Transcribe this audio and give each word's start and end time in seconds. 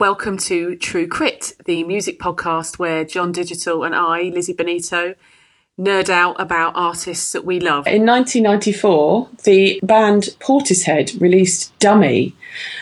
Welcome 0.00 0.38
to 0.38 0.76
True 0.76 1.08
Crit, 1.08 1.54
the 1.64 1.82
music 1.82 2.20
podcast 2.20 2.78
where 2.78 3.04
John 3.04 3.32
Digital 3.32 3.82
and 3.82 3.96
I, 3.96 4.30
Lizzie 4.32 4.52
Benito, 4.52 5.16
nerd 5.78 6.08
out 6.08 6.40
about 6.40 6.72
artists 6.74 7.32
that 7.32 7.44
we 7.44 7.60
love. 7.60 7.86
In 7.86 8.04
1994, 8.04 9.28
the 9.44 9.80
band 9.82 10.24
Portishead 10.40 11.20
released 11.20 11.76
Dummy, 11.78 12.34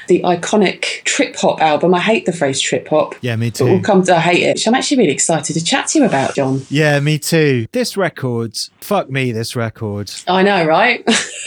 the 0.08 0.20
iconic 0.22 1.02
trip 1.04 1.36
hop 1.36 1.60
album. 1.60 1.94
I 1.94 2.00
hate 2.00 2.24
the 2.26 2.32
phrase 2.32 2.60
trip 2.60 2.88
hop. 2.88 3.14
Yeah, 3.20 3.36
me 3.36 3.50
too. 3.50 3.64
we'll 3.66 3.80
come 3.82 4.02
to 4.04 4.16
I 4.16 4.20
hate 4.20 4.42
it. 4.42 4.54
which 4.54 4.66
I'm 4.66 4.74
actually 4.74 4.98
really 4.98 5.12
excited 5.12 5.52
to 5.54 5.62
chat 5.64 5.88
to 5.88 5.98
you 5.98 6.04
about, 6.06 6.34
John. 6.34 6.62
Yeah, 6.70 6.98
me 7.00 7.18
too. 7.18 7.66
This 7.72 7.96
record, 7.96 8.56
fuck 8.80 9.10
me, 9.10 9.32
this 9.32 9.54
record. 9.54 10.10
I 10.26 10.42
know, 10.42 10.64
right? 10.64 11.04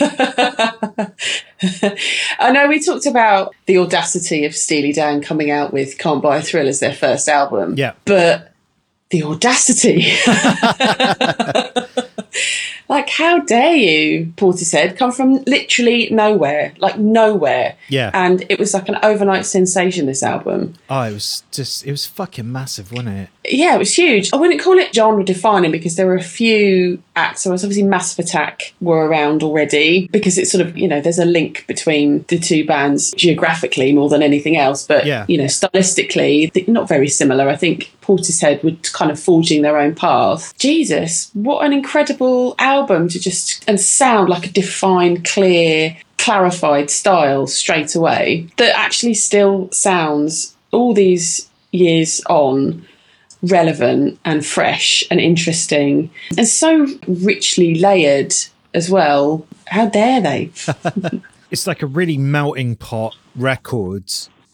I 2.38 2.52
know 2.52 2.68
we 2.68 2.80
talked 2.80 3.06
about 3.06 3.54
the 3.66 3.78
audacity 3.78 4.44
of 4.44 4.54
Steely 4.54 4.92
Dan 4.92 5.20
coming 5.20 5.50
out 5.50 5.72
with 5.72 5.98
Can't 5.98 6.22
Buy 6.22 6.38
a 6.38 6.42
Thrill 6.42 6.68
as 6.68 6.80
their 6.80 6.94
first 6.94 7.28
album. 7.28 7.74
Yeah. 7.76 7.94
But 8.04 8.49
the 9.10 9.22
audacity. 9.24 10.06
like, 12.88 13.08
how 13.08 13.38
dare 13.40 13.74
you, 13.76 14.26
Portishead, 14.36 14.96
come 14.96 15.12
from 15.12 15.42
literally 15.46 16.08
nowhere, 16.10 16.72
like 16.78 16.98
nowhere. 16.98 17.76
Yeah. 17.88 18.10
And 18.14 18.44
it 18.48 18.58
was 18.58 18.74
like 18.74 18.88
an 18.88 18.98
overnight 19.02 19.46
sensation, 19.46 20.06
this 20.06 20.22
album. 20.22 20.74
Oh, 20.88 21.02
it 21.02 21.12
was 21.12 21.44
just, 21.52 21.84
it 21.86 21.90
was 21.92 22.06
fucking 22.06 22.50
massive, 22.50 22.90
wasn't 22.90 23.10
it? 23.10 23.28
Yeah, 23.48 23.74
it 23.76 23.78
was 23.78 23.94
huge. 23.94 24.32
I 24.32 24.36
wouldn't 24.36 24.60
call 24.60 24.78
it 24.78 24.94
genre 24.94 25.24
defining 25.24 25.70
because 25.72 25.96
there 25.96 26.06
were 26.06 26.16
a 26.16 26.22
few 26.22 27.02
acts. 27.16 27.42
So 27.42 27.52
obviously 27.52 27.82
Massive 27.82 28.24
Attack 28.24 28.74
were 28.80 29.06
around 29.06 29.42
already 29.42 30.08
because 30.08 30.36
it's 30.38 30.50
sort 30.52 30.66
of, 30.66 30.76
you 30.76 30.86
know, 30.88 31.00
there's 31.00 31.18
a 31.18 31.24
link 31.24 31.64
between 31.66 32.24
the 32.28 32.38
two 32.38 32.64
bands 32.66 33.12
geographically 33.12 33.92
more 33.92 34.08
than 34.08 34.22
anything 34.22 34.56
else. 34.56 34.86
But, 34.86 35.06
Yeah. 35.06 35.24
you 35.28 35.38
know, 35.38 35.44
stylistically, 35.44 36.66
not 36.68 36.88
very 36.88 37.08
similar. 37.08 37.48
I 37.48 37.56
think 37.56 37.90
Portishead 38.10 38.64
were 38.64 38.72
kind 38.92 39.10
of 39.10 39.20
forging 39.20 39.62
their 39.62 39.78
own 39.78 39.94
path. 39.94 40.56
Jesus, 40.58 41.30
what 41.34 41.64
an 41.64 41.72
incredible 41.72 42.56
album 42.58 43.08
to 43.08 43.20
just, 43.20 43.64
and 43.68 43.80
sound 43.80 44.28
like 44.28 44.46
a 44.46 44.50
defined, 44.50 45.24
clear, 45.24 45.96
clarified 46.18 46.90
style 46.90 47.46
straight 47.46 47.94
away 47.94 48.48
that 48.56 48.76
actually 48.76 49.14
still 49.14 49.70
sounds 49.70 50.56
all 50.72 50.92
these 50.92 51.48
years 51.70 52.20
on 52.28 52.84
relevant 53.42 54.18
and 54.24 54.44
fresh 54.44 55.02
and 55.10 55.18
interesting 55.20 56.10
and 56.36 56.46
so 56.46 56.86
richly 57.06 57.76
layered 57.76 58.34
as 58.74 58.90
well. 58.90 59.46
How 59.68 59.86
dare 59.86 60.20
they? 60.20 60.50
It's 61.50 61.66
like 61.66 61.82
a 61.82 61.86
really 61.86 62.16
melting 62.16 62.76
pot 62.76 63.16
record. 63.34 64.04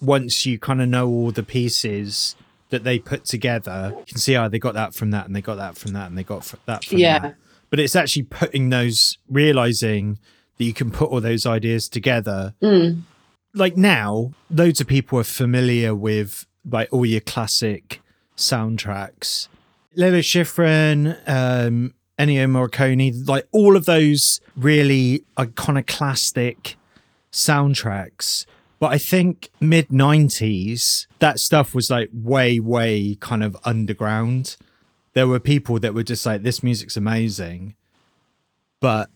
Once 0.00 0.46
you 0.46 0.58
kind 0.58 0.80
of 0.80 0.88
know 0.88 1.06
all 1.06 1.30
the 1.30 1.42
pieces 1.42 2.34
that 2.76 2.84
they 2.84 2.98
put 2.98 3.24
together, 3.24 3.92
you 3.98 4.04
can 4.06 4.18
see, 4.18 4.36
oh, 4.36 4.48
they 4.48 4.58
got 4.58 4.74
that 4.74 4.94
from 4.94 5.10
that, 5.10 5.26
and 5.26 5.34
they 5.34 5.40
got 5.42 5.56
that 5.56 5.76
from 5.76 5.92
that, 5.94 6.08
and 6.08 6.16
they 6.18 6.22
got 6.24 6.54
that 6.66 6.84
from 6.84 6.98
Yeah. 6.98 7.18
that. 7.20 7.36
But 7.70 7.80
it's 7.80 7.96
actually 7.96 8.22
putting 8.24 8.70
those, 8.70 9.18
realizing 9.28 10.18
that 10.58 10.64
you 10.64 10.72
can 10.72 10.90
put 10.90 11.10
all 11.10 11.20
those 11.20 11.44
ideas 11.46 11.88
together. 11.88 12.54
Like 13.54 13.76
now, 13.76 14.32
loads 14.50 14.80
of 14.80 14.86
people 14.86 15.18
are 15.18 15.24
familiar 15.24 15.94
with 15.94 16.46
like 16.70 16.88
all 16.92 17.06
your 17.06 17.20
classic 17.20 18.00
soundtracks. 18.36 19.48
Lalo 19.94 20.18
Schifrin, 20.18 21.16
um, 21.26 21.94
Ennio 22.18 22.46
Morricone, 22.48 23.26
like 23.28 23.46
all 23.52 23.76
of 23.76 23.86
those 23.86 24.40
really 24.56 25.24
iconoclastic 25.38 26.76
soundtracks. 27.32 28.46
But 28.78 28.92
I 28.92 28.98
think 28.98 29.50
mid 29.60 29.88
90s, 29.88 31.06
that 31.18 31.40
stuff 31.40 31.74
was 31.74 31.90
like 31.90 32.10
way, 32.12 32.60
way 32.60 33.16
kind 33.20 33.42
of 33.42 33.56
underground. 33.64 34.56
There 35.14 35.26
were 35.26 35.40
people 35.40 35.78
that 35.80 35.94
were 35.94 36.02
just 36.02 36.26
like, 36.26 36.42
this 36.42 36.62
music's 36.62 36.96
amazing, 36.96 37.74
but 38.80 39.08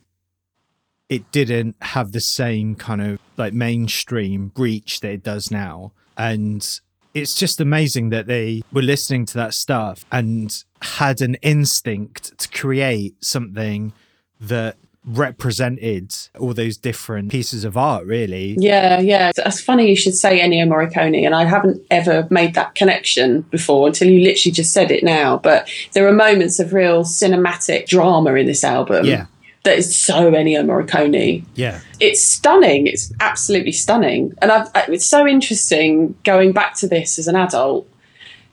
it 1.11 1.31
didn't 1.31 1.77
have 1.83 2.12
the 2.12 2.21
same 2.21 2.75
kind 2.75 3.03
of 3.03 3.19
like 3.37 3.53
mainstream 3.53 4.53
reach 4.57 5.01
that 5.01 5.11
it 5.11 5.23
does 5.23 5.51
now. 5.51 5.93
And 6.17 6.67
it's 7.13 7.34
just 7.34 7.61
amazing 7.61 8.11
that 8.11 8.27
they 8.27 8.63
were 8.73 8.83
listening 8.83 9.27
to 9.27 9.34
that 9.34 9.53
stuff 9.53 10.07
and 10.11 10.63
had 10.83 11.21
an 11.21 11.34
instinct 11.43 12.39
to 12.39 12.49
create 12.49 13.23
something 13.23 13.93
that 14.41 14.77
represented 15.05 16.15
all 16.38 16.53
those 16.53 16.77
different 16.77 17.31
pieces 17.31 17.65
of 17.65 17.77
art, 17.77 18.05
really. 18.05 18.56
Yeah, 18.59 19.00
yeah. 19.00 19.33
It's 19.37 19.61
funny 19.61 19.88
you 19.88 19.97
should 19.97 20.15
say 20.15 20.41
Ennio 20.41 20.66
Morricone, 20.69 21.25
and 21.25 21.34
I 21.34 21.44
haven't 21.44 21.83
ever 21.91 22.27
made 22.31 22.55
that 22.55 22.75
connection 22.75 23.43
before 23.43 23.87
until 23.89 24.09
you 24.09 24.21
literally 24.21 24.53
just 24.53 24.72
said 24.72 24.91
it 24.91 25.03
now. 25.03 25.39
But 25.39 25.69
there 25.93 26.06
are 26.06 26.12
moments 26.12 26.60
of 26.60 26.72
real 26.72 27.05
cinematic 27.05 27.87
drama 27.87 28.34
in 28.34 28.47
this 28.47 28.62
album. 28.65 29.06
Yeah. 29.06 29.27
That 29.62 29.77
is 29.77 29.99
so 29.99 30.31
Ennio 30.31 30.65
Morricone. 30.65 31.44
Yeah. 31.55 31.81
it's 31.99 32.22
stunning. 32.22 32.87
It's 32.87 33.12
absolutely 33.21 33.72
stunning, 33.72 34.34
and 34.41 34.50
I've, 34.50 34.69
it's 34.89 35.06
so 35.06 35.27
interesting 35.27 36.15
going 36.25 36.53
back 36.53 36.75
to 36.77 36.89
this 36.89 37.19
as 37.19 37.28
an 37.28 37.37
adult 37.37 37.87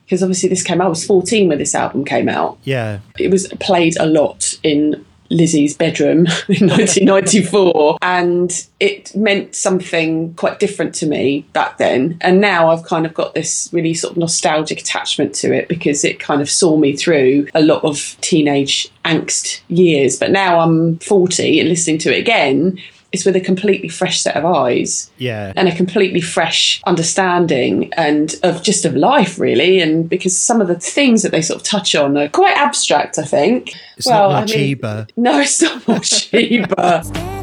because 0.06 0.24
obviously 0.24 0.48
this 0.48 0.64
came. 0.64 0.80
Out, 0.80 0.86
I 0.86 0.90
was 0.90 1.06
fourteen 1.06 1.50
when 1.50 1.58
this 1.58 1.76
album 1.76 2.06
came 2.06 2.30
out. 2.30 2.58
Yeah. 2.64 3.00
It 3.20 3.32
was 3.32 3.48
played 3.60 3.98
a 3.98 4.06
lot 4.06 4.54
in 4.64 5.06
Lizzie's 5.30 5.76
bedroom 5.76 6.20
in 6.48 6.68
1994, 6.68 7.98
and 8.02 8.68
it 8.80 9.16
meant 9.16 9.56
something 9.56 10.34
quite 10.36 10.60
different 10.60 10.96
to 10.96 11.06
me 11.06 11.46
back 11.54 11.78
then. 11.78 12.18
And 12.22 12.42
now 12.42 12.70
I've 12.70 12.84
kind 12.84 13.06
of 13.06 13.14
got 13.14 13.34
this 13.34 13.70
really 13.72 13.94
sort 13.94 14.12
of 14.12 14.18
nostalgic 14.18 14.80
attachment 14.80 15.34
to 15.36 15.54
it 15.54 15.68
because 15.68 16.04
it 16.04 16.20
kind 16.20 16.42
of 16.42 16.50
saw 16.50 16.78
me 16.78 16.96
through 16.96 17.48
a 17.54 17.62
lot 17.62 17.84
of 17.84 18.16
teenage 18.22 18.90
angst 19.06 19.62
years. 19.68 20.18
But 20.18 20.32
now 20.32 20.60
I'm 20.60 21.00
40 21.00 21.60
and 21.60 21.70
listening 21.70 21.98
to 22.00 22.16
it 22.16 22.20
again. 22.20 22.80
It's 23.14 23.24
with 23.26 23.36
a 23.36 23.42
completely 23.42 23.88
fresh 23.90 24.22
set 24.22 24.36
of 24.36 24.44
eyes 24.46 25.10
Yeah. 25.18 25.54
and 25.56 25.68
a 25.68 25.76
completely 25.76 26.20
fresh 26.22 26.82
understanding 26.86 27.92
and 27.96 28.36
of 28.44 28.62
just 28.64 28.86
of 28.86 28.96
life 28.96 29.40
really. 29.40 29.80
And 29.80 30.10
because 30.10 30.36
some 30.38 30.60
of 30.62 30.68
the 30.68 30.76
things 30.76 31.24
that 31.24 31.32
they 31.32 31.42
sort 31.42 31.62
of 31.62 31.66
touch 31.68 31.96
on 31.96 32.18
are 32.18 32.28
quite 32.28 32.58
abstract 32.58 33.18
i 33.18 33.24
think. 33.24 33.74
It's 33.98 34.08
not 34.08 34.50
mean- 34.50 35.08
no 35.16 35.40
it's 35.40 35.62
not 35.62 35.82
Mochiba 35.88 37.37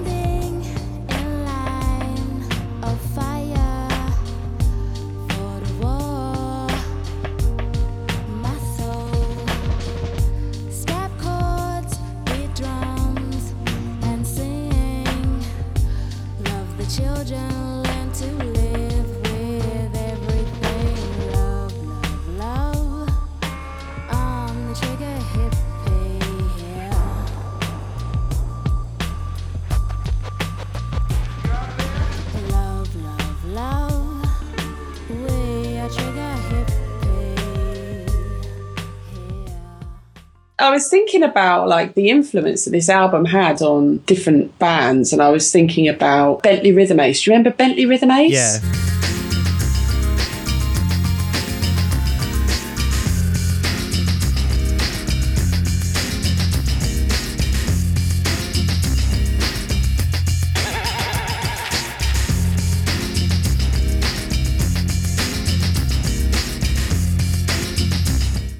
thinking 41.14 41.30
about 41.30 41.68
like 41.68 41.94
the 41.94 42.08
influence 42.10 42.64
that 42.64 42.72
this 42.72 42.88
album 42.88 43.24
had 43.24 43.62
on 43.62 43.98
different 43.98 44.58
bands 44.58 45.12
and 45.12 45.22
i 45.22 45.28
was 45.28 45.52
thinking 45.52 45.86
about 45.86 46.42
bentley 46.42 46.72
rhythm 46.72 46.98
ace 46.98 47.22
do 47.22 47.30
you 47.30 47.36
remember 47.36 47.56
bentley 47.56 47.86
rhythm 47.86 48.10
ace 48.10 48.32
Yeah. 48.32 48.58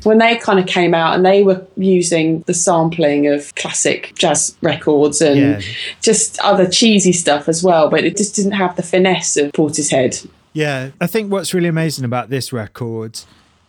When 0.04 0.18
they 0.18 0.36
kind 0.36 0.58
of 0.58 0.66
came 0.66 0.94
out 0.94 1.14
and 1.16 1.24
they 1.24 1.42
were 1.42 1.66
using 1.76 2.40
the 2.42 2.54
sampling 2.54 3.26
of 3.26 3.54
classic 3.54 4.12
jazz 4.16 4.56
records 4.62 5.20
and 5.20 5.38
Yeah. 5.40 5.60
just 6.02 6.38
other 6.40 6.68
cheesy 6.68 7.12
stuff 7.12 7.48
as 7.48 7.62
well, 7.62 7.88
but 7.90 8.04
it 8.04 8.16
just 8.16 8.34
didn't 8.36 8.52
have 8.52 8.76
the 8.76 8.82
finesse 8.82 9.36
of 9.36 9.52
Portishead. 9.52 10.26
Yeah, 10.52 10.90
I 11.00 11.06
think 11.06 11.32
what's 11.32 11.52
really 11.52 11.68
amazing 11.68 12.04
about 12.04 12.30
this 12.30 12.52
record 12.52 13.20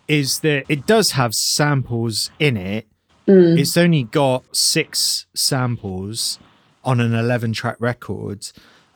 is 0.08 0.40
that 0.42 0.66
it 0.70 0.86
does 0.86 1.12
have 1.12 1.34
samples 1.34 2.30
in 2.40 2.58
it. 2.58 2.86
Mm. 3.28 3.58
It's 3.60 3.76
only 3.76 4.04
got 4.04 4.44
six 4.56 5.26
samples 5.34 6.38
on 6.84 7.00
an 7.00 7.16
11 7.16 7.54
track 7.54 7.78
record. 7.80 8.48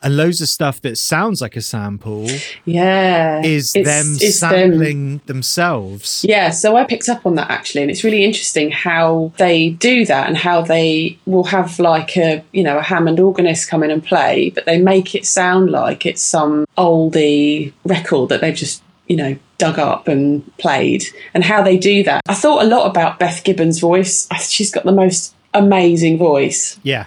And 0.02 0.16
loads 0.16 0.40
of 0.40 0.48
stuff 0.48 0.80
that 0.82 0.96
sounds 0.98 1.40
like 1.42 1.56
a 1.56 1.60
sample 1.60 2.26
Yeah. 2.64 3.42
is 3.44 3.74
It's- 3.76 3.86
them 4.04 4.16
it's 4.20 4.40
them. 4.40 4.50
sampling 4.50 5.20
themselves. 5.26 6.24
Yeah, 6.26 6.50
so 6.50 6.76
I 6.76 6.84
picked 6.84 7.08
up 7.08 7.26
on 7.26 7.34
that 7.36 7.50
actually, 7.50 7.82
and 7.82 7.90
it's 7.90 8.02
really 8.04 8.24
interesting 8.24 8.70
how 8.70 9.32
they 9.36 9.70
do 9.70 10.04
that 10.06 10.28
and 10.28 10.36
how 10.36 10.62
they 10.62 11.18
will 11.26 11.44
have 11.44 11.78
like 11.78 12.16
a 12.16 12.42
you 12.52 12.62
know 12.62 12.78
a 12.78 12.82
Hammond 12.82 13.20
organist 13.20 13.68
come 13.68 13.82
in 13.82 13.90
and 13.90 14.02
play, 14.02 14.50
but 14.54 14.64
they 14.66 14.78
make 14.78 15.14
it 15.14 15.26
sound 15.26 15.70
like 15.70 16.06
it's 16.06 16.22
some 16.22 16.66
oldie 16.78 17.72
record 17.84 18.28
that 18.30 18.40
they've 18.40 18.54
just 18.54 18.82
you 19.06 19.16
know 19.16 19.36
dug 19.58 19.78
up 19.78 20.08
and 20.08 20.42
played, 20.56 21.04
and 21.34 21.44
how 21.44 21.62
they 21.62 21.76
do 21.76 22.02
that. 22.04 22.22
I 22.28 22.34
thought 22.34 22.62
a 22.62 22.66
lot 22.66 22.86
about 22.86 23.18
Beth 23.18 23.44
Gibbons' 23.44 23.78
voice. 23.78 24.26
She's 24.48 24.70
got 24.70 24.84
the 24.84 24.92
most 24.92 25.34
amazing 25.52 26.16
voice 26.16 26.78
Yeah. 26.84 27.06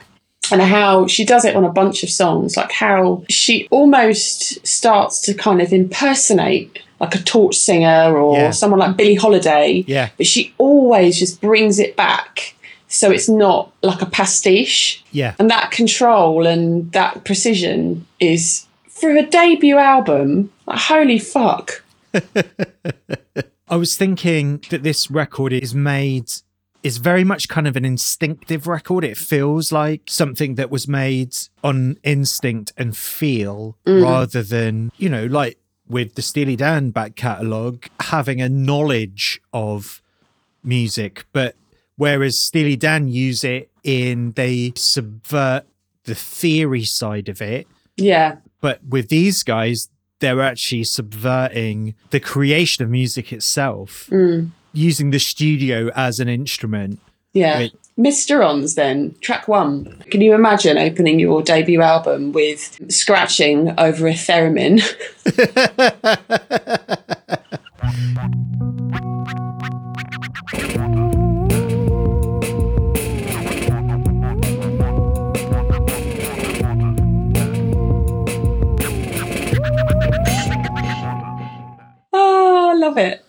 And 0.53 0.61
how 0.61 1.07
she 1.07 1.25
does 1.25 1.43
it 1.45 1.55
on 1.55 1.63
a 1.63 1.71
bunch 1.71 2.03
of 2.03 2.09
songs, 2.09 2.55
like 2.55 2.71
how 2.71 3.23
she 3.29 3.67
almost 3.71 4.65
starts 4.65 5.19
to 5.21 5.33
kind 5.33 5.61
of 5.61 5.73
impersonate 5.73 6.79
like 7.01 7.15
a 7.15 7.19
torch 7.23 7.55
singer 7.55 8.15
or 8.17 8.37
Yeah. 8.37 8.51
someone 8.51 8.79
like 8.79 8.95
Billie 8.95 9.15
Holiday. 9.15 9.83
Yeah. 9.87 10.09
But 10.17 10.27
she 10.27 10.53
always 10.57 11.19
just 11.19 11.41
brings 11.41 11.79
it 11.79 11.95
back 11.95 12.55
so 12.87 13.09
it's 13.09 13.27
not 13.27 13.71
like 13.81 14.01
a 14.01 14.05
pastiche. 14.05 15.03
Yeah. 15.11 15.33
And 15.39 15.49
that 15.49 15.71
control 15.71 16.45
and 16.45 16.91
that 16.91 17.25
precision 17.25 18.05
is 18.19 18.67
for 18.87 19.09
a 19.09 19.25
debut 19.25 19.77
album, 19.79 20.51
like, 20.67 20.77
holy 20.79 21.17
fuck. 21.19 21.83
I 23.67 23.75
was 23.75 23.95
thinking 23.95 24.61
that 24.69 24.83
this 24.83 25.09
record 25.09 25.51
is 25.53 25.73
made 25.73 26.31
is 26.83 26.97
very 26.97 27.23
much 27.23 27.47
kind 27.47 27.67
of 27.67 27.75
an 27.75 27.85
instinctive 27.85 28.67
record. 28.67 29.03
It 29.03 29.17
feels 29.17 29.71
like 29.71 30.01
something 30.07 30.55
that 30.55 30.69
was 30.69 30.87
made 30.87 31.35
on 31.63 31.97
instinct 32.03 32.73
and 32.77 32.95
feel 32.95 33.77
mm. 33.85 34.03
rather 34.03 34.43
than, 34.43 34.91
you 34.97 35.09
know, 35.09 35.25
like 35.25 35.57
with 35.87 36.15
the 36.15 36.21
Steely 36.21 36.55
Dan 36.57 36.91
back 36.91 37.15
catalogue, 37.15 37.87
having 38.01 38.41
a 38.41 38.49
knowledge 38.49 39.41
of 39.53 40.01
music. 40.63 41.25
But 41.31 41.55
whereas 41.95 42.37
Steely 42.37 42.75
Dan 42.75 43.07
use 43.07 43.43
it 43.43 43.71
in 43.83 44.33
they 44.33 44.73
subvert 44.75 45.65
the 46.03 46.15
theory 46.15 46.83
side 46.83 47.29
of 47.29 47.41
it, 47.41 47.65
Yeah. 47.95 48.37
but 48.59 48.83
with 48.83 49.07
these 49.09 49.41
guys 49.43 49.89
they're 50.19 50.41
actually 50.41 50.85
subverting 50.85 51.95
the 52.11 52.19
creation 52.19 52.81
of 52.81 52.89
music 52.89 53.33
itself 53.33 54.07
mm. 54.09 54.49
Using 54.73 55.11
the 55.11 55.19
studio 55.19 55.89
as 55.95 56.19
an 56.19 56.27
instrument 56.27 56.99
Yeah. 57.33 57.67
Mysterons, 57.97 58.73
then, 58.73 59.15
track 59.21 59.47
one. 59.47 59.85
Can 60.09 60.21
you 60.21 60.33
imagine 60.33 60.79
opening 60.79 61.19
your 61.19 61.43
debut 61.43 61.81
album 61.81 62.31
with 62.31 62.91
scratching 62.91 63.71
over 63.77 64.07
a 64.07 64.13
theremin? 64.13 64.81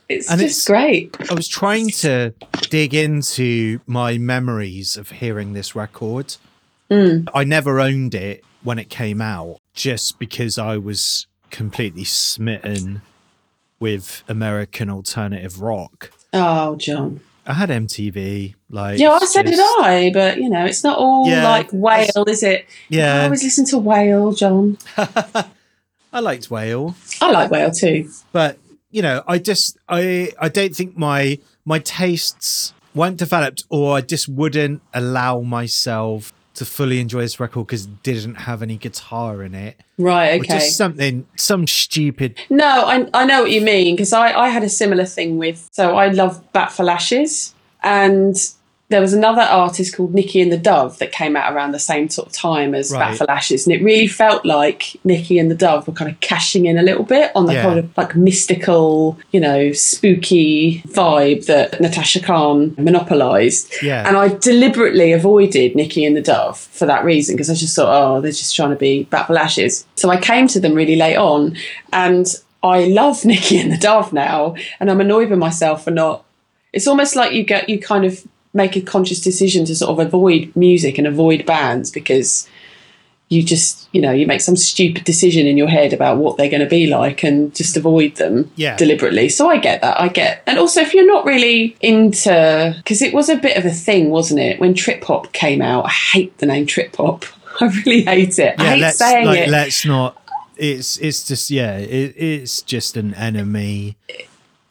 It's 0.09 0.31
And 0.31 0.41
just 0.41 0.69
it's- 0.69 0.83
great. 0.83 1.17
i 1.31 1.35
was 1.35 1.49
trying 1.49 1.89
to 1.91 2.35
dig 2.71 2.95
into 2.95 3.81
my 3.87 4.19
memories 4.19 4.97
of 4.97 5.11
hearing 5.11 5.53
this 5.55 5.75
record 5.75 6.37
mm. 6.91 7.27
i 7.35 7.45
never 7.45 7.81
owned 7.81 8.15
it 8.15 8.45
when 8.63 8.79
it 8.79 8.91
came 8.91 9.21
out 9.21 9.59
just 9.75 10.19
because 10.19 10.59
i 10.59 10.77
was 10.77 11.27
completely 11.51 12.05
smitten 12.05 13.01
with 13.81 14.23
american 14.29 14.91
alternative 14.91 15.61
rock 15.61 16.11
Oh, 16.33 16.75
John. 16.77 17.21
i 17.47 17.53
had 17.55 17.69
mtv 17.71 18.55
like 18.69 18.99
Yeah, 18.99 19.13
I 19.13 19.25
said 19.25 19.47
did 19.47 19.61
I, 19.61 20.11
but 20.13 20.39
you 20.39 20.49
know, 20.51 20.65
it's 20.65 20.83
not 20.83 20.99
all 20.99 21.29
Yeah, 21.29 21.49
like 21.49 21.71
whale, 21.71 22.25
is 22.27 22.43
it? 22.43 22.67
Yeah. 22.89 23.21
I 23.21 23.25
always 23.25 23.45
listen 23.45 23.65
to 23.67 23.79
whale, 23.79 24.33
John. 24.33 24.77
i 26.13 26.21
liked 26.21 26.51
whale 26.51 26.95
I 27.21 27.31
like 27.31 27.51
whale 27.53 27.71
too. 27.71 28.11
but 28.33 28.59
you 28.95 29.03
know 29.03 29.23
i 29.27 29.37
just 29.39 29.77
i 29.89 30.31
i 30.41 30.49
don't 30.49 30.75
think 30.75 30.97
my 30.97 31.39
my 31.65 31.79
tastes 31.81 32.73
weren't 32.95 33.17
developed 33.17 33.65
or 33.69 33.97
i 33.97 34.01
just 34.01 34.29
wouldn't 34.29 34.81
allow 34.95 35.41
myself 35.41 36.33
to 36.55 36.65
fully 36.65 37.01
enjoy 37.01 37.21
this 37.21 37.41
record 37.41 37.67
because 37.67 37.87
it 37.87 38.03
didn't 38.05 38.37
have 38.37 38.63
any 38.63 38.77
guitar 38.77 39.43
in 39.43 39.55
it 39.55 39.81
Right, 39.99 40.41
okay. 40.41 40.59
just 40.59 40.77
something 40.77 41.27
some 41.37 41.67
stupid 41.67 42.39
No, 42.51 42.67
I, 42.87 43.09
I 43.13 43.25
know 43.27 43.43
what 43.43 43.51
you 43.51 43.61
mean 43.61 43.95
because 43.97 44.13
I, 44.13 44.33
I 44.33 44.49
had 44.49 44.63
a 44.65 44.69
similar 44.69 45.05
thing 45.05 45.39
with. 45.39 45.69
So 45.73 45.97
I 45.97 46.09
love 46.09 46.53
Bat 46.53 46.73
for 46.73 46.83
Lashes, 46.85 47.55
and 47.83 48.37
there 48.95 49.01
was 49.01 49.13
another 49.13 49.43
artist 49.43 49.97
called 49.97 50.13
Niki 50.15 50.41
and 50.41 50.53
the 50.53 50.57
Dove 50.57 50.99
that 51.01 51.11
came 51.11 51.35
out 51.35 51.53
around 51.53 51.73
the 51.73 51.81
same 51.81 52.09
sort 52.09 52.29
of 52.29 52.33
time 52.33 52.77
as 52.77 52.93
Right. 52.93 53.01
Bat 53.11 53.19
for 53.19 53.25
Lashes, 53.25 53.67
and 53.67 53.75
it 53.75 53.83
really 53.83 54.07
felt 54.07 54.45
like 54.47 54.93
Niki 55.05 55.41
and 55.41 55.51
the 55.51 55.57
Dove 55.57 55.89
were 55.89 55.93
kind 55.95 56.09
of 56.09 56.21
cashing 56.21 56.67
in 56.67 56.79
a 56.79 56.83
little 56.83 57.03
bit 57.03 57.33
on 57.35 57.47
the 57.47 57.55
Yeah. 57.55 57.63
kind 57.65 57.79
of 57.81 57.89
like 57.97 58.15
mystical, 58.15 59.19
you 59.33 59.41
know, 59.41 59.73
spooky 59.73 60.81
vibe 60.87 61.47
that 61.47 61.81
Natasha 61.81 62.21
Khan 62.21 62.75
monopolised. 62.79 63.73
Yeah. 63.83 64.07
And 64.07 64.17
I 64.17 64.29
deliberately 64.29 65.11
avoided 65.13 65.75
Niki 65.75 66.07
and 66.07 66.17
the 66.17 66.23
Dove 66.23 66.57
for 66.59 66.87
that 66.87 67.05
reason 67.05 67.35
because 67.35 67.51
I 67.51 67.55
just 67.55 67.75
thought, 67.75 67.89
oh, 67.91 68.21
they're 68.21 68.31
just 68.31 68.55
trying 68.55 68.71
to 68.71 68.77
be 68.77 69.05
Bat 69.11 69.27
for 69.27 69.33
Lashes. 69.33 69.85
So 69.97 70.09
I 70.11 70.19
came 70.21 70.47
to 70.49 70.61
them 70.61 70.75
really 70.75 70.95
late 70.97 71.17
on 71.17 71.57
and 71.93 72.27
I 72.63 72.85
love 72.87 73.23
Niki 73.23 73.61
and 73.61 73.73
the 73.73 73.77
Dove 73.77 74.13
now 74.13 74.55
and 74.79 74.89
I'm 74.91 75.01
annoyed 75.01 75.31
with 75.31 75.39
myself 75.39 75.83
for 75.85 75.91
not. 75.91 76.25
It's 76.73 76.87
almost 76.89 77.15
like 77.17 77.33
you 77.33 77.45
get, 77.45 77.69
you 77.69 77.79
kind 77.79 78.05
of 78.05 78.25
make 78.55 78.77
a 78.77 78.81
conscious 78.81 79.21
decision 79.21 79.65
to 79.67 79.75
sort 79.75 79.91
of 79.91 79.99
avoid 80.07 80.55
music 80.57 80.97
and 80.99 81.07
avoid 81.07 81.45
bands 81.45 81.91
because 81.91 82.49
you 83.31 83.43
just, 83.43 83.89
you 83.93 84.01
know, 84.01 84.13
you 84.13 84.27
make 84.27 84.41
some 84.41 84.55
stupid 84.55 85.03
decision 85.05 85.47
in 85.47 85.57
your 85.57 85.67
head 85.67 85.93
about 85.93 86.19
what 86.19 86.37
they're 86.37 86.51
going 86.51 86.61
to 86.63 86.69
be 86.69 86.87
like 86.87 87.25
and 87.25 87.55
just 87.55 87.77
avoid 87.77 88.15
them 88.17 88.51
Yeah. 88.55 88.77
deliberately. 88.77 89.29
So 89.31 89.49
I 89.49 89.57
get 89.59 89.81
that. 89.81 90.01
I 90.01 90.09
get. 90.09 90.43
And 90.47 90.59
also, 90.59 90.83
if 90.83 90.95
you're 90.95 91.07
not 91.07 91.25
really 91.25 91.75
into, 91.81 92.75
because 92.77 93.03
it 93.03 93.13
was 93.15 93.29
a 93.31 93.37
bit 93.37 93.57
of 93.57 93.65
a 93.65 93.71
thing, 93.71 94.11
wasn't 94.11 94.41
it? 94.41 94.61
When 94.61 94.75
trip 94.75 95.03
hop 95.05 95.33
came 95.33 95.63
out, 95.63 95.87
I 95.87 95.91
hate 95.91 96.37
the 96.39 96.47
name 96.47 96.67
trip 96.67 96.95
hop. 96.97 97.25
I 97.61 97.67
really 97.87 98.03
hate 98.03 98.39
it. 98.39 98.55
I 98.61 98.65
yeah 98.65 98.71
hate 98.75 98.81
let's 98.81 98.99
saying 98.99 99.27
like 99.27 99.39
it. 99.41 99.49
let's 99.49 99.85
not 99.87 100.21
it's 100.57 100.97
it's 100.99 101.27
just 101.27 101.51
yeah 101.51 101.79
it, 101.79 102.15
it's 102.17 102.63
just 102.63 102.97
an 102.97 103.13
enemy 103.15 103.97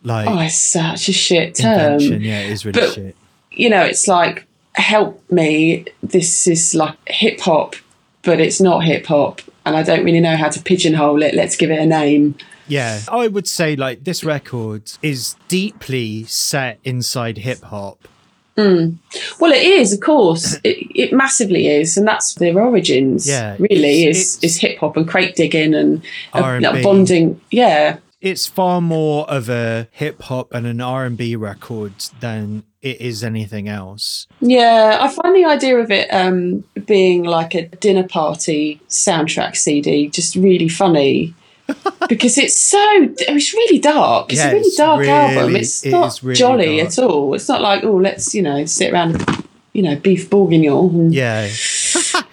like 0.03 0.27
oh, 0.29 0.39
it's 0.39 0.55
such 0.57 1.09
a 1.09 1.13
shit 1.13 1.55
term. 1.55 1.93
invention 1.93 2.21
yeah 2.21 2.39
it 2.41 2.51
is 2.51 2.65
really 2.65 2.79
but- 2.79 2.93
shit 2.93 3.15
you 3.53 3.69
know, 3.69 3.81
it's 3.83 4.07
like, 4.07 4.45
help 4.75 5.21
me. 5.31 5.85
This 6.01 6.47
is 6.47 6.73
like 6.75 6.95
hip 7.07 7.39
hop, 7.41 7.75
but 8.23 8.39
it's 8.39 8.59
not 8.61 8.83
hip 8.83 9.05
hop. 9.05 9.41
And 9.65 9.75
I 9.75 9.83
don't 9.83 10.03
really 10.03 10.19
know 10.19 10.35
how 10.35 10.49
to 10.49 10.61
pigeonhole 10.61 11.21
it. 11.23 11.33
Let's 11.35 11.55
give 11.55 11.71
it 11.71 11.79
a 11.79 11.85
name. 11.85 12.35
Yeah, 12.67 13.01
I 13.11 13.27
would 13.27 13.47
say 13.47 13.75
like 13.75 14.03
this 14.05 14.23
record 14.23 14.91
is 15.01 15.35
deeply 15.47 16.23
set 16.25 16.79
inside 16.83 17.37
hip 17.39 17.61
hop. 17.61 18.07
Well, 18.55 19.51
it 19.51 19.63
is, 19.63 19.93
of 19.93 19.99
course. 19.99 20.57
It, 20.63 20.77
it 20.95 21.13
massively 21.13 21.67
is, 21.67 21.97
and 21.97 22.07
that's 22.07 22.35
their 22.35 22.59
origins. 22.59 23.27
Yeah, 23.27 23.55
really 23.59 24.03
it's- 24.03 24.17
is 24.17 24.37
it's- 24.37 24.43
is 24.55 24.57
hip 24.61 24.77
hop 24.79 24.95
and 24.97 25.07
crate 25.07 25.35
digging 25.35 25.73
and 25.73 26.03
uh, 26.33 26.41
R&B. 26.41 26.83
bonding. 26.83 27.41
Yeah, 27.51 27.97
It's 28.23 28.47
far 28.47 28.79
more 28.79 29.29
of 29.29 29.49
a 29.49 29.87
hip 29.91 30.21
hop 30.23 30.53
and 30.53 30.65
an 30.65 30.79
R 30.79 31.03
and 31.05 31.17
B 31.17 31.35
record 31.35 31.91
than 32.21 32.63
it 32.81 32.99
is 33.01 33.23
anything 33.23 33.67
else. 33.67 34.27
yeah. 34.39 34.97
I 35.01 35.09
find 35.09 35.35
the 35.35 35.43
idea 35.45 35.77
of 35.77 35.91
it 35.91 36.07
um, 36.13 36.63
being 36.85 37.23
like 37.23 37.53
a 37.53 37.67
dinner 37.67 38.07
party 38.07 38.79
soundtrack 38.89 39.55
CD 39.57 40.07
just 40.09 40.35
really 40.37 40.69
funny. 40.69 41.33
because 42.09 42.37
it's 42.37 42.57
so 42.57 42.77
it's 43.19 43.53
really 43.53 43.79
dark. 43.79 44.31
It's 44.31 44.39
Yeah, 44.41 44.49
a 44.49 44.53
really 44.53 44.67
it's 44.67 44.75
dark 44.77 44.99
really- 44.99 45.11
album. 45.11 45.55
It's 45.55 45.85
it 45.85 45.91
not 45.91 46.19
really 46.23 46.35
jolly 46.35 46.77
dark. 46.77 46.87
at 46.89 46.99
all. 46.99 47.33
It's 47.33 47.47
not 47.49 47.61
like 47.61 47.83
oh 47.85 47.95
let's 47.95 48.33
you 48.35 48.41
know 48.41 48.65
sit 48.65 48.91
around 48.93 49.15
and, 49.15 49.47
you 49.73 49.81
know 49.81 49.95
beef 49.95 50.29
bourguignon 50.29 50.89
and 50.93 51.13
Yeah, 51.13 51.43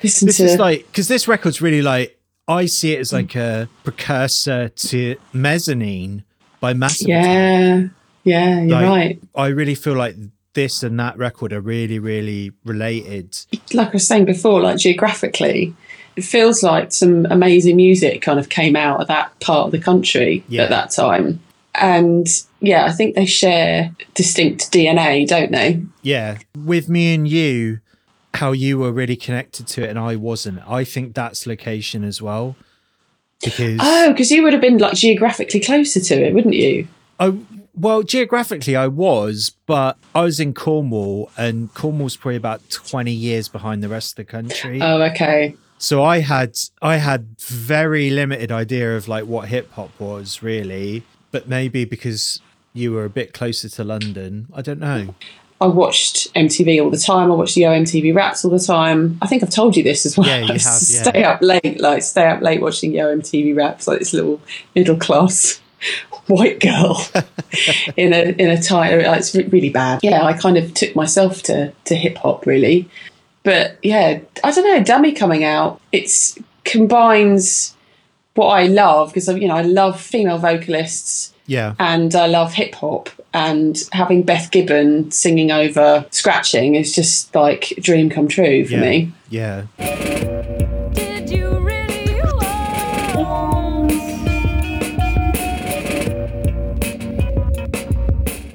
listen 0.03 0.27
this 0.27 0.37
to 0.39 0.45
is 0.45 0.59
like 0.59 0.87
because 0.89 1.07
this 1.09 1.29
record's 1.29 1.63
really 1.63 1.81
like 1.83 2.19
I 2.51 2.67
see 2.67 2.95
it 2.95 3.01
as 3.01 3.11
hmm. 3.11 3.17
like 3.17 3.37
a 3.37 3.69
precursor 3.85 4.69
to 4.69 5.17
Mezzanine 5.33 6.25
by 6.61 6.75
Massive. 6.75 7.09
Attack. 7.09 7.25
yeah 7.25 7.89
yeah 8.25 8.61
you're 8.61 8.69
Like, 8.81 8.85
right. 8.87 9.21
I 9.35 9.47
really 9.49 9.75
feel 9.75 9.95
like 9.95 10.17
this 10.55 10.83
and 10.83 10.99
that 10.99 11.17
record 11.17 11.53
are 11.53 11.61
really 11.61 11.99
really 12.01 12.51
related. 12.65 13.37
like 13.73 13.89
I 13.89 13.93
was 13.93 14.07
saying 14.07 14.25
before, 14.25 14.61
like 14.61 14.79
geographically, 14.79 15.75
it 16.17 16.25
feels 16.25 16.63
like 16.63 16.93
some 16.93 17.25
amazing 17.31 17.77
music 17.77 18.21
kind 18.21 18.39
of 18.41 18.49
came 18.49 18.75
out 18.77 19.01
of 19.01 19.07
that 19.09 19.39
part 19.41 19.67
of 19.67 19.71
the 19.73 19.79
country 19.79 20.45
Yeah. 20.49 20.65
at 20.65 20.71
that 20.71 20.91
time. 20.91 21.41
And 21.77 22.27
yeah, 22.61 22.85
I 22.85 22.91
think 22.93 23.15
they 23.15 23.27
share 23.27 23.95
distinct 24.15 24.73
DNA, 24.73 25.27
don't 25.27 25.53
they? 25.53 25.81
Yeah, 26.03 26.39
with 26.59 26.89
me 26.89 27.15
and 27.15 27.29
you 27.29 27.79
how 28.35 28.53
you 28.53 28.79
were 28.79 28.93
really 28.93 29.17
connected 29.17 29.67
to 29.69 29.83
it 29.83 29.91
and 29.91 29.99
I 29.99 30.17
wasn't. 30.17 30.61
I 30.69 30.85
think 30.85 31.15
that's 31.15 31.47
location 31.47 32.05
as 32.05 32.23
well. 32.23 32.57
Because 33.43 33.79
Oh, 33.81 34.11
because 34.11 34.31
you 34.31 34.43
would 34.43 34.53
have 34.53 34.63
been 34.63 34.79
like 34.79 34.95
geographically 34.95 35.61
closer 35.61 36.01
to 36.01 36.15
it, 36.27 36.35
wouldn't 36.35 36.55
you? 36.55 36.87
I 37.19 37.35
well, 37.75 38.03
geographically 38.03 38.77
I 38.77 38.89
was, 38.89 39.53
but 39.67 39.97
I 40.15 40.23
was 40.23 40.39
in 40.41 40.53
Cornwall 40.55 41.31
and 41.39 41.73
Cornwall's 41.73 42.17
probably 42.17 42.37
about 42.37 42.69
20 42.69 43.11
years 43.13 43.49
behind 43.49 43.83
the 43.83 43.89
rest 43.89 44.13
of 44.13 44.17
the 44.17 44.25
country. 44.25 44.81
Oh, 44.83 45.01
okay. 45.03 45.55
so 45.79 46.03
I 46.03 46.19
had 46.19 46.59
I 46.83 46.97
had 46.97 47.39
very 47.41 48.11
limited 48.11 48.53
idea 48.53 48.97
of 48.97 49.09
like 49.09 49.25
what 49.25 49.49
hip 49.49 49.73
hop 49.73 49.99
was 49.99 50.43
really, 50.43 51.05
but 51.31 51.49
maybe 51.49 51.85
because 51.87 52.41
you 52.75 52.93
were 52.93 53.05
a 53.05 53.11
bit 53.11 53.33
closer 53.33 53.69
to 53.69 53.85
London, 53.85 54.49
I 54.53 54.63
don't 54.63 54.81
know. 54.81 55.15
I 55.61 55.67
watched 55.67 56.33
MTV 56.35 56.83
all 56.83 56.91
the 56.91 56.97
time. 56.97 57.31
I 57.31 57.35
watched 57.35 57.55
the 57.55 57.63
Yo! 57.63 57.71
MTV 57.71 58.15
Raps 58.15 58.45
all 58.45 58.51
the 58.51 58.59
time. 58.59 59.19
I 59.21 59.27
think 59.27 59.43
I've 59.43 59.51
told 59.51 59.77
you 59.77 59.83
this 59.83 60.07
as 60.07 60.17
well. 60.17 60.27
Yeah, 60.27 60.39
you 60.39 60.47
I 60.51 60.53
used 60.55 60.65
to 60.65 60.71
have, 60.71 61.05
yeah. 61.05 61.11
Stay 61.11 61.25
up 61.25 61.43
late, 61.43 61.81
like 61.81 62.03
stay 62.03 62.27
up 62.27 62.41
late 62.41 62.63
watching 62.63 62.93
the 62.93 62.99
Yo! 62.99 63.17
MTV 63.17 63.55
Raps, 63.55 63.87
like 63.87 63.99
this 63.99 64.15
little 64.15 64.41
middle 64.75 64.97
class 64.97 65.61
white 66.29 66.61
girl 66.61 67.07
in 67.97 68.13
a 68.15 68.35
in 68.39 68.51
a 68.51 68.61
tie. 68.63 68.97
like, 68.97 69.19
It's 69.19 69.35
re- 69.35 69.49
really 69.49 69.71
bad. 69.71 70.01
Yeah, 70.03 70.25
I 70.25 70.33
kind 70.33 70.57
of 70.57 70.73
took 70.73 70.97
myself 70.97 71.43
to 71.45 71.73
to 71.85 71.95
hip 71.95 72.17
hop 72.17 72.47
really, 72.47 72.89
but 73.43 73.77
yeah, 73.83 74.21
I 74.43 74.51
don't 74.53 74.65
know. 74.65 74.83
Dummy 74.83 75.13
coming 75.13 75.45
out, 75.45 75.81
it's 75.93 76.39
combines 76.65 77.77
what 78.35 78.49
I 78.49 78.67
love 78.69 79.09
because 79.13 79.29
you 79.29 79.49
know 79.49 79.57
I 79.57 79.63
love 79.63 80.01
female 80.01 80.39
vocalists 80.39 81.35
Yeah. 81.51 81.75
and 81.81 82.15
I 82.15 82.27
love 82.29 82.53
hip 82.53 82.77
hop. 82.77 83.11
And 83.35 83.77
having 83.91 84.23
Beth 84.23 84.53
Gibbon 84.53 85.11
singing 85.11 85.51
over 85.51 86.07
scratching 86.13 86.77
is 86.77 86.95
just 86.95 87.35
like 87.35 87.73
a 87.73 87.81
dream 87.81 88.09
come 88.09 88.29
true 88.29 88.65
for 88.65 88.75
yeah. 88.75 88.81
me. 88.81 89.13
Yeah. 89.31 89.67
Did 90.93 91.29
you 91.29 91.59
really 91.59 92.21
want? 93.17 93.93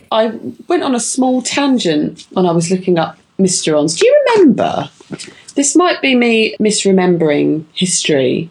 I 0.10 0.28
went 0.70 0.84
on 0.84 0.96
a 0.96 1.00
small 1.02 1.42
tangent 1.42 2.25
when 2.32 2.46
I 2.46 2.54
was 2.54 2.72
looking 2.72 2.98
up 2.98 3.18
Mysterons. 3.38 4.00
Do 4.00 4.08
you 4.08 4.24
remember? 4.30 4.90
This 5.56 5.75
might 5.75 6.02
be 6.02 6.16
me 6.16 6.56
misremembering 6.62 7.66
history. 7.74 8.50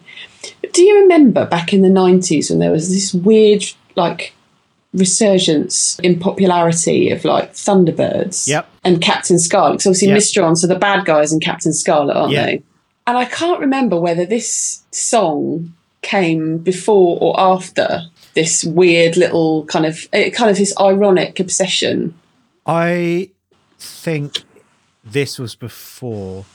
Do 0.71 0.83
you 0.83 1.01
remember 1.01 1.47
back 1.47 1.73
in 1.73 1.81
the 1.81 1.89
90s 1.89 2.51
when 2.51 2.59
there 2.59 2.71
was 2.71 2.89
this 2.89 3.11
weird, 3.11 3.63
like, 3.95 4.34
resurgence 4.95 5.99
in 5.99 6.19
popularity 6.19 7.09
of 7.11 7.23
like 7.25 7.53
Thunderbirds 7.53 8.47
Yep. 8.47 8.67
and 8.83 9.01
Captain 9.01 9.39
Scarlet? 9.39 9.73
Because 9.73 9.87
obviously, 9.87 10.07
Yep. 10.41 10.47
Ons 10.47 10.63
are 10.63 10.67
the 10.67 10.75
bad 10.79 11.05
guys 11.05 11.31
in 11.33 11.39
Captain 11.39 11.73
Scarlet, 11.73 12.15
aren't 12.15 12.33
Yeah. 12.33 12.45
they? 12.45 12.63
And 13.07 13.17
I 13.17 13.25
can't 13.25 13.59
remember 13.59 13.99
whether 13.99 14.25
this 14.25 14.81
song 14.91 15.73
came 16.01 16.57
before 16.59 17.17
or 17.21 17.39
after 17.39 18.03
this 18.33 18.63
weird 18.63 19.15
little 19.17 19.65
kind 19.65 19.85
of 19.85 20.07
eh, 20.13 20.29
kind 20.29 20.49
of 20.49 20.57
this 20.57 20.73
ironic 20.79 21.39
obsession. 21.39 22.13
I 22.65 23.29
think 23.79 24.43
this 25.03 25.37
was 25.39 25.55
before. 25.55 26.45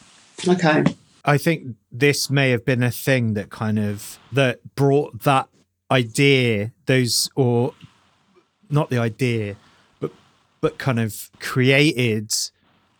Okay. 0.46 0.84
I 1.24 1.38
think 1.38 1.76
this 1.92 2.30
may 2.30 2.50
have 2.50 2.64
been 2.64 2.82
a 2.82 2.90
thing 2.90 3.34
that 3.34 3.50
kind 3.50 3.78
of 3.78 4.18
that 4.32 4.58
brought 4.74 5.22
that 5.22 5.48
idea, 5.90 6.72
those 6.86 7.28
or 7.36 7.74
not 8.70 8.90
the 8.90 8.98
idea, 8.98 9.56
but 10.00 10.12
but 10.60 10.78
kind 10.78 11.00
of 11.00 11.30
created 11.40 12.32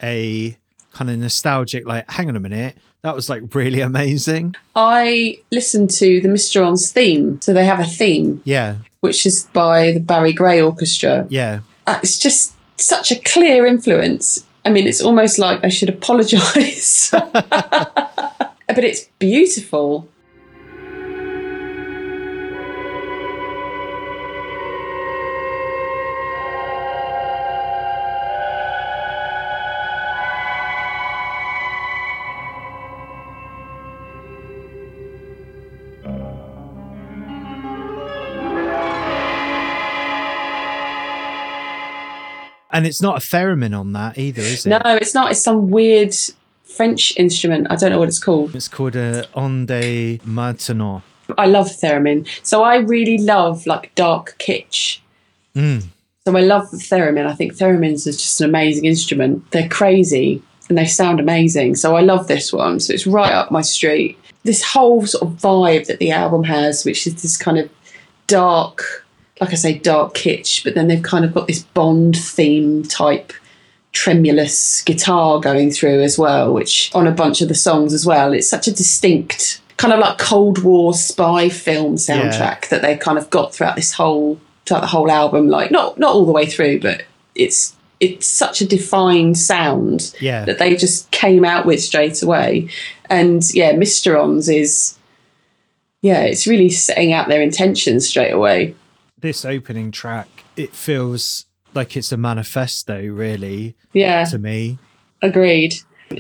a 0.03 0.57
kind 0.93 1.11
of 1.11 1.19
nostalgic 1.19 1.87
like 1.87 2.11
hang 2.11 2.29
on 2.29 2.35
a 2.37 2.41
minute 2.41 2.77
that 3.03 3.15
was 3.15 3.31
like 3.31 3.55
really 3.55 3.81
amazing 3.91 4.55
I 4.75 5.39
listened 5.53 5.91
to 5.91 6.21
the 6.21 6.29
Mysterons 6.29 6.91
theme. 6.93 7.41
So 7.41 7.53
they 7.53 7.65
have 7.65 7.79
a 7.81 7.85
theme, 7.85 8.41
yeah 8.45 8.77
which 9.01 9.25
is 9.25 9.45
by 9.53 9.93
the 9.93 10.01
Barry 10.01 10.33
Gray 10.33 10.61
Orchestra. 10.61 11.27
yeah 11.31 11.61
Uh, 11.87 12.01
It's 12.03 12.19
just 12.19 12.55
such 12.77 13.11
a 13.13 13.17
clear 13.21 13.67
influence. 13.67 14.45
I 14.65 14.71
mean, 14.71 14.87
it's 14.87 15.01
almost 15.01 15.39
like 15.39 15.63
I 15.65 15.69
should 15.69 15.89
apologise. 15.89 17.11
but 17.11 18.85
it's 18.85 19.09
beautiful. 19.19 20.09
And 42.73 42.87
it's 42.87 43.03
not 43.03 43.17
a 43.17 43.21
theremin 43.21 43.79
on 43.79 43.93
that 43.93 44.17
either 44.19 44.43
is 44.43 44.65
it 44.65 44.71
No, 44.71 44.81
it's 44.85 45.15
not. 45.15 45.33
It's 45.33 45.43
some 45.43 45.71
weird 45.71 46.15
French 46.65 47.17
instrument. 47.17 47.67
I 47.71 47.77
don't 47.77 47.91
know 47.91 47.99
what 47.99 48.09
it's 48.09 48.23
called. 48.23 48.55
it's 48.55 48.69
called 48.69 48.97
a 48.97 49.25
ondes 49.35 50.21
Martenot 50.25 51.03
I 51.39 51.47
love 51.47 51.69
theremin. 51.69 52.27
So 52.43 52.63
I 52.63 52.77
really 52.77 53.19
love 53.19 53.67
like 53.67 53.95
dark 53.95 54.37
kitsch. 54.39 54.99
Mm. 55.55 55.85
So 56.25 56.37
I 56.37 56.41
love 56.41 56.71
the 56.71 56.77
theremin. 56.77 57.27
I 57.27 57.35
think 57.35 57.55
theremins 57.55 58.07
is 58.07 58.17
just 58.19 58.41
an 58.41 58.49
amazing 58.49 58.85
instrument. 58.85 59.51
They're 59.51 59.69
crazy 59.69 60.43
and 60.69 60.77
they 60.77 60.87
sound 60.87 61.21
amazing. 61.21 61.77
So 61.77 61.97
I 61.97 62.01
love 62.03 62.29
this 62.29 62.53
one. 62.53 62.81
So 62.81 62.93
it's 62.93 63.07
right 63.07 63.33
up 63.33 63.51
my 63.51 63.63
street. 63.63 64.19
This 64.45 64.63
whole 64.63 65.07
sort 65.07 65.23
of 65.23 65.39
vibe 65.39 65.87
that 65.87 65.99
the 65.99 66.13
album 66.13 66.45
has, 66.45 66.85
which 66.85 67.07
is 67.07 67.21
this 67.21 67.37
kind 67.37 67.59
of 67.59 67.71
dark, 68.27 69.05
like 69.41 69.51
I 69.51 69.55
say, 69.55 69.79
dark 69.79 70.15
kitsch, 70.15 70.63
but 70.65 70.75
then 70.75 70.89
they've 70.89 71.03
kind 71.03 71.25
of 71.25 71.33
got 71.33 71.47
this 71.47 71.63
Bond 71.63 72.17
theme 72.17 72.83
type 72.83 73.33
tremulous 73.93 74.83
guitar 74.83 75.41
going 75.41 75.71
through 75.71 76.03
as 76.03 76.19
well, 76.19 76.53
which 76.53 76.91
on 76.95 77.07
a 77.07 77.13
bunch 77.13 77.41
of 77.41 77.49
the 77.49 77.55
songs 77.55 77.93
as 77.93 78.07
well. 78.07 78.33
It's 78.33 78.49
such 78.49 78.69
a 78.69 78.73
distinct 78.73 79.61
kind 79.79 79.95
of 79.95 79.99
like 79.99 80.19
Cold 80.19 80.63
War 80.63 80.93
spy 80.93 81.49
film 81.49 81.95
soundtrack 81.97 82.69
that 82.69 82.83
they 82.83 82.97
kind 82.99 83.17
of 83.17 83.31
got 83.31 83.55
throughout 83.55 83.77
this 83.77 83.93
whole 83.95 84.39
throughout 84.67 84.83
the 84.83 84.87
whole 84.89 85.11
album. 85.11 85.49
Like 85.49 85.71
not 85.71 85.99
not 85.99 86.15
all 86.15 86.27
the 86.27 86.33
way 86.33 86.47
through, 86.47 86.81
but 86.81 87.05
it's 87.35 87.75
it's 87.99 88.27
such 88.27 88.61
a 88.61 88.67
defined 88.67 89.39
sound 89.39 90.15
Yeah. 90.21 90.45
that 90.45 90.59
they 90.59 90.77
just 90.77 91.11
came 91.11 91.45
out 91.45 91.67
with 91.67 91.83
straight 91.83 92.23
away. 92.23 92.69
And 93.09 93.43
yeah, 93.55 93.73
Mysterons 93.73 94.55
is 94.55 94.99
yeah, 96.03 96.21
it's 96.23 96.47
really 96.47 96.71
setting 96.71 97.13
out 97.13 97.29
their 97.29 97.43
intentions 97.43 98.09
straight 98.09 98.33
away. 98.33 98.75
This 99.21 99.45
opening 99.45 99.91
track 99.91 100.29
it 100.57 100.75
feels 100.75 101.47
like 101.75 101.97
it's 101.97 102.13
a 102.13 102.17
manifesto 102.17 103.01
really 103.07 103.77
Yeah. 103.93 104.25
to 104.25 104.39
me 104.39 104.79
Agreed. 105.23 105.75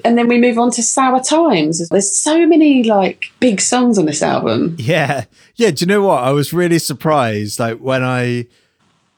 And 0.04 0.16
then 0.16 0.28
we 0.28 0.38
move 0.38 0.58
on 0.58 0.70
to 0.72 0.82
Sour 0.82 1.20
Times. 1.20 1.88
There's 1.88 2.14
so 2.16 2.46
many 2.46 2.84
like 2.84 3.32
big 3.40 3.60
songs 3.60 3.98
on 3.98 4.04
this 4.04 4.22
album. 4.22 4.76
Yeah. 4.78 5.24
Yeah. 5.56 5.70
Do 5.70 5.82
you 5.82 5.86
know 5.86 6.02
what? 6.02 6.22
I 6.22 6.30
was 6.32 6.52
really 6.52 6.78
surprised. 6.78 7.58
Like 7.58 7.78
when 7.78 8.04
I, 8.04 8.46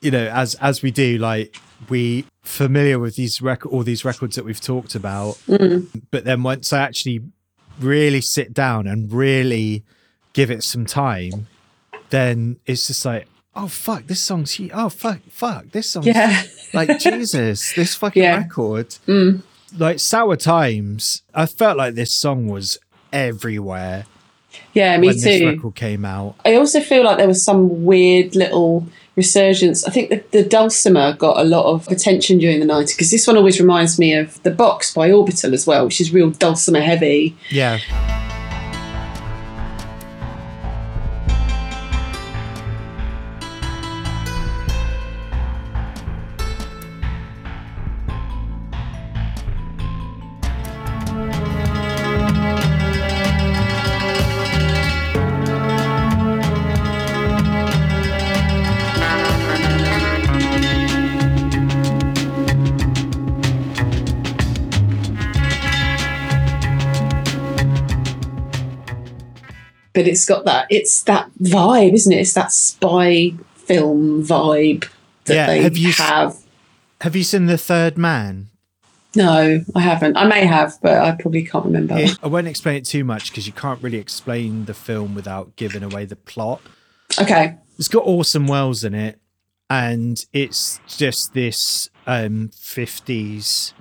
you 0.01 0.11
know, 0.11 0.29
as 0.29 0.55
as 0.57 0.81
we 0.81 0.91
do, 0.91 1.19
like 1.19 1.57
we 1.89 2.25
familiar 2.43 2.99
with 2.99 3.17
these 3.17 3.43
record 3.43 3.71
all 3.73 3.83
these 3.83 4.05
records 4.05 4.37
that 4.37 4.45
we've 4.45 4.61
talked 4.61 4.95
about. 4.95 5.35
Mm. 5.49 5.89
But 6.11 6.25
then 6.25 6.43
once 6.43 6.73
I 6.73 6.79
actually 6.81 7.21
really 7.81 8.21
sit 8.21 8.55
down 8.55 8.87
and 8.87 9.13
really 9.13 9.85
give 10.33 10.51
it 10.51 10.63
some 10.63 10.87
time, 10.87 11.49
then 12.11 12.61
it's 12.67 12.87
just 12.87 13.05
like, 13.05 13.27
oh 13.55 13.69
fuck, 13.69 14.07
this 14.07 14.21
song's 14.21 14.55
hu- 14.57 14.71
oh 14.73 14.89
fuck, 14.89 15.21
fuck, 15.29 15.71
this 15.73 15.91
song's 15.91 16.07
Yeah. 16.07 16.43
like 16.73 16.99
Jesus, 16.99 17.73
this 17.75 17.95
fucking 17.95 18.23
Yeah. 18.23 18.39
record. 18.39 18.89
Mm. 19.07 19.43
Like 19.79 19.99
Sour 20.01 20.37
Times, 20.37 21.23
I 21.35 21.47
felt 21.47 21.77
like 21.79 21.95
this 21.95 22.15
song 22.15 22.47
was 22.49 22.79
everywhere 23.13 24.05
Yeah, 24.75 24.97
me 24.99 25.09
when 25.09 25.17
this 25.21 25.43
record 25.45 25.75
came 25.75 26.05
out. 26.05 26.35
I 26.45 26.55
also 26.57 26.81
feel 26.81 27.05
like 27.05 27.19
there 27.19 27.29
was 27.29 27.43
some 27.45 27.85
weird 27.85 28.35
little 28.37 28.87
resurgence. 29.17 29.85
I 29.87 29.91
think 29.91 30.09
the, 30.11 30.25
the 30.31 30.45
dulcimer 30.49 31.13
got 31.15 31.39
a 31.39 31.45
lot 31.45 31.67
of 31.67 31.87
attention 31.89 32.39
during 32.39 32.61
the 32.61 32.67
90s 32.67 32.95
because 32.95 33.11
this 33.11 33.27
one 33.27 33.37
always 33.37 33.61
reminds 33.61 33.99
me 33.99 34.15
of 34.15 34.43
The 34.43 34.51
Box 34.51 34.93
by 34.95 35.11
Orbital 35.13 35.53
as 35.55 35.67
well, 35.67 35.85
which 35.85 36.01
is 36.01 36.13
real 36.13 36.31
dulcimer 36.31 36.81
heavy. 36.81 37.37
Yeah. 37.51 37.79
It's 70.13 70.25
got 70.25 70.45
that 70.45 70.67
it's 70.71 71.03
that 71.05 71.31
vibe, 71.43 71.93
isn't 71.95 72.13
it? 72.13 72.17
It's 72.21 72.35
that 72.35 72.53
spy 72.53 73.33
film 73.57 74.23
vibe 74.25 74.89
that 75.25 75.35
Yeah, 75.35 75.47
they 75.47 75.63
have 75.63 75.77
you 75.77 75.89
s- 75.91 75.99
have. 75.99 76.37
Have 77.01 77.17
you 77.17 77.25
seen 77.25 77.47
The 77.47 77.59
Third 77.59 77.99
Man? 77.99 78.49
No, 79.15 79.61
I 79.75 79.81
haven't. 79.81 80.17
I 80.17 80.25
may 80.25 80.47
have, 80.47 80.75
but 80.83 80.97
I 80.99 81.11
probably 81.13 81.43
can't 81.45 81.65
remember. 81.67 81.97
It- 81.99 82.17
I 82.23 82.29
won't 82.29 82.47
explain 82.47 82.77
it 82.77 82.85
too 82.87 83.05
much 83.05 83.31
because 83.31 83.47
you 83.47 83.53
can't 83.53 83.83
really 83.83 83.99
explain 83.99 84.65
the 84.65 84.73
film 84.75 85.15
without 85.15 85.55
giving 85.57 85.83
away 85.83 86.05
the 86.07 86.17
plot. 86.17 86.61
Okay. 87.21 87.57
It's 87.79 87.89
got 87.89 88.07
Orson 88.07 88.47
Welles 88.47 88.85
in 88.85 88.95
it, 88.95 89.19
and 89.69 90.25
it's 90.33 90.81
just 90.87 91.35
this 91.35 91.91
um, 92.07 92.51
50s 92.55 93.73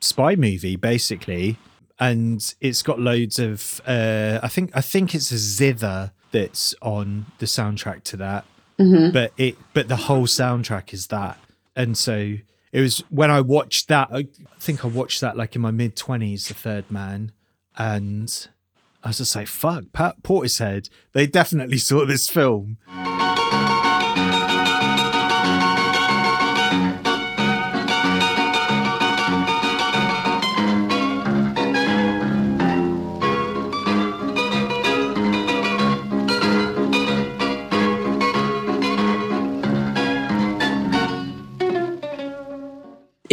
spy 0.00 0.34
movie, 0.36 0.76
basically. 0.76 1.58
And 1.98 2.54
it's 2.60 2.82
got 2.82 3.00
loads 3.00 3.38
of, 3.38 3.80
uh, 3.86 4.38
I 4.42 4.48
think, 4.48 4.70
I 4.74 4.80
think 4.82 5.14
it's 5.14 5.30
a 5.32 5.38
zither 5.38 6.12
that's 6.30 6.74
on 6.82 7.26
the 7.38 7.46
soundtrack 7.46 8.02
to 8.04 8.16
that. 8.18 8.44
But 9.12 9.32
it, 9.38 9.56
but 9.72 9.88
the 9.88 9.96
whole 9.96 10.26
soundtrack 10.26 10.92
is 10.92 11.06
that, 11.06 11.38
and 11.74 11.96
so 11.96 12.34
it 12.72 12.80
was 12.82 13.02
when 13.08 13.30
I 13.30 13.40
watched 13.40 13.88
that. 13.88 14.08
I 14.12 14.26
think 14.60 14.84
I 14.84 14.88
watched 14.88 15.22
that 15.22 15.34
like 15.34 15.56
in 15.56 15.62
my 15.62 15.70
mid 15.70 15.96
twenties, 15.96 16.48
The 16.48 16.52
Third 16.54 16.90
Man, 16.90 17.32
and 17.78 18.48
I 19.02 19.08
was 19.08 19.16
just 19.16 19.34
like, 19.34 19.46
"Fuck!" 19.48 19.84
Pat 19.94 20.22
Portishead. 20.22 20.90
They 21.12 21.26
definitely 21.26 21.78
saw 21.78 22.04
this 22.04 22.28
film. 22.28 22.76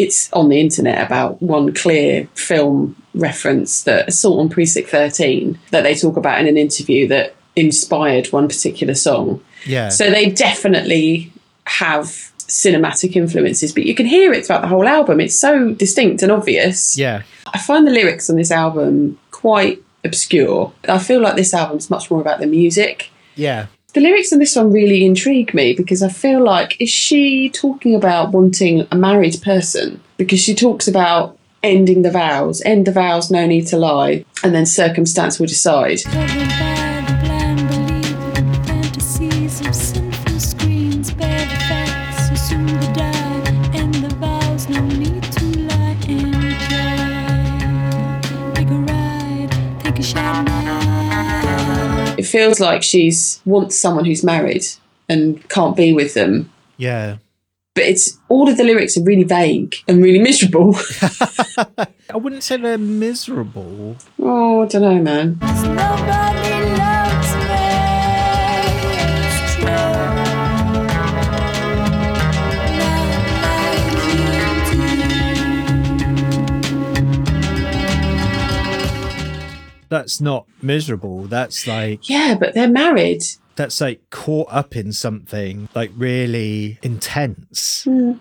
It's 0.03 0.31
on 0.33 0.49
the 0.49 0.59
internet 0.59 1.05
about 1.05 1.41
one 1.41 1.73
clear 1.73 2.27
film 2.35 2.95
reference 3.15 3.83
that 3.83 4.07
Assault 4.09 4.39
on 4.39 4.49
Precinct 4.49 4.89
13 4.89 5.59
that 5.71 5.81
they 5.81 5.95
talk 5.95 6.17
about 6.17 6.39
in 6.39 6.47
an 6.47 6.57
interview 6.57 7.07
that 7.07 7.35
inspired 7.55 8.27
one 8.27 8.47
particular 8.47 8.95
song. 8.95 9.43
Yeah. 9.65 9.89
So 9.89 10.09
they 10.09 10.29
definitely 10.29 11.31
have 11.65 12.05
cinematic 12.39 13.15
influences, 13.15 13.71
but 13.71 13.83
you 13.83 13.95
can 13.95 14.05
hear 14.05 14.33
it 14.33 14.45
throughout 14.45 14.61
the 14.61 14.67
whole 14.67 14.87
album. 14.87 15.19
It's 15.19 15.39
so 15.39 15.73
distinct 15.73 16.23
and 16.23 16.31
obvious. 16.31 16.97
yeah. 16.97 17.23
I 17.53 17.59
find 17.59 17.85
the 17.85 17.91
lyrics 17.91 18.29
on 18.29 18.35
this 18.35 18.51
album 18.51 19.19
quite 19.31 19.81
obscure. 20.03 20.73
I 20.89 20.97
feel 20.97 21.21
like 21.21 21.35
this 21.35 21.53
album's 21.53 21.89
much 21.89 22.09
more 22.09 22.19
about 22.19 22.39
the 22.39 22.47
music. 22.47 23.11
Yeah. 23.35 23.67
The 23.93 24.01
lyrics 24.01 24.33
on 24.33 24.39
this 24.39 24.55
one 24.55 24.71
really 24.71 25.05
intrigue 25.05 25.53
me 25.53 25.73
because 25.73 26.01
I 26.01 26.09
feel 26.09 26.43
like 26.43 26.81
is 26.81 26.89
she 26.89 27.51
talking 27.51 27.93
about 27.93 28.31
wanting 28.31 28.87
a 28.91 28.95
married 28.95 29.39
person? 29.43 30.01
Because 30.17 30.39
she 30.39 30.55
talks 30.55 30.87
about 30.87 31.37
ending 31.61 32.01
the 32.01 32.09
vows, 32.09 32.59
end 32.63 32.87
the 32.87 32.91
vows, 32.91 33.29
no 33.29 33.45
need 33.45 33.67
to 33.67 33.77
lie, 33.77 34.25
and 34.43 34.55
then 34.55 34.65
circumstance 34.65 35.39
will 35.39 35.45
decide. 35.45 35.99
Feels 52.33 52.59
like 52.59 52.81
she's 52.81 53.39
wants 53.45 53.79
someone 53.79 54.05
who's 54.05 54.23
married 54.23 54.65
and 55.07 55.47
can't 55.49 55.77
be 55.77 55.93
with 55.93 56.15
them. 56.15 56.51
Yeah. 56.77 57.17
But 57.75 57.83
it's 57.83 58.17
all 58.27 58.49
of 58.49 58.57
the 58.57 58.63
lyrics 58.63 58.97
are 58.97 59.03
really 59.03 59.23
vague 59.23 59.75
and 59.87 60.03
really 60.03 60.17
miserable. 60.17 60.75
I 62.09 62.17
wouldn't 62.17 62.41
say 62.41 62.57
they're 62.57 62.79
miserable. 62.79 63.97
oh, 64.19 64.63
I 64.63 64.65
don't 64.65 64.81
know, 64.81 64.99
man. 64.99 65.37
That's 79.93 80.19
not 80.19 80.47
miserable. 80.59 81.25
That's 81.25 81.67
like 81.67 82.09
Yeah, 82.09 82.35
but 82.39 82.55
they're 82.55 82.67
married. 82.67 83.21
that's 83.55 83.79
like 83.79 84.01
caught 84.09 84.47
up 84.49 84.75
in 84.75 84.91
something 84.91 85.69
like 85.75 85.91
really 85.95 86.79
intense. 86.81 87.83
Hmm. 87.83 88.13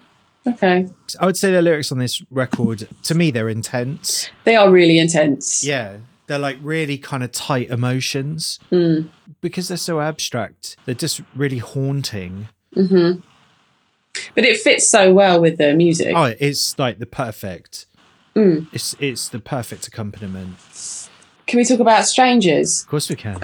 Okay. 0.46 0.86
I 1.18 1.24
would 1.24 1.38
say 1.38 1.50
the 1.50 1.62
lyrics 1.62 1.90
on 1.90 1.98
this 1.98 2.22
record, 2.30 2.88
to 3.04 3.14
me, 3.14 3.30
they're 3.30 3.48
intense. 3.48 4.28
They 4.44 4.54
are 4.54 4.70
really 4.70 4.98
intense. 4.98 5.64
Yeah. 5.64 5.96
They're 6.26 6.38
like 6.38 6.58
really 6.60 6.98
kind 6.98 7.24
of 7.24 7.32
tight 7.32 7.70
emotions 7.70 8.58
hmm. 8.68 9.02
because 9.40 9.68
they're 9.68 9.78
so 9.78 10.02
abstract. 10.02 10.76
They're 10.84 10.94
just 10.94 11.22
really 11.34 11.58
haunting. 11.58 12.48
Mm-hmm. 12.76 13.20
But 14.34 14.44
it 14.44 14.60
fits 14.60 14.86
so 14.90 15.14
well 15.14 15.40
with 15.40 15.56
the 15.56 15.72
music. 15.72 16.12
Oh, 16.14 16.34
it's 16.38 16.78
like 16.78 16.98
the 16.98 17.06
perfect. 17.06 17.86
Hmm. 18.34 18.64
It's 18.74 18.94
it's 19.00 19.30
the 19.30 19.40
perfect 19.40 19.86
accompaniment. 19.86 20.58
Can 21.52 21.58
we 21.58 21.66
talk 21.66 21.80
about 21.80 22.06
Strangers? 22.06 22.80
Of 22.80 22.88
course, 22.88 23.10
we 23.10 23.14
can. 23.14 23.38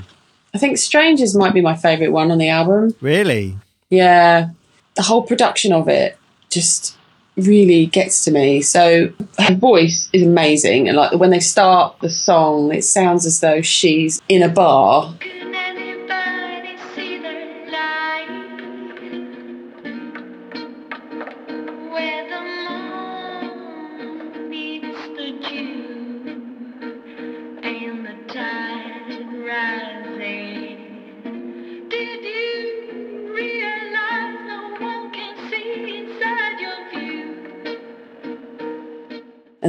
I 0.55 0.59
think 0.59 0.79
Strangers 0.79 1.37
might 1.37 1.53
be 1.53 1.61
my 1.61 1.77
favourite 1.77 2.11
one 2.11 2.31
on 2.31 2.39
the 2.39 2.49
album. 2.49 2.95
Really, 3.03 3.59
Yeah. 3.91 4.49
The 4.95 5.03
whole 5.03 5.25
production 5.25 5.75
of 5.75 5.89
it 5.89 6.17
just 6.49 6.97
really 7.37 7.85
gets 7.85 8.25
to 8.25 8.31
me. 8.31 8.63
So 8.63 9.13
her 9.39 9.55
voice 9.55 10.09
is 10.15 10.23
amazing 10.23 10.89
and 10.89 10.97
like 10.97 11.13
when 11.19 11.29
they 11.29 11.39
start 11.39 11.97
the 12.01 12.09
song 12.09 12.73
it 12.73 12.83
sounds 12.83 13.27
as 13.27 13.41
though 13.41 13.61
she's 13.61 14.23
in 14.27 14.43
a 14.43 14.49
bar 14.49 15.15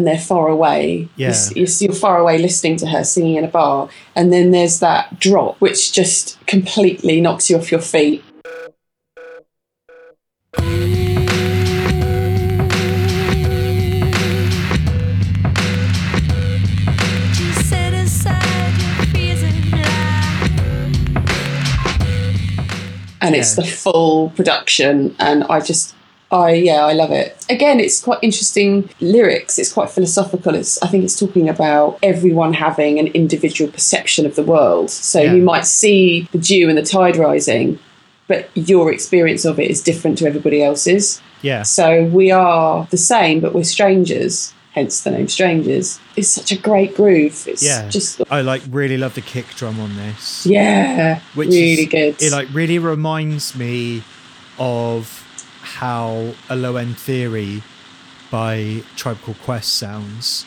they're 0.10 0.18
far 0.18 0.48
away. 0.48 1.08
Yeah. 1.16 1.34
You're, 1.56 1.68
you're 1.80 1.94
far 1.94 2.18
away 2.18 2.38
listening 2.40 2.78
to 2.78 2.88
her 2.88 3.04
singing 3.04 3.36
in 3.36 3.44
a 3.44 3.48
bar 3.48 3.90
and 4.16 4.34
then 4.34 4.52
there's 4.52 4.80
that 4.80 5.20
drop 5.20 5.62
which 5.62 5.94
just 5.94 6.44
completely 6.48 7.22
knocks 7.22 7.50
you 7.50 7.58
off 7.58 7.72
your 7.72 7.82
feet. 7.82 8.24
Just 17.34 17.70
set 17.70 17.94
aside 17.94 18.74
your 18.82 19.06
fears 19.14 19.42
and 19.44 19.72
lie. 19.72 20.50
and 23.22 23.36
it's 23.36 23.58
Yeah. 23.58 23.64
the 23.64 23.70
full 23.70 24.30
production 24.32 25.16
and 25.20 25.44
i 25.46 25.60
just 25.60 25.94
i 26.32 26.52
yeah 26.54 26.86
i 26.86 26.94
love 26.94 27.12
it. 27.12 27.44
Again 27.50 27.80
it's 27.80 28.02
quite 28.02 28.20
interesting 28.22 28.90
lyrics. 29.00 29.58
It's 29.58 29.74
quite 29.74 29.90
philosophical. 29.90 30.56
It's 30.56 30.82
i 30.84 30.88
think 30.88 31.04
it's 31.04 31.20
talking 31.20 31.50
about 31.50 31.98
everyone 32.04 32.54
having 32.54 33.00
an 33.00 33.08
individual 33.08 33.72
perception 33.72 34.26
of 34.26 34.36
the 34.36 34.44
world. 34.44 34.90
So 34.92 35.22
Yeah. 35.22 35.34
you 35.34 35.42
might 35.42 35.66
see 35.66 36.28
the 36.32 36.38
dew 36.38 36.70
and 36.70 36.78
the 36.78 36.84
tide 36.84 37.18
rising 37.18 37.80
but 38.28 38.48
your 38.54 38.92
experience 38.94 39.44
of 39.44 39.60
it 39.60 39.72
is 39.72 39.82
different 39.82 40.20
to 40.20 40.28
everybody 40.28 40.62
else's. 40.64 41.20
Yeah, 41.42 41.64
so 41.64 42.04
we 42.06 42.30
are 42.32 42.88
the 42.92 42.98
same 42.98 43.40
but 43.40 43.54
we're 43.56 43.64
strangers 43.64 44.54
hence 44.74 45.02
the 45.04 45.10
name 45.10 45.28
strangers. 45.28 46.00
It's 46.16 46.28
such 46.30 46.52
a 46.52 46.56
great 46.56 46.96
groove. 46.96 47.48
It's 47.48 47.64
yeah. 47.66 47.90
just 47.90 48.22
I 48.30 48.42
like 48.42 48.62
really 48.70 48.98
love 48.98 49.16
the 49.16 49.22
kick 49.22 49.48
drum 49.56 49.80
on 49.80 49.96
this. 49.96 50.46
yeah 50.46 51.22
which 51.34 51.50
really 51.50 51.84
is- 51.84 51.90
good. 51.90 52.22
It 52.22 52.32
like 52.32 52.48
really 52.54 52.78
reminds 52.78 53.56
me 53.56 54.04
of 54.60 55.26
how 55.80 56.34
a 56.50 56.56
low 56.56 56.76
end 56.76 56.98
theory 56.98 57.64
by 58.30 58.84
Tribe 58.98 59.18
Called 59.22 59.40
Quest 59.42 59.74
sounds, 59.76 60.44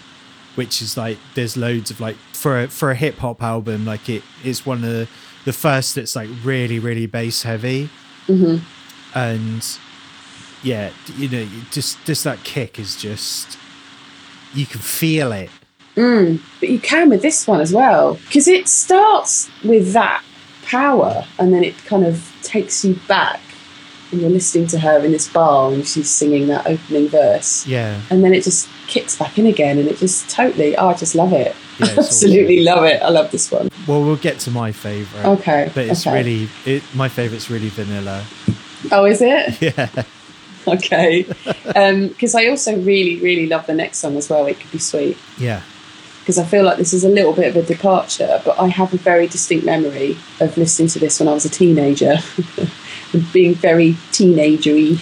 which 0.57 0.83
is 0.83 0.97
like 0.97 1.19
there's 1.35 1.57
loads 1.57 1.91
of 1.91 2.01
like 2.01 2.17
for 2.35 2.61
a, 2.61 2.69
for 2.69 2.91
a 2.91 2.95
hip 2.95 3.17
hop 3.19 3.43
album, 3.43 3.87
like 3.87 4.09
it 4.11 4.23
is 4.45 4.67
one 4.67 4.85
of 4.85 4.91
the, 4.91 5.09
the 5.47 5.53
first 5.53 5.95
that's 5.95 6.15
like 6.15 6.29
really 6.45 6.79
really 6.79 7.07
bass 7.07 7.43
heavy, 7.45 7.89
Mm-hmm. 8.29 8.63
and 9.19 9.79
yeah, 10.63 10.91
you 11.17 11.29
know, 11.29 11.49
just 11.71 12.05
just 12.05 12.25
that 12.25 12.45
kick 12.45 12.79
is 12.79 12.97
just 12.97 13.59
you 14.55 14.67
can 14.67 14.81
feel 14.81 15.33
it. 15.33 15.51
but 15.95 16.69
you 16.69 16.79
can 16.79 17.09
with 17.09 17.23
this 17.23 17.47
one 17.47 17.61
as 17.61 17.73
well 17.73 18.15
because 18.27 18.47
it 18.49 18.69
starts 18.69 19.51
with 19.65 19.93
that 19.95 20.23
power, 20.65 21.25
and 21.39 21.53
then 21.55 21.65
it 21.65 21.77
kind 21.87 22.05
of 22.05 22.31
takes 22.43 22.85
you 22.85 22.95
back, 23.09 23.41
and 24.13 24.21
you're 24.21 24.31
listening 24.31 24.67
to 24.69 24.79
her 24.79 24.99
in 25.05 25.13
this 25.13 25.29
bar, 25.29 25.73
and 25.73 25.87
she's 25.87 26.11
singing 26.11 26.47
that 26.49 26.67
opening 26.67 27.09
verse, 27.09 27.67
Yeah. 27.67 28.01
and 28.11 28.23
then 28.23 28.33
it 28.35 28.45
just 28.45 28.69
kicks 28.87 29.17
back 29.17 29.39
in 29.39 29.47
again, 29.47 29.79
and 29.79 29.89
it 29.89 29.99
just 29.99 30.29
totally, 30.31 30.77
oh, 30.77 30.89
I 30.89 30.95
just 30.95 31.15
love 31.15 31.33
it. 31.33 31.55
Yeah, 31.79 31.87
Absolutely 31.99 32.63
love 32.63 32.85
it. 32.85 33.01
I 33.03 33.09
love 33.09 33.31
this 33.31 33.51
one. 33.51 33.71
Well, 33.89 34.03
we'll 34.05 34.17
get 34.17 34.39
to 34.41 34.51
my 34.51 34.71
favorite. 34.73 35.25
Okay, 35.25 35.71
But 35.75 35.87
it's 35.87 36.07
okay. 36.07 36.17
really 36.17 36.49
it. 36.67 36.83
My 36.95 37.09
favorite's 37.09 37.51
really 37.51 37.71
vanilla. 37.71 38.25
Oh, 38.93 39.05
is 39.07 39.21
it? 39.23 39.61
Yeah. 39.77 40.05
Okay. 40.69 41.25
Um, 41.75 42.07
because 42.09 42.37
I 42.37 42.47
also 42.47 42.77
really, 42.81 43.19
really 43.21 43.49
love 43.49 43.67
the 43.67 43.75
next 43.75 43.99
song 43.99 44.17
as 44.17 44.31
well. 44.31 44.47
It 44.47 44.61
could 44.61 44.71
be 44.71 44.79
sweet. 44.79 45.19
Yeah. 45.37 45.63
Because 46.23 46.39
I 46.39 46.45
feel 46.45 46.63
like 46.63 46.79
this 46.79 46.93
is 46.93 47.03
a 47.03 47.09
little 47.09 47.33
bit 47.33 47.49
of 47.49 47.57
a 47.57 47.67
departure, 47.67 48.41
but 48.45 48.57
I 48.57 48.69
have 48.69 48.95
a 48.95 48.97
very 48.97 49.27
distinct 49.27 49.67
memory 49.67 50.17
of 50.39 50.57
listening 50.57 50.87
to 50.91 51.01
this 51.01 51.19
when 51.19 51.29
I 51.29 51.33
was 51.33 51.45
a 51.45 51.51
teenager 51.51 52.15
and 53.13 53.33
being 53.33 53.57
very 53.57 53.95
teenagery, 54.13 55.01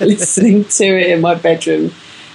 listening 0.00 0.64
to 0.64 0.84
it 0.84 1.10
in 1.10 1.20
my 1.20 1.34
bedroom. 1.34 1.92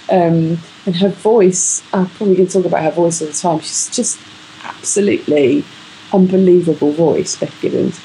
Um, 0.08 0.58
and 0.86 0.96
her 0.98 1.08
voice, 1.08 1.82
I'm 1.92 2.08
probably 2.10 2.36
going 2.36 2.46
to 2.46 2.52
talk 2.52 2.64
about 2.64 2.84
her 2.84 2.92
voice 2.92 3.20
all 3.20 3.26
the 3.26 3.34
time. 3.34 3.58
She's 3.58 3.90
just 3.90 4.20
absolutely 4.62 5.64
unbelievable 6.12 6.92
voice, 6.92 7.34
Beth 7.34 7.60
Gibbons. 7.60 8.00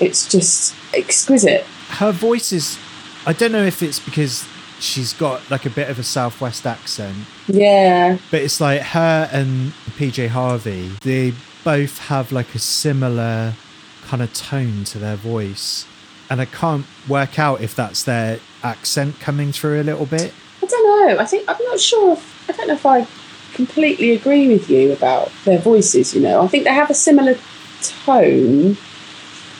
It's 0.00 0.26
just 0.26 0.74
exquisite. 0.94 1.64
Her 1.90 2.12
voice 2.12 2.50
is. 2.50 2.78
I 3.26 3.34
don't 3.34 3.52
know 3.52 3.64
if 3.64 3.82
it's 3.82 4.00
because 4.00 4.48
she's 4.80 5.12
got 5.12 5.50
like 5.50 5.66
a 5.66 5.70
bit 5.70 5.88
of 5.90 5.98
a 5.98 6.02
southwest 6.02 6.66
accent, 6.66 7.16
Yeah, 7.46 8.18
but 8.30 8.42
it's 8.42 8.60
like 8.60 8.80
her 8.80 9.28
and 9.32 9.72
PJ 9.96 10.28
Harvey. 10.28 10.92
They 11.02 11.32
both 11.64 11.98
have 12.06 12.32
like 12.32 12.54
a 12.54 12.58
similar 12.58 13.54
kind 14.06 14.22
of 14.22 14.32
tone 14.32 14.84
to 14.84 14.98
their 14.98 15.16
voice, 15.16 15.86
and 16.30 16.40
I 16.40 16.44
can't 16.46 16.86
work 17.08 17.38
out 17.38 17.60
if 17.60 17.74
that's 17.74 18.02
their 18.04 18.40
accent 18.62 19.20
coming 19.20 19.52
through 19.52 19.80
a 19.80 19.84
little 19.84 20.06
bit. 20.06 20.32
I 20.62 20.66
don't 20.66 21.08
know. 21.08 21.18
I 21.22 21.24
think 21.24 21.48
I'm 21.48 21.64
not 21.64 21.80
sure. 21.80 22.12
If, 22.14 22.50
I 22.50 22.52
don't 22.52 22.68
know 22.68 22.74
if 22.74 22.86
I 22.86 23.06
completely 23.54 24.12
agree 24.12 24.48
with 24.48 24.70
you 24.70 24.92
about 24.92 25.30
their 25.44 25.58
voices. 25.58 26.14
You 26.14 26.20
know, 26.20 26.42
I 26.42 26.48
think 26.48 26.64
they 26.64 26.72
have 26.72 26.90
a 26.90 26.94
similar 26.94 27.36
tone. 27.82 28.76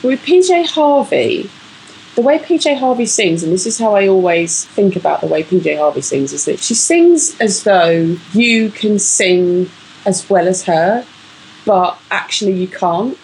With 0.01 0.21
PJ 0.21 0.67
Harvey, 0.67 1.49
the 2.19 2.25
way 2.25 2.37
PJ 2.37 2.77
Harvey 2.77 3.05
sings, 3.05 3.43
and 3.43 3.53
this 3.53 3.65
is 3.65 3.79
how 3.79 3.95
I 3.95 4.09
always 4.09 4.65
think 4.65 4.97
about 4.97 5.21
the 5.21 5.27
way 5.27 5.41
PJ 5.41 5.77
Harvey 5.77 6.01
sings, 6.01 6.33
is 6.33 6.43
that 6.45 6.59
she 6.59 6.73
sings 6.73 7.39
as 7.39 7.63
though 7.63 8.17
you 8.33 8.71
can 8.71 8.99
sing 8.99 9.69
as 10.05 10.29
well 10.29 10.45
as 10.45 10.65
her, 10.65 11.05
but 11.65 11.97
actually 12.11 12.51
you 12.55 12.67
can't. 12.67 13.17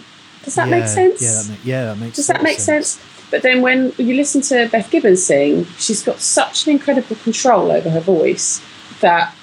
Does 0.44 0.56
that 0.56 0.70
yeah, 0.70 0.80
make 0.80 0.88
sense? 0.88 1.22
Yeah, 1.22 1.42
that, 1.42 1.50
ma- 1.50 1.66
yeah, 1.66 1.86
that 1.88 1.98
makes. 1.98 2.16
Sense. 2.16 2.16
Does 2.16 2.28
that 2.28 2.42
make 2.44 2.60
sense? 2.60 3.04
But 3.32 3.42
then 3.42 3.62
when 3.62 3.92
you 3.98 4.16
listen 4.16 4.40
to 4.44 4.70
Beth 4.70 4.90
Gibbons 4.90 5.26
sing, 5.26 5.66
she's 5.78 6.02
got 6.02 6.20
such 6.20 6.66
an 6.66 6.72
incredible 6.72 7.18
control 7.18 7.72
over 7.72 7.90
her 7.90 8.00
voice 8.00 8.62
that 9.02 9.36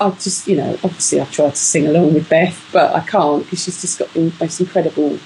I 0.00 0.10
just, 0.10 0.48
you 0.48 0.56
know, 0.56 0.72
obviously 0.82 1.20
I've 1.20 1.30
tried 1.30 1.50
to 1.50 1.56
sing 1.56 1.86
along 1.86 2.14
with 2.14 2.28
Beth, 2.28 2.68
but 2.72 2.92
I 2.92 3.06
can't 3.06 3.44
because 3.44 3.62
she's 3.62 3.80
just 3.80 4.00
got 4.00 4.12
the 4.14 4.32
most 4.40 4.58
incredible 4.58 5.20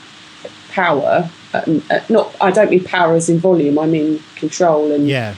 power. 0.68 1.30
Uh, 1.54 1.80
not, 2.10 2.23
I 2.44 2.50
don't 2.50 2.70
mean 2.70 2.84
power 2.84 3.14
as 3.14 3.28
in 3.28 3.38
volume. 3.38 3.78
I 3.78 3.86
mean 3.86 4.22
control 4.36 4.92
and 4.92 5.08
Yeah, 5.08 5.34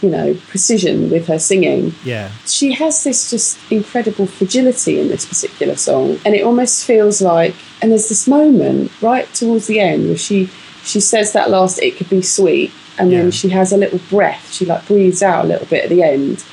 you 0.00 0.10
know 0.10 0.34
precision 0.48 1.10
with 1.10 1.26
her 1.28 1.38
singing 1.38 1.94
yeah, 2.04 2.30
she 2.46 2.72
has 2.72 3.04
this 3.04 3.30
just 3.30 3.58
incredible 3.70 4.26
fragility 4.26 4.98
in 5.00 5.08
this 5.08 5.24
particular 5.24 5.76
song 5.76 6.18
and 6.24 6.34
it 6.34 6.42
almost 6.44 6.84
feels 6.84 7.20
like 7.22 7.54
and 7.80 7.90
there's 7.92 8.08
this 8.08 8.26
moment 8.26 8.90
right 9.00 9.32
towards 9.34 9.66
the 9.68 9.78
end 9.80 10.06
where 10.08 10.16
she 10.16 10.48
she 10.84 10.98
says 11.00 11.32
that 11.32 11.50
last 11.50 11.78
it 11.80 11.96
could 11.96 12.10
be 12.10 12.20
sweet 12.22 12.70
and 12.98 13.10
Yeah. 13.12 13.18
then 13.22 13.30
she 13.30 13.48
has 13.50 13.72
a 13.72 13.76
little 13.76 14.00
breath 14.10 14.52
she 14.52 14.64
like 14.66 14.84
breathes 14.86 15.22
out 15.22 15.44
a 15.44 15.48
little 15.48 15.66
bit 15.66 15.84
at 15.84 15.90
the 15.90 16.02
end 16.02 16.44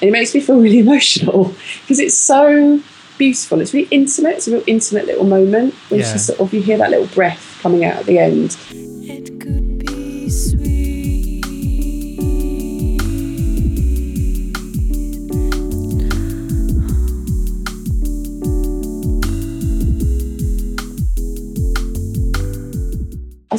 and 0.00 0.08
it 0.08 0.12
makes 0.12 0.32
me 0.34 0.40
feel 0.40 0.60
really 0.66 0.78
emotional 0.78 1.52
because 1.82 1.98
it's 1.98 2.16
so 2.16 2.80
beautiful 3.18 3.60
it's 3.60 3.74
really 3.74 3.88
intimate 3.90 4.34
it's 4.36 4.46
a 4.48 4.52
real 4.52 4.64
intimate 4.68 5.06
little 5.06 5.24
moment 5.26 5.74
when 5.88 5.98
Yeah. 6.00 6.12
she 6.12 6.18
sort 6.18 6.38
of 6.40 6.54
you 6.54 6.62
hear 6.62 6.78
that 6.78 6.90
little 6.90 7.06
breath 7.08 7.58
coming 7.62 7.84
out 7.84 7.96
at 7.96 8.06
the 8.06 8.18
end 8.18 8.56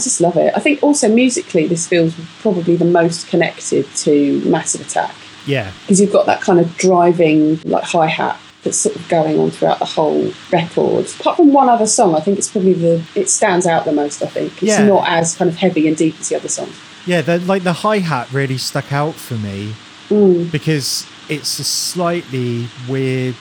just 0.03 0.21
love 0.21 0.37
it. 0.37 0.53
I 0.55 0.59
think 0.59 0.81
also 0.83 1.07
musically, 1.07 1.67
this 1.67 1.87
feels 1.87 2.13
probably 2.41 2.75
the 2.75 2.85
most 2.85 3.27
connected 3.27 3.85
to 3.97 4.41
Massive 4.45 4.81
Attack 4.81 5.15
yeah, 5.45 5.71
because 5.81 5.99
you've 5.99 6.13
got 6.13 6.25
that 6.27 6.41
kind 6.41 6.59
of 6.59 6.75
driving 6.77 7.59
like 7.63 7.83
hi 7.83 8.07
hat 8.07 8.39
that's 8.63 8.77
sort 8.77 8.95
of 8.95 9.07
going 9.09 9.37
on 9.39 9.51
throughout 9.51 9.79
the 9.79 9.85
whole 9.85 10.31
record. 10.51 11.05
Apart 11.19 11.35
from 11.37 11.51
one 11.51 11.67
other 11.67 11.85
song, 11.85 12.15
I 12.15 12.21
think 12.21 12.37
it's 12.37 12.49
probably 12.49 12.73
the 12.73 13.03
it 13.15 13.29
stands 13.29 13.65
out 13.67 13.83
the 13.83 13.91
most. 13.91 14.21
I 14.23 14.27
think 14.27 14.53
it's 14.53 14.63
Yeah. 14.63 14.85
not 14.87 15.05
as 15.07 15.35
kind 15.35 15.49
of 15.49 15.57
heavy 15.57 15.87
and 15.87 15.97
deep 15.97 16.15
as 16.19 16.29
the 16.29 16.37
other 16.37 16.47
songs. 16.47 16.73
yeah. 17.05 17.21
The, 17.21 17.39
like 17.39 17.63
the 17.63 17.73
hi 17.73 17.99
hat 17.99 18.31
really 18.31 18.57
stuck 18.57 18.93
out 18.93 19.15
for 19.15 19.35
me 19.35 19.73
Mm, 20.09 20.51
because 20.51 21.05
it's 21.29 21.57
a 21.59 21.63
slightly 21.63 22.67
weird 22.87 23.35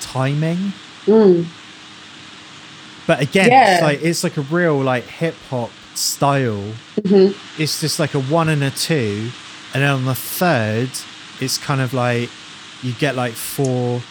timing. 0.00 0.72
mm, 1.06 1.46
But 3.06 3.20
again, 3.20 3.48
Yeah. 3.50 3.74
it's 3.74 3.82
like 3.82 4.02
it's 4.02 4.22
like 4.24 4.36
a 4.36 4.42
real 4.42 4.78
like 4.80 5.04
hip 5.06 5.34
hop 5.50 5.70
style. 5.94 6.72
mhm. 7.00 7.34
It's 7.58 7.80
just 7.80 7.98
like 7.98 8.14
a 8.14 8.20
one 8.20 8.48
and 8.48 8.62
a 8.62 8.70
two, 8.70 9.30
and 9.74 9.82
then 9.82 9.90
on 9.90 10.04
the 10.04 10.14
third, 10.14 10.90
it's 11.40 11.58
kind 11.58 11.80
of 11.80 11.92
like 11.94 12.28
you 12.82 12.92
get 12.92 13.14
like 13.14 13.32
four 13.32 14.02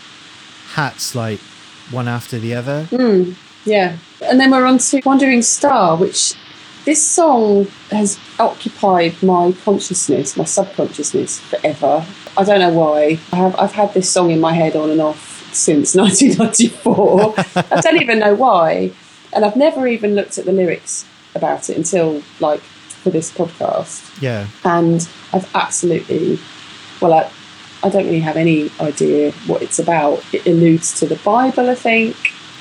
hats 0.73 1.15
like 1.15 1.39
one 1.91 2.07
after 2.07 2.39
the 2.39 2.55
other. 2.55 2.87
Mm, 2.91 3.35
yeah. 3.65 3.97
And 4.23 4.39
then 4.39 4.51
we're 4.51 4.65
on 4.65 4.77
to 4.77 5.01
Wandering 5.05 5.41
Star, 5.41 5.97
which 5.97 6.35
this 6.85 7.05
song 7.05 7.67
has 7.91 8.17
occupied 8.39 9.21
my 9.21 9.51
consciousness, 9.63 10.37
my 10.37 10.45
subconsciousness 10.45 11.39
forever. 11.41 12.05
I 12.37 12.43
don't 12.43 12.59
know 12.59 12.71
why. 12.73 13.19
I 13.31 13.35
have, 13.35 13.55
I've 13.59 13.71
had 13.73 13.93
this 13.93 14.09
song 14.09 14.31
in 14.31 14.39
my 14.39 14.53
head 14.53 14.75
on 14.75 14.89
and 14.89 15.01
off 15.01 15.53
since 15.53 15.95
1994. 15.95 17.33
I 17.55 17.81
don't 17.81 18.01
even 18.01 18.19
know 18.19 18.33
why. 18.35 18.91
And 19.33 19.45
I've 19.45 19.55
never 19.55 19.87
even 19.87 20.15
looked 20.15 20.37
at 20.37 20.45
the 20.45 20.51
lyrics 20.51 21.05
about 21.35 21.69
it 21.69 21.77
until 21.77 22.21
like 22.39 22.61
for 22.61 23.09
this 23.09 23.31
podcast. 23.31 24.21
Yeah, 24.21 24.47
and 24.63 25.07
I've 25.33 25.49
absolutely 25.55 26.39
well 27.01 27.13
I, 27.13 27.31
I 27.83 27.89
don't 27.89 28.05
really 28.05 28.19
have 28.19 28.37
any 28.37 28.71
idea 28.79 29.31
what 29.47 29.61
it's 29.61 29.79
about. 29.79 30.23
It 30.33 30.45
alludes 30.45 30.99
to 30.99 31.07
the 31.07 31.17
Bible 31.17 31.69
I 31.69 31.75
think 31.75 32.15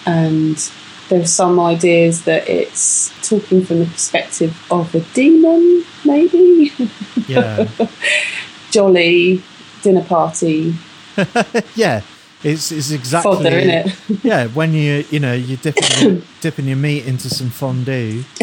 and 0.06 0.56
there's 1.08 1.30
some 1.30 1.58
ideas 1.58 2.24
that 2.24 2.48
it's 2.48 3.12
talking 3.28 3.64
from 3.64 3.80
the 3.80 3.86
perspective 3.86 4.56
of 4.70 4.94
a 4.94 5.00
demon 5.12 5.84
maybe? 6.04 6.72
Yeah, 7.26 7.68
jolly 8.70 9.42
dinner 9.82 10.04
party. 10.04 10.74
Yeah. 11.74 12.02
It's 12.42 12.72
it's 12.72 12.90
exactly 12.90 13.34
fodder 13.34 13.50
it 13.52 13.94
Yeah, 14.24 14.46
when 14.48 14.72
you 14.72 15.04
you 15.10 15.20
know 15.20 15.34
you're 15.34 15.58
dipping 15.58 16.08
your, 16.12 16.22
dipping 16.40 16.66
your 16.66 16.76
meat 16.76 17.06
into 17.06 17.28
some 17.28 17.50
fondue. 17.50 18.24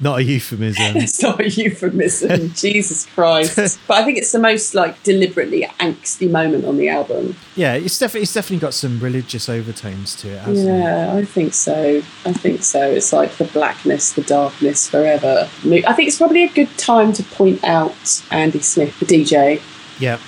Not 0.00 0.18
a 0.18 0.24
euphemism. 0.24 0.96
it's 0.96 1.22
not 1.22 1.40
a 1.40 1.48
euphemism 1.48 2.52
Jesus 2.54 3.06
Christ 3.06 3.78
but 3.86 3.98
I 3.98 4.04
think 4.04 4.18
it's 4.18 4.32
the 4.32 4.40
most 4.40 4.74
like 4.74 5.00
deliberately 5.04 5.62
angsty 5.78 6.28
moment 6.28 6.64
on 6.64 6.76
the 6.76 6.88
album 6.88 7.36
Yeah, 7.54 7.74
it's 7.74 8.00
definitely 8.00 8.22
it's 8.22 8.34
definitely 8.34 8.58
got 8.58 8.74
some 8.74 8.98
religious 8.98 9.48
overtones 9.48 10.16
to 10.16 10.30
it, 10.30 10.38
hasn't 10.40 10.68
it? 10.68 10.72
Yeah, 10.72 11.14
I 11.14 11.24
think 11.24 11.54
so. 11.54 12.02
I 12.26 12.32
think 12.32 12.64
so. 12.64 12.90
It's 12.90 13.12
like 13.12 13.36
the 13.36 13.44
blackness, 13.44 14.12
the 14.12 14.22
darkness 14.22 14.88
forever. 14.88 15.48
I 15.64 15.92
think 15.92 16.08
it's 16.08 16.18
probably 16.18 16.42
a 16.42 16.48
good 16.52 16.76
time 16.78 17.12
to 17.12 17.22
point 17.22 17.62
out 17.62 18.24
Andy 18.32 18.58
Smith, 18.58 18.98
the 18.98 19.06
DJ, 19.06 19.62
Yeah, 20.00 20.18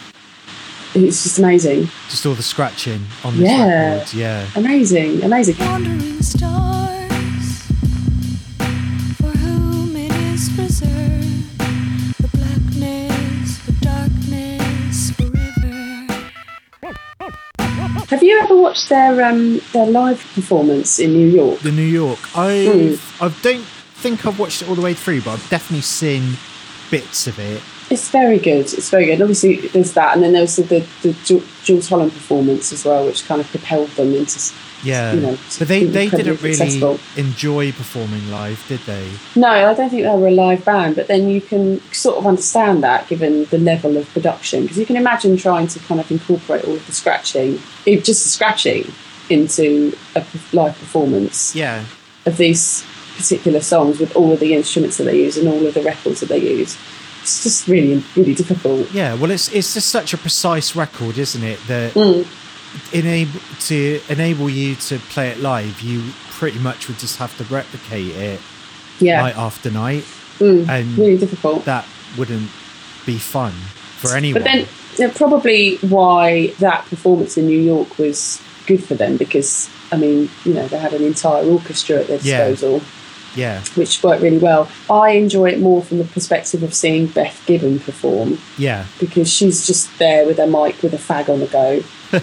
who's 0.94 1.22
just 1.22 1.38
amazing. 1.38 1.88
just 2.08 2.24
all 2.26 2.34
the 2.34 2.42
scratching 2.42 3.00
on 3.24 3.36
the 3.36 3.42
Yeah. 3.44 3.94
record. 3.96 4.14
Yeah, 4.14 4.46
Amazing, 4.56 5.22
amazing. 5.22 5.56
Wandering 5.58 6.22
stars, 6.22 7.62
for 9.20 9.30
whom 9.38 9.96
it 9.96 10.12
is 10.32 10.50
reserved, 10.56 11.58
the 12.18 12.28
blackness, 12.36 13.58
the 13.66 13.72
darkness 13.80 15.10
forever. 15.12 16.06
Have 18.10 18.22
you 18.22 18.38
ever 18.40 18.54
watched 18.56 18.88
their 18.88 19.24
um, 19.24 19.60
their 19.72 19.86
live 19.86 20.20
performance 20.34 20.98
in 20.98 21.12
New 21.12 21.28
York? 21.28 21.60
the 21.60 21.72
New 21.72 21.82
York. 21.82 22.18
I 22.36 22.98
I 23.20 23.28
don't 23.42 23.64
think 24.02 24.24
I've 24.26 24.38
watched 24.38 24.62
it 24.62 24.68
all 24.68 24.74
the 24.74 24.82
way 24.82 24.94
through, 24.94 25.22
but 25.22 25.32
I've 25.32 25.48
definitely 25.50 25.80
seen 25.82 26.36
bits 26.90 27.26
of 27.26 27.38
it. 27.38 27.60
It's 27.90 28.08
very 28.10 28.38
good. 28.38 28.66
It's 28.72 28.90
very 28.90 29.06
good. 29.06 29.20
Obviously, 29.20 29.68
there's 29.68 29.92
that, 29.92 30.14
and 30.14 30.22
then 30.22 30.32
there 30.32 30.42
was 30.42 30.56
the, 30.56 30.62
the, 30.62 30.86
the 31.02 31.12
Ju- 31.24 31.44
Jools 31.64 31.88
Holland 31.88 32.12
performance 32.12 32.72
as 32.72 32.84
well, 32.84 33.04
which 33.06 33.26
kind 33.26 33.40
of 33.40 33.46
propelled 33.48 33.90
them 33.90 34.14
into. 34.14 34.40
Yeah, 34.82 35.14
You 35.14 35.20
know, 35.20 35.38
but 35.58 35.68
they 35.68 35.84
they 35.84 36.10
didn't 36.10 36.42
really 36.42 36.54
successful. 36.54 37.00
enjoy 37.16 37.72
performing 37.72 38.30
live, 38.30 38.62
did 38.68 38.80
they? 38.80 39.08
No, 39.34 39.48
I 39.48 39.72
don't 39.72 39.88
think 39.88 40.02
they 40.02 40.14
were 40.14 40.28
a 40.28 40.30
live 40.30 40.62
band, 40.62 40.96
but 40.96 41.06
then 41.06 41.30
you 41.30 41.40
can 41.40 41.80
sort 41.90 42.18
of 42.18 42.26
understand 42.26 42.82
that 42.84 43.08
given 43.08 43.46
the 43.46 43.56
level 43.56 43.96
of 43.96 44.06
production, 44.12 44.62
because 44.62 44.76
you 44.76 44.84
can 44.84 44.96
imagine 44.96 45.38
trying 45.38 45.68
to 45.68 45.78
kind 45.80 46.00
of 46.00 46.10
incorporate 46.10 46.64
all 46.66 46.74
of 46.74 46.86
the 46.86 46.92
scratching, 46.92 47.60
just 47.86 48.24
the 48.24 48.28
scratching, 48.28 48.92
into 49.30 49.96
a 50.14 50.22
live 50.52 50.78
performance 50.78 51.56
Yeah, 51.56 51.84
of 52.26 52.36
these 52.36 52.84
particular 53.16 53.60
songs 53.62 53.98
with 53.98 54.14
all 54.14 54.32
of 54.32 54.40
the 54.40 54.52
instruments 54.52 54.98
that 54.98 55.04
they 55.04 55.16
use 55.22 55.38
and 55.38 55.48
all 55.48 55.66
of 55.66 55.72
the 55.72 55.82
records 55.82 56.20
that 56.20 56.28
they 56.28 56.38
use. 56.40 56.76
It's 57.24 57.42
just 57.42 57.68
really, 57.68 58.04
really 58.16 58.34
difficult. 58.34 58.92
yeah. 58.92 59.14
Well, 59.14 59.30
it's 59.30 59.48
it's 59.50 59.72
just 59.72 59.88
such 59.88 60.12
a 60.12 60.18
precise 60.18 60.76
record, 60.76 61.16
isn't 61.16 61.42
it? 61.42 61.58
That 61.68 61.94
Mm. 61.94 62.26
enable 62.92 63.40
to 63.68 64.00
enable 64.10 64.50
you 64.50 64.74
to 64.88 64.98
play 65.14 65.28
it 65.30 65.40
live, 65.40 65.80
you 65.80 66.02
pretty 66.30 66.58
much 66.58 66.86
would 66.88 66.98
just 66.98 67.16
have 67.16 67.34
to 67.38 67.44
replicate 67.44 68.08
it 68.14 68.40
Yeah, 69.00 69.22
night 69.22 69.36
after 69.38 69.70
night, 69.70 70.04
Mm. 70.38 70.68
and 70.68 70.98
really 70.98 71.16
difficult. 71.16 71.64
that 71.64 71.86
wouldn't 72.18 72.50
be 73.06 73.16
fun 73.18 73.52
for 74.00 74.14
anyone. 74.14 74.42
But 74.42 74.44
then, 74.52 74.66
yeah, 74.98 75.10
probably 75.14 75.76
why 75.80 76.52
that 76.58 76.84
performance 76.90 77.38
in 77.38 77.46
New 77.46 77.58
York 77.60 77.98
was 77.98 78.38
good 78.66 78.82
for 78.84 78.94
them 78.94 79.16
because, 79.16 79.68
I 79.92 79.96
mean, 79.96 80.28
you 80.44 80.52
know, 80.52 80.66
they 80.68 80.78
had 80.78 80.92
an 80.92 81.04
entire 81.04 81.44
orchestra 81.44 82.00
at 82.00 82.08
their 82.08 82.18
disposal, 82.18 82.74
yeah, 82.78 82.80
which 83.76 84.02
worked 84.02 84.22
really 84.22 84.38
well. 84.38 84.68
I 84.90 85.10
enjoy 85.10 85.50
it 85.50 85.60
more 85.60 85.82
from 85.82 85.98
the 85.98 86.04
perspective 86.04 86.62
of 86.62 86.74
seeing 86.74 87.06
Beth 87.06 87.42
Gibbon 87.46 87.80
perform 87.80 88.38
yeah, 88.58 88.86
because 89.00 89.30
she's 89.30 89.66
just 89.66 89.98
there 89.98 90.26
with 90.26 90.38
a 90.38 90.46
mic 90.46 90.82
with 90.82 90.94
a 90.94 90.98
fag 90.98 91.28
on 91.28 91.40
the 91.40 91.46
go. 91.46 91.80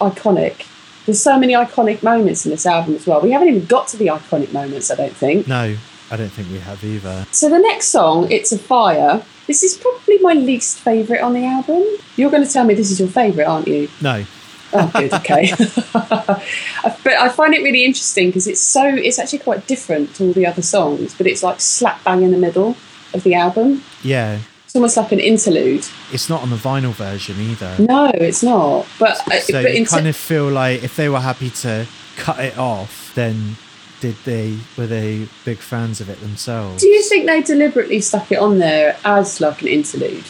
iconic. 0.00 0.66
There's 1.06 1.22
so 1.22 1.38
many 1.38 1.54
iconic 1.54 2.02
moments 2.02 2.44
in 2.44 2.50
this 2.50 2.66
album 2.66 2.96
as 2.96 3.06
well. 3.06 3.20
We 3.20 3.30
haven't 3.30 3.48
even 3.48 3.66
got 3.66 3.88
to 3.88 3.96
the 3.96 4.08
iconic 4.08 4.52
moments, 4.52 4.90
I 4.90 4.96
don't 4.96 5.14
think. 5.14 5.46
no, 5.46 5.76
I 6.10 6.16
don't 6.16 6.30
think 6.30 6.50
we 6.50 6.58
have 6.58 6.82
either. 6.84 7.26
So 7.32 7.48
the 7.48 7.58
next 7.58 7.88
song, 7.88 8.30
It's 8.30 8.52
a 8.52 8.58
Fire, 8.58 9.22
this 9.46 9.62
is 9.62 9.76
probably 9.76 10.18
my 10.18 10.32
least 10.32 10.78
favourite 10.80 11.20
on 11.20 11.32
the 11.32 11.44
album. 11.44 11.84
You're 12.16 12.30
going 12.30 12.44
to 12.44 12.52
tell 12.52 12.64
me 12.64 12.74
this 12.74 12.90
is 12.90 12.98
your 12.98 13.08
favourite, 13.08 13.46
aren't 13.46 13.68
you? 13.68 13.88
No, 14.00 14.24
Oh, 14.72 14.90
good, 14.94 15.12
okay. 15.14 15.52
but 15.92 17.06
I 17.06 17.28
find 17.28 17.54
it 17.54 17.62
really 17.62 17.84
interesting 17.84 18.28
because 18.28 18.46
it's 18.46 18.60
so, 18.60 18.84
it's 18.84 19.18
actually 19.18 19.38
quite 19.40 19.66
different 19.66 20.14
to 20.16 20.26
all 20.26 20.32
the 20.32 20.46
other 20.46 20.62
songs, 20.62 21.14
but 21.14 21.26
it's 21.26 21.42
like 21.42 21.60
slap 21.60 22.02
bang 22.04 22.22
in 22.22 22.30
the 22.32 22.38
middle 22.38 22.76
of 23.14 23.22
the 23.22 23.34
album. 23.34 23.82
yeah, 24.02 24.40
It's 24.64 24.74
almost 24.74 24.96
like 24.96 25.12
an 25.12 25.20
interlude. 25.20 25.86
it's 26.12 26.28
not 26.28 26.42
on 26.42 26.50
the 26.50 26.56
vinyl 26.56 26.92
version 26.92 27.40
either. 27.40 27.76
No, 27.78 28.10
it's 28.14 28.42
not. 28.42 28.86
But, 28.98 29.20
uh, 29.30 29.40
So 29.40 29.62
but 29.62 29.72
you 29.72 29.78
in 29.78 29.84
kind 29.86 30.06
of 30.08 30.16
feel 30.16 30.48
like 30.50 30.82
if 30.82 30.96
they 30.96 31.08
were 31.08 31.20
happy 31.20 31.50
to 31.50 31.86
cut 32.16 32.40
it 32.40 32.58
off, 32.58 33.12
then 33.14 33.56
did 34.00 34.16
they 34.26 34.58
were 34.76 34.86
they 34.86 35.26
big 35.46 35.56
fans 35.58 36.00
of 36.02 36.10
it 36.10 36.20
themselves? 36.20 36.82
do 36.82 36.88
you 36.88 37.02
think 37.04 37.24
they 37.26 37.40
deliberately 37.40 37.98
stuck 38.00 38.30
it 38.30 38.38
on 38.38 38.58
there 38.58 38.96
as 39.04 39.40
like 39.40 39.62
an 39.62 39.68
interlude? 39.68 40.24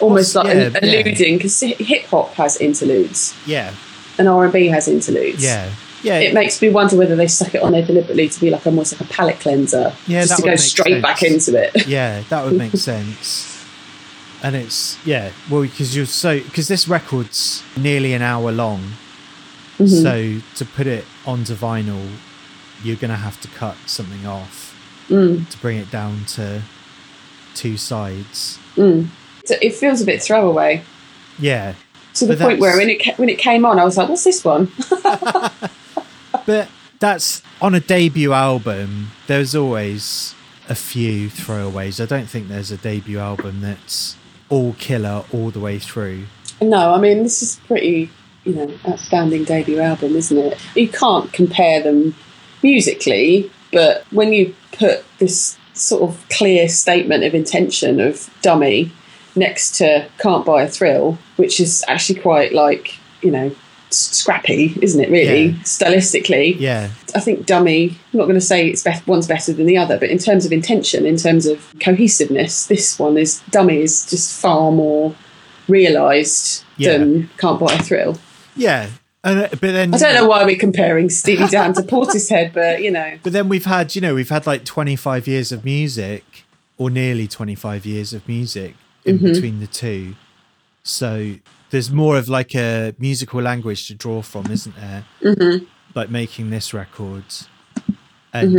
Almost 0.00 0.34
like 0.34 0.46
yeah, 0.46 0.52
an- 0.52 0.76
alluding, 0.82 1.36
because 1.38 1.60
hip 1.60 2.04
hop 2.06 2.34
has 2.34 2.56
interludes 2.60 3.34
Yeah, 3.46 3.74
and 4.18 4.28
R 4.28 4.44
and 4.44 4.52
B 4.52 4.66
has 4.68 4.86
interludes. 4.88 5.42
yeah, 5.42 5.70
yeah. 6.02 6.18
it 6.20 6.34
makes 6.34 6.60
me 6.62 6.68
wonder 6.70 6.96
whether 6.96 7.16
they 7.16 7.26
stuck 7.26 7.54
it 7.54 7.62
on 7.62 7.72
there 7.72 7.84
deliberately 7.84 8.28
to 8.28 8.40
be 8.40 8.50
like 8.50 8.66
almost 8.66 8.92
like 8.92 9.00
a 9.10 9.12
palate 9.12 9.40
cleanser, 9.40 9.92
Yeah, 10.06 10.22
just 10.22 10.36
to 10.36 10.42
go 10.42 10.56
straight 10.56 11.02
back 11.02 11.22
into 11.22 11.56
it. 11.60 11.86
yeah, 11.88 12.22
that 12.28 12.44
would 12.44 12.54
make 12.56 12.72
sense. 12.76 13.56
And 14.42 14.54
it's 14.54 15.04
yeah, 15.04 15.32
well, 15.50 15.62
because 15.62 15.96
you're 15.96 16.06
so 16.06 16.38
because 16.38 16.68
this 16.68 16.86
record's 16.86 17.62
nearly 17.76 18.12
an 18.12 18.22
hour 18.22 18.52
long, 18.52 18.92
Mm-hmm. 19.78 19.86
so 20.02 20.40
to 20.56 20.64
put 20.64 20.88
it 20.88 21.04
onto 21.24 21.54
vinyl, 21.54 22.08
you're 22.82 22.96
gonna 22.96 23.14
have 23.16 23.40
to 23.42 23.48
cut 23.48 23.76
something 23.86 24.26
off 24.26 24.66
Mm. 25.08 25.48
to 25.48 25.58
bring 25.58 25.78
it 25.78 25.90
down 25.90 26.24
to 26.36 26.62
two 27.54 27.76
sides. 27.76 28.58
It 29.50 29.74
feels 29.74 30.00
a 30.00 30.04
bit 30.04 30.22
throwaway 30.22 30.82
Yeah, 31.38 31.74
to 32.14 32.26
the 32.26 32.36
point 32.36 32.60
where 32.60 32.76
when 32.76 32.88
it 32.90 33.18
when 33.18 33.28
it 33.28 33.38
came 33.38 33.64
on, 33.64 33.78
I 33.78 33.84
was 33.84 33.96
like, 33.96 34.08
"What's 34.08 34.24
this 34.24 34.44
one?" 34.44 34.70
but 36.46 36.68
that's 36.98 37.42
on 37.60 37.74
a 37.74 37.80
debut 37.80 38.32
album. 38.32 39.10
There's 39.26 39.54
always 39.54 40.34
a 40.68 40.74
few 40.74 41.28
throwaways. 41.28 42.02
I 42.02 42.06
don't 42.06 42.26
think 42.26 42.48
there's 42.48 42.70
a 42.70 42.76
debut 42.76 43.18
album 43.18 43.60
that's 43.60 44.16
all 44.48 44.74
killer 44.78 45.24
all 45.32 45.50
the 45.50 45.60
way 45.60 45.78
through. 45.78 46.24
no, 46.60 46.92
I 46.94 47.00
mean 47.00 47.22
this 47.22 47.42
is 47.42 47.60
pretty, 47.66 48.10
you 48.44 48.54
know, 48.54 48.72
outstanding 48.86 49.44
debut 49.44 49.80
album, 49.80 50.16
isn't 50.16 50.38
it? 50.38 50.58
You 50.74 50.88
can't 50.88 51.32
compare 51.32 51.82
them 51.82 52.14
musically, 52.62 53.50
but 53.72 54.04
when 54.10 54.32
you 54.32 54.54
put 54.72 55.04
this 55.18 55.56
sort 55.74 56.02
of 56.02 56.28
clear 56.28 56.68
statement 56.68 57.24
of 57.24 57.34
intention 57.34 58.00
of 58.00 58.28
"Dummy" 58.42 58.90
next 59.38 59.76
to 59.78 60.06
"Can't 60.18 60.44
Buy 60.44 60.62
a 60.64 60.68
Thrill," 60.68 61.18
which 61.36 61.60
is 61.60 61.84
actually 61.88 62.20
quite 62.20 62.52
like 62.52 62.94
you 63.22 63.30
know 63.30 63.50
scrappy, 63.90 64.76
isn't 64.82 65.00
it? 65.02 65.10
Really, 65.10 65.46
Yeah. 65.46 65.54
stylistically, 65.64 66.56
Yeah, 66.60 66.90
I 67.14 67.20
think 67.20 67.46
Dummy, 67.46 67.96
I'm 68.12 68.18
not 68.18 68.24
going 68.26 68.34
to 68.34 68.40
say 68.40 68.68
it's 68.68 68.82
best, 68.82 69.06
one's 69.06 69.26
better 69.26 69.50
than 69.54 69.64
the 69.64 69.78
other, 69.78 69.96
but 69.98 70.10
in 70.10 70.18
terms 70.18 70.44
of 70.44 70.52
intention, 70.52 71.06
in 71.06 71.16
terms 71.16 71.46
of 71.46 71.72
cohesiveness, 71.80 72.66
this 72.66 72.98
one 72.98 73.16
is 73.16 73.40
Dummy 73.50 73.80
is 73.80 74.04
just 74.04 74.38
far 74.38 74.70
more 74.72 75.14
realised 75.68 76.64
Yeah. 76.76 76.98
than 76.98 77.30
Can't 77.38 77.58
Buy 77.60 77.74
a 77.74 77.82
Thrill. 77.82 78.18
yeah. 78.56 78.88
And, 79.24 79.40
uh, 79.40 79.48
but 79.50 79.60
then 79.60 79.92
I 79.92 79.98
don't 79.98 80.14
know 80.14 80.28
why 80.28 80.44
we're 80.44 80.56
comparing 80.56 81.10
Steely 81.10 81.48
Dan 81.48 81.72
to 81.74 81.82
Portishead, 81.82 82.52
but 82.54 82.82
you 82.82 82.90
know, 82.90 83.14
But 83.24 83.32
then 83.32 83.48
we've 83.48 83.64
had, 83.64 83.94
you 83.96 84.00
know, 84.00 84.14
we've 84.14 84.28
had 84.28 84.46
like 84.46 84.64
25 84.64 85.26
years 85.26 85.50
of 85.50 85.64
music, 85.64 86.44
or 86.76 86.88
nearly 86.88 87.26
25 87.26 87.84
years 87.84 88.12
of 88.12 88.26
music 88.28 88.74
in 89.08 89.18
between 89.18 89.60
the 89.60 89.66
two. 89.66 90.14
So 90.82 91.34
there's 91.70 91.90
more 91.90 92.16
of 92.16 92.28
like 92.28 92.54
a 92.54 92.94
musical 92.98 93.42
language 93.42 93.88
to 93.88 93.94
draw 93.94 94.22
from, 94.22 94.50
isn't 94.50 94.76
there? 94.76 95.04
Mm-hmm. 95.22 95.64
Like 95.94 96.10
making 96.10 96.50
this 96.50 96.72
record. 96.72 97.24
And, 98.32 98.52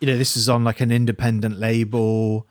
you 0.00 0.06
know, 0.06 0.16
this 0.16 0.36
is 0.36 0.48
on 0.48 0.64
like 0.64 0.80
an 0.80 0.90
independent 0.90 1.58
label. 1.58 2.46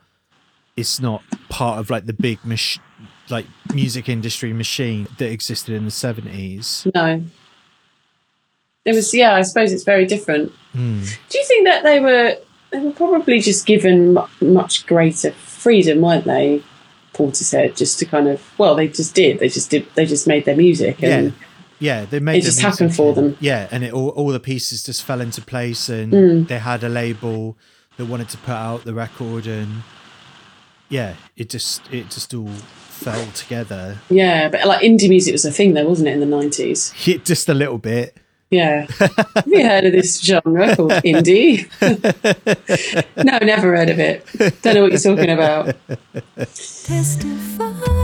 It's 0.76 1.00
not 1.00 1.22
part 1.48 1.78
of 1.78 1.90
like 1.90 2.06
the 2.06 2.12
big 2.12 2.38
mach- 2.44 2.80
like 3.28 3.46
music 3.72 4.08
industry 4.08 4.52
machine 4.52 5.06
that 5.18 5.30
existed 5.30 5.74
in 5.74 5.84
the 5.84 5.90
70s. 5.90 6.92
no. 6.94 7.22
It 8.84 8.96
was, 8.96 9.14
yeah, 9.14 9.36
I 9.36 9.42
suppose 9.42 9.72
it's 9.72 9.84
very 9.84 10.06
different. 10.06 10.50
Hmm. 10.72 11.04
Do 11.28 11.38
you 11.38 11.44
think 11.44 11.68
that 11.68 11.84
they 11.84 12.00
were, 12.00 12.36
they 12.72 12.80
were 12.80 12.90
probably 12.90 13.38
just 13.38 13.64
given 13.64 14.18
much 14.40 14.86
greater 14.86 15.30
freedom, 15.30 16.00
weren't 16.00 16.24
they? 16.24 16.64
Portishead, 17.14 17.76
just 17.76 17.98
to 17.98 18.06
kind 18.06 18.28
of, 18.28 18.42
well, 18.58 18.74
they 18.74 18.88
just 18.88 19.14
did. 19.14 19.38
They 19.38 19.48
just 19.48 19.70
did. 19.70 19.86
They 19.94 20.06
just 20.06 20.26
made 20.26 20.44
their 20.44 20.56
music, 20.56 21.02
and 21.02 21.32
yeah 21.32 21.46
yeah 21.78 22.04
they 22.04 22.20
made 22.20 22.36
It 22.38 22.42
just 22.42 22.58
music 22.62 22.70
happened 22.78 22.94
for 22.94 23.12
them. 23.12 23.36
yeah 23.40 23.66
and 23.72 23.82
it 23.82 23.92
all, 23.92 24.10
all 24.10 24.28
the 24.28 24.38
pieces 24.38 24.84
just 24.84 25.02
fell 25.02 25.20
into 25.20 25.40
place 25.42 25.88
and 25.88 26.12
Mm. 26.12 26.46
they 26.46 26.58
had 26.60 26.84
a 26.84 26.88
label 26.88 27.56
that 27.96 28.04
wanted 28.06 28.28
to 28.28 28.38
put 28.38 28.52
out 28.54 28.84
the 28.84 28.94
record 28.94 29.48
and 29.48 29.82
yeah 30.88 31.14
it 31.36 31.50
just 31.50 31.82
it 31.92 32.08
just 32.08 32.32
all 32.34 32.46
fell 32.46 33.26
together 33.32 33.98
Yeah, 34.10 34.48
but 34.48 34.64
like 34.64 34.82
indie 34.82 35.08
music 35.08 35.32
was 35.32 35.44
a 35.44 35.50
thing 35.50 35.74
though, 35.74 35.88
wasn't 35.88 36.08
it, 36.08 36.12
in 36.12 36.20
the 36.20 36.26
nineties? 36.26 36.92
Hit 37.06 37.24
just 37.24 37.48
a 37.48 37.54
little 37.54 37.78
bit 37.78 38.16
Yeah. 38.52 38.86
Have 38.98 39.46
you 39.46 39.66
heard 39.66 39.84
of 39.86 39.92
this 39.92 40.20
genre 40.20 40.76
called 40.76 40.90
indie? 40.90 41.66
no, 43.24 43.38
never 43.38 43.74
heard 43.74 43.88
of 43.88 43.98
it. 43.98 44.26
Don't 44.60 44.74
know 44.74 44.82
what 44.82 44.92
you're 44.92 45.00
talking 45.00 45.30
about. 45.30 45.74
Testify 46.36 48.01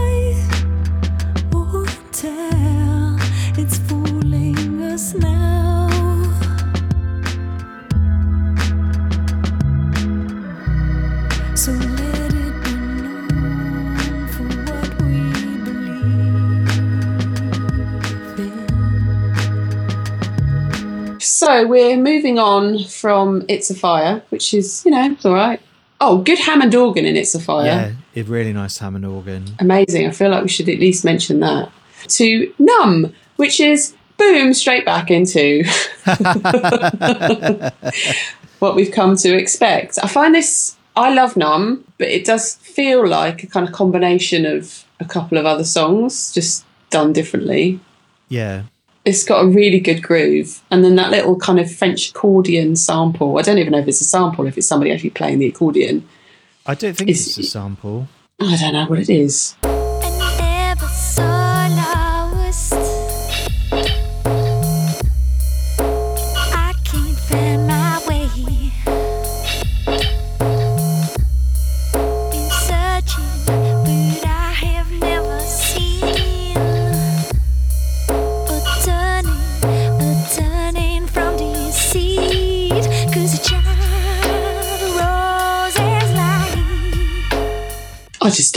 So 21.39 21.65
we're 21.65 21.95
moving 21.95 22.37
on 22.37 22.83
from 22.83 23.45
It's 23.47 23.69
a 23.69 23.73
Fire, 23.73 24.21
which 24.27 24.53
is, 24.53 24.83
you 24.83 24.91
know, 24.91 25.11
it's 25.11 25.23
all 25.23 25.33
right. 25.33 25.61
Oh, 26.01 26.17
good 26.17 26.37
Hammond 26.37 26.75
organ 26.75 27.05
in 27.05 27.15
It's 27.15 27.33
a 27.33 27.39
Fire. 27.39 27.65
yeah 27.65 27.93
a 28.21 28.23
really 28.23 28.51
nice 28.51 28.77
Hammond 28.79 29.05
organ 29.05 29.45
Amazing. 29.57 30.05
I 30.05 30.11
feel 30.11 30.31
like 30.31 30.43
we 30.43 30.49
should 30.49 30.67
at 30.67 30.79
least 30.79 31.05
mention 31.05 31.39
that. 31.39 31.71
To 32.09 32.53
Numb, 32.59 33.13
which 33.37 33.61
is 33.61 33.95
boom, 34.17 34.53
straight 34.53 34.83
back 34.83 35.09
into 35.09 35.63
what 38.59 38.75
we've 38.75 38.91
come 38.91 39.15
to 39.15 39.33
expect. 39.37 39.97
I 40.03 40.09
find 40.09 40.35
this 40.35 40.75
I 40.97 41.13
love 41.13 41.37
Numb, 41.37 41.85
but 41.97 42.09
it 42.09 42.25
does 42.25 42.55
feel 42.55 43.07
like 43.07 43.43
a 43.45 43.47
kind 43.47 43.65
of 43.65 43.73
combination 43.73 44.45
of 44.45 44.83
a 44.99 45.05
couple 45.05 45.37
of 45.37 45.45
other 45.45 45.63
songs, 45.63 46.33
just 46.33 46.65
done 46.89 47.13
differently. 47.13 47.79
Yeah. 48.27 48.63
It's 49.09 49.23
got 49.23 49.43
a 49.43 49.47
really 49.47 49.79
good 49.79 50.03
groove, 50.03 50.61
and 50.69 50.83
then 50.85 50.95
that 50.97 51.09
little 51.09 51.35
kind 51.35 51.59
of 51.59 51.73
French 51.73 52.11
accordion 52.11 52.75
sample. 52.75 53.39
I 53.39 53.41
don't 53.41 53.57
even 53.57 53.71
know 53.71 53.79
if 53.79 53.87
it's 53.87 54.01
a 54.01 54.03
sample, 54.03 54.45
if 54.45 54.55
it's 54.55 54.67
somebody 54.67 54.91
actually 54.91 55.09
playing 55.09 55.39
the 55.39 55.47
accordion. 55.47 56.07
I 56.67 56.75
don't 56.75 56.95
think 56.95 57.09
Is- 57.09 57.25
it's 57.27 57.37
a 57.39 57.43
sample. 57.43 58.07
I 58.39 58.55
don't 58.55 58.73
know 58.73 58.85
what 58.85 58.99
it 58.99 59.09
is. 59.09 59.55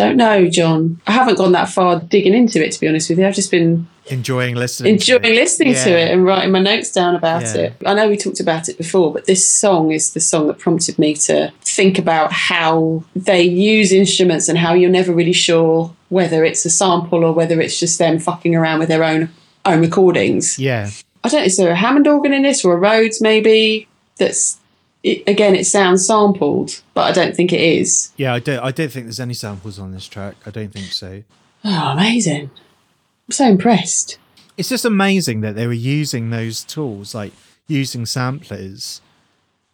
Don't 0.08 0.16
know, 0.16 0.48
John. 0.48 1.00
I 1.06 1.12
haven't 1.12 1.36
gone 1.38 1.52
that 1.52 1.68
far 1.68 2.00
digging 2.00 2.34
into 2.34 2.64
it, 2.64 2.72
to 2.72 2.80
be 2.80 2.88
honest 2.88 3.08
with 3.10 3.18
you. 3.18 3.26
I've 3.26 3.34
just 3.34 3.50
been 3.50 3.86
Enjoying 4.08 4.56
listening. 4.56 4.98
to 4.98 5.14
enjoying 5.14 5.34
it. 5.34 5.38
listening 5.38 5.74
to 5.74 5.90
it 5.98 6.10
and 6.10 6.24
writing 6.24 6.50
my 6.50 6.58
notes 6.60 6.90
down 6.90 7.14
about 7.14 7.42
Yeah. 7.42 7.62
it. 7.62 7.72
I 7.86 7.94
know 7.94 8.08
we 8.08 8.16
talked 8.16 8.40
about 8.40 8.68
it 8.68 8.76
before, 8.76 9.12
but 9.12 9.26
this 9.26 9.48
song 9.48 9.92
is 9.92 10.12
the 10.12 10.20
song 10.20 10.48
that 10.48 10.58
prompted 10.58 10.98
me 10.98 11.14
to 11.14 11.52
think 11.62 11.98
about 11.98 12.32
how 12.32 13.04
they 13.14 13.42
use 13.42 13.92
instruments 13.92 14.48
and 14.48 14.58
how 14.58 14.74
you're 14.74 14.90
never 14.90 15.12
really 15.12 15.32
sure 15.32 15.92
whether 16.08 16.44
it's 16.44 16.64
a 16.64 16.70
sample 16.70 17.24
or 17.24 17.32
whether 17.32 17.60
it's 17.60 17.78
just 17.78 17.98
them 17.98 18.18
fucking 18.18 18.54
around 18.54 18.80
with 18.80 18.88
their 18.88 19.04
own 19.04 19.30
own 19.64 19.80
recordings. 19.80 20.58
Yeah. 20.58 20.90
I 21.22 21.28
don't 21.28 21.40
know, 21.40 21.46
is 21.46 21.56
there 21.56 21.70
a 21.70 21.76
Hammond 21.76 22.08
organ 22.08 22.32
in 22.32 22.42
this 22.42 22.64
or 22.64 22.74
a 22.74 22.76
Rhodes 22.76 23.20
maybe? 23.20 23.86
That's 24.18 24.58
it, 25.02 25.22
again, 25.26 25.54
it 25.54 25.64
sounds 25.66 26.06
sampled, 26.06 26.82
but 26.94 27.02
I 27.02 27.12
don't 27.12 27.34
think 27.34 27.52
it 27.52 27.60
is. 27.60 28.10
Yeah, 28.16 28.34
I 28.34 28.38
don't 28.38 28.60
I 28.60 28.70
don't 28.70 28.90
think 28.90 29.06
there's 29.06 29.20
any 29.20 29.34
samples 29.34 29.78
on 29.78 29.92
this 29.92 30.06
track. 30.06 30.36
I 30.46 30.50
don't 30.50 30.72
think 30.72 30.86
so. 30.92 31.22
Oh, 31.64 31.92
amazing. 31.92 32.50
I'm 33.28 33.32
so 33.32 33.46
impressed. 33.46 34.18
It's 34.56 34.68
just 34.68 34.84
amazing 34.84 35.40
that 35.40 35.54
they 35.54 35.66
were 35.66 35.72
using 35.72 36.30
those 36.30 36.62
tools, 36.64 37.14
like 37.14 37.32
using 37.68 38.04
samplers 38.06 39.00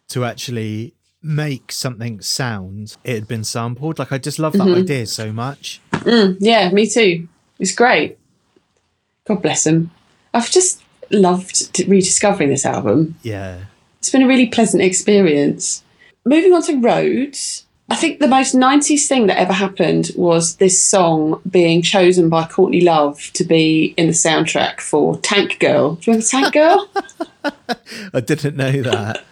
to 0.09 0.23
actually 0.25 0.93
make 1.21 1.71
something 1.71 2.21
sound 2.21 2.95
it 3.03 3.13
had 3.15 3.27
been 3.27 3.43
sampled. 3.43 3.99
Like 3.99 4.11
I 4.11 4.17
just 4.17 4.39
love 4.39 4.53
that 4.53 4.59
Mm-hmm. 4.63 4.79
idea 4.81 5.05
so 5.05 5.33
much. 5.33 5.81
Yeah, 6.05 6.71
me 6.71 6.87
too. 6.89 7.27
It's 7.59 7.75
great. 7.75 8.17
God 9.27 9.41
bless 9.41 9.65
them. 9.65 9.91
I've 10.33 10.49
just 10.49 10.81
loved 11.11 11.81
rediscovering 11.87 12.49
this 12.49 12.65
album. 12.65 13.15
Yeah. 13.21 13.65
It's 13.99 14.09
been 14.09 14.23
a 14.23 14.27
really 14.27 14.47
pleasant 14.47 14.81
experience. 14.81 15.83
Moving 16.25 16.53
on 16.53 16.61
to 16.63 16.79
Roads, 16.79 17.65
I 17.89 17.95
think 17.95 18.19
the 18.19 18.27
most 18.27 18.55
90s 18.55 19.07
thing 19.07 19.27
that 19.27 19.37
ever 19.37 19.53
happened 19.53 20.11
was 20.15 20.57
this 20.57 20.81
song 20.81 21.41
being 21.49 21.81
chosen 21.81 22.29
by 22.29 22.45
Courtney 22.45 22.81
Love 22.81 23.31
to 23.33 23.43
be 23.43 23.95
in 23.97 24.07
the 24.07 24.13
soundtrack 24.13 24.79
for 24.79 25.17
Tank 25.17 25.59
Girl. 25.59 25.95
Do 25.95 26.11
you 26.11 26.17
remember 26.17 26.27
Tank 26.27 26.53
Girl? 26.53 26.89
I 28.13 28.19
didn't 28.19 28.55
know 28.55 28.81
that. 28.83 29.25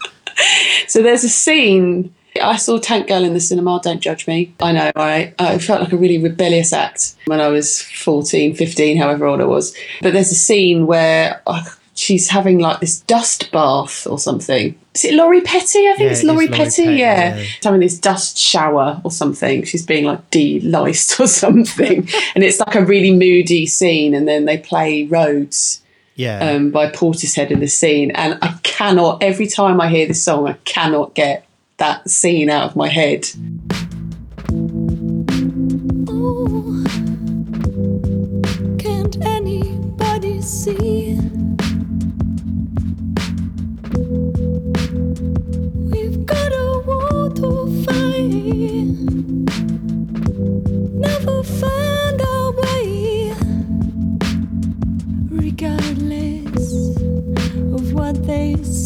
So 0.87 1.03
there's 1.03 1.23
a 1.23 1.29
scene. 1.29 2.13
I 2.41 2.55
saw 2.55 2.79
Tank 2.79 3.07
Girl 3.07 3.23
in 3.23 3.33
the 3.33 3.39
cinema, 3.39 3.79
don't 3.83 3.99
judge 3.99 4.27
me. 4.27 4.53
I 4.59 4.71
know, 4.71 4.91
I, 4.95 5.33
I 5.37 5.59
felt 5.59 5.81
like 5.81 5.91
a 5.91 5.97
really 5.97 6.17
rebellious 6.17 6.73
act 6.73 7.15
when 7.25 7.41
I 7.41 7.49
was 7.49 7.81
14, 7.81 8.55
15, 8.55 8.97
however 8.97 9.25
old 9.25 9.41
I 9.41 9.45
was. 9.45 9.75
But 10.01 10.13
there's 10.13 10.31
a 10.31 10.35
scene 10.35 10.87
where 10.87 11.41
uh, 11.45 11.63
she's 11.97 12.29
having 12.29 12.59
like 12.59 12.79
this 12.79 13.01
dust 13.01 13.51
bath 13.51 14.07
or 14.07 14.17
something. 14.19 14.77
Is 14.95 15.03
it 15.05 15.13
Lori 15.15 15.41
Petty? 15.41 15.87
I 15.87 15.91
think 15.95 15.99
Yeah, 15.99 16.09
it's 16.11 16.23
Lori 16.23 16.47
Petty, 16.47 16.85
Petty, 16.85 16.97
yeah. 16.97 17.35
yeah. 17.37 17.43
She's 17.43 17.63
having 17.63 17.81
this 17.81 17.99
dust 17.99 18.37
shower 18.37 19.01
or 19.03 19.11
something. 19.11 19.63
She's 19.65 19.85
being 19.85 20.05
like 20.05 20.29
de-liced 20.31 21.19
or 21.19 21.27
something. 21.43 22.07
and 22.35 22.43
it's 22.43 22.59
like 22.59 22.75
a 22.75 22.85
really 22.85 23.11
moody 23.11 23.65
scene. 23.65 24.13
And 24.13 24.27
then 24.27 24.45
they 24.45 24.57
play 24.57 25.05
Roads 25.05 25.81
Yeah. 26.15 26.39
um, 26.51 26.71
by 26.71 26.89
Portishead 26.89 27.51
in 27.51 27.59
the 27.59 27.67
scene, 27.67 28.11
and 28.11 28.39
I 28.41 28.57
cannot. 28.63 29.21
Every 29.21 29.47
time 29.47 29.81
I 29.81 29.89
hear 29.89 30.07
this 30.07 30.23
song, 30.23 30.47
I 30.47 30.53
cannot 30.65 31.13
get 31.15 31.45
that 31.77 32.09
scene 32.09 32.49
out 32.49 32.69
of 32.69 32.75
my 32.75 32.87
head. 32.89 33.25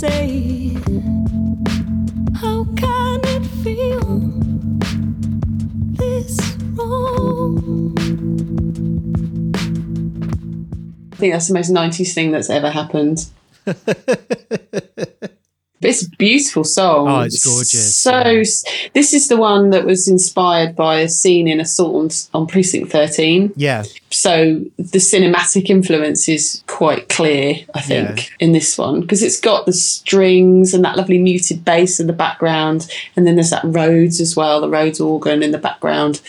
Say. 0.01 0.73
How 2.41 2.65
can 2.75 3.21
it 3.35 3.45
feel? 3.61 4.01
this 5.93 6.39
wrong. 6.73 7.93
I 11.13 11.15
think 11.17 11.33
that's 11.33 11.47
the 11.49 11.53
most 11.53 11.71
90s 11.71 12.15
thing 12.15 12.31
that's 12.31 12.49
ever 12.49 12.71
happened. 12.71 13.27
It's 15.81 16.03
a 16.05 16.09
beautiful 16.11 16.63
song. 16.63 17.07
Oh, 17.09 17.21
it's 17.21 17.43
gorgeous, 17.43 17.95
So, 17.95 18.11
yeah. 18.11 18.89
this 18.93 19.13
is 19.13 19.27
the 19.29 19.37
one 19.37 19.71
that 19.71 19.85
was 19.85 20.07
inspired 20.07 20.75
by 20.75 20.99
a 20.99 21.09
scene 21.09 21.47
in 21.47 21.59
Assault 21.59 22.27
on, 22.33 22.41
on 22.41 22.47
Precinct 22.47 22.91
13. 22.91 23.53
yeah. 23.55 23.83
So 24.13 24.61
the 24.77 24.99
cinematic 24.99 25.69
influence 25.69 26.27
is 26.27 26.63
quite 26.67 27.07
clear, 27.07 27.55
I 27.73 27.79
think, 27.81 28.17
Yeah. 28.17 28.35
in 28.41 28.51
this 28.51 28.77
one 28.77 28.99
because 29.01 29.23
it's 29.23 29.39
got 29.39 29.65
the 29.65 29.71
strings 29.73 30.73
and 30.73 30.83
that 30.83 30.97
lovely 30.97 31.17
muted 31.17 31.63
bass 31.63 31.99
in 31.99 32.07
the 32.07 32.13
background, 32.13 32.91
and 33.15 33.25
then 33.25 33.35
there's 33.35 33.51
that 33.51 33.63
Rhodes 33.63 34.19
as 34.19 34.35
well, 34.35 34.59
the 34.61 34.69
Rhodes 34.69 34.99
organ 34.99 35.41
in 35.41 35.51
the 35.51 35.57
background. 35.57 36.21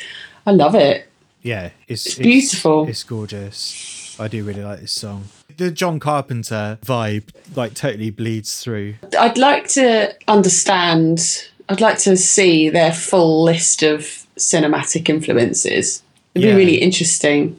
I 0.46 0.52
love 0.52 0.74
it. 0.76 1.08
Yeah. 1.42 1.70
It's, 1.88 2.06
It's 2.06 2.14
beautiful. 2.18 2.88
It's 2.88 3.02
gorgeous. 3.02 4.16
I 4.20 4.28
do 4.28 4.44
really 4.44 4.62
like 4.62 4.80
this 4.80 4.92
song. 4.92 5.24
The 5.56 5.70
John 5.70 6.00
Carpenter 6.00 6.78
vibe 6.84 7.28
like 7.56 7.74
totally 7.74 8.10
bleeds 8.10 8.62
through. 8.62 8.94
I'd 9.18 9.38
like 9.38 9.68
to 9.70 10.14
understand. 10.28 11.48
I'd 11.68 11.80
like 11.80 11.98
to 12.00 12.16
see 12.16 12.68
their 12.70 12.92
full 12.92 13.42
list 13.44 13.82
of 13.82 14.00
cinematic 14.36 15.08
influences. 15.08 16.02
It'd 16.34 16.46
Yeah. 16.48 16.54
be 16.54 16.58
really 16.64 16.76
interesting. 16.76 17.58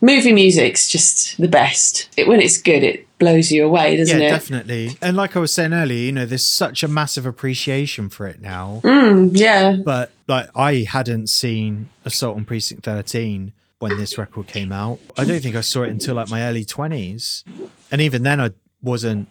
Movie 0.00 0.32
music's 0.32 0.88
just 0.88 1.36
the 1.38 1.48
best. 1.48 2.08
It, 2.16 2.28
when 2.28 2.40
it's 2.40 2.58
good, 2.60 2.84
it 2.84 3.06
blows 3.18 3.50
you 3.50 3.64
away, 3.64 3.96
doesn't 3.96 4.20
yeah, 4.20 4.28
it? 4.28 4.30
definitely. 4.30 4.96
And 5.02 5.16
like 5.16 5.36
I 5.36 5.40
was 5.40 5.52
saying 5.52 5.72
earlier, 5.72 5.98
you 6.06 6.12
know, 6.12 6.24
there's 6.24 6.46
such 6.46 6.84
a 6.84 6.88
massive 6.88 7.26
appreciation 7.26 8.08
for 8.08 8.28
it 8.28 8.40
now. 8.40 8.80
Mm, 8.84 9.30
yeah, 9.32 9.72
But 9.84 10.12
like 10.28 10.48
I 10.54 10.86
hadn't 10.88 11.28
seen 11.28 11.88
Assault 12.04 12.36
on 12.36 12.44
Precinct 12.44 12.84
13 12.84 13.52
when 13.78 13.96
this 13.96 14.18
record 14.18 14.46
came 14.46 14.72
out. 14.72 14.98
I 15.16 15.24
don't 15.24 15.40
think 15.40 15.56
I 15.56 15.60
saw 15.60 15.82
it 15.82 15.90
until 15.90 16.16
like 16.16 16.30
my 16.30 16.42
early 16.42 16.64
20s. 16.64 17.44
And 17.90 18.00
even 18.00 18.22
then 18.22 18.40
I 18.40 18.50
wasn't 18.82 19.28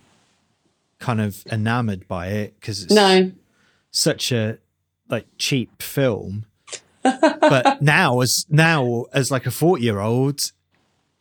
kind 1.00 1.22
of 1.22 1.46
enamored 1.52 2.08
by 2.08 2.28
it 2.28 2.56
because 2.60 2.84
it's 2.84 2.94
no, 2.94 3.32
such 3.92 4.32
a 4.32 4.58
like 5.10 5.28
cheap 5.38 5.82
film. 5.82 6.46
but 7.04 7.82
now 7.82 8.20
as 8.22 8.46
now 8.50 9.06
as 9.14 9.32
like 9.32 9.46
a 9.46 9.52
40 9.52 9.84
year 9.84 10.00
old, 10.00 10.52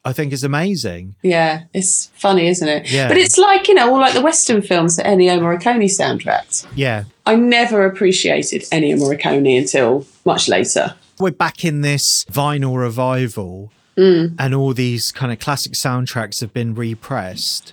I 0.04 0.12
think 0.12 0.32
is 0.32 0.44
amazing. 0.44 1.16
yeah, 1.22 1.64
it's 1.74 2.06
funny, 2.14 2.46
isn't 2.46 2.68
it? 2.68 2.90
Yeah. 2.90 3.08
But 3.08 3.16
it's 3.16 3.38
like 3.38 3.68
you 3.68 3.74
know, 3.74 3.92
all 3.92 4.00
like 4.00 4.14
the 4.14 4.22
Western 4.22 4.62
films 4.62 4.96
that 4.96 5.06
Ennio 5.06 5.38
Morricone 5.38 5.84
soundtracks. 5.84 6.66
Yeah. 6.74 7.04
I 7.24 7.34
never 7.34 7.84
appreciated 7.86 8.62
Ennio 8.62 8.96
Morricone 8.96 9.58
until 9.58 10.06
much 10.24 10.48
later. 10.48 10.94
We're 11.18 11.30
back 11.30 11.64
in 11.64 11.80
this 11.80 12.24
vinyl 12.26 12.78
revival 12.78 13.72
mm. 13.96 14.34
and 14.38 14.54
all 14.54 14.72
these 14.72 15.12
kind 15.12 15.32
of 15.32 15.38
classic 15.38 15.72
soundtracks 15.72 16.40
have 16.40 16.52
been 16.52 16.74
repressed 16.74 17.72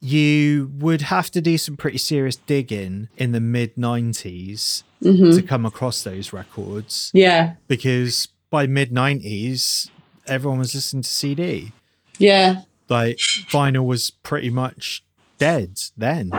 you 0.00 0.72
would 0.78 1.02
have 1.02 1.30
to 1.30 1.40
do 1.40 1.58
some 1.58 1.76
pretty 1.76 1.98
serious 1.98 2.36
digging 2.36 3.08
in 3.18 3.32
the 3.32 3.40
mid 3.40 3.76
90s 3.76 4.82
mm-hmm. 5.02 5.36
to 5.36 5.42
come 5.42 5.66
across 5.66 6.02
those 6.02 6.32
records. 6.32 7.10
Yeah, 7.12 7.56
because 7.68 8.28
by 8.48 8.66
mid 8.66 8.90
90s 8.90 9.90
everyone 10.26 10.58
was 10.58 10.74
listening 10.74 11.02
to 11.02 11.08
cd 11.08 11.72
yeah, 12.18 12.62
like 12.88 13.16
vinyl 13.16 13.86
was 13.86 14.10
pretty 14.10 14.50
much 14.50 15.02
dead 15.38 15.80
then. 15.96 16.30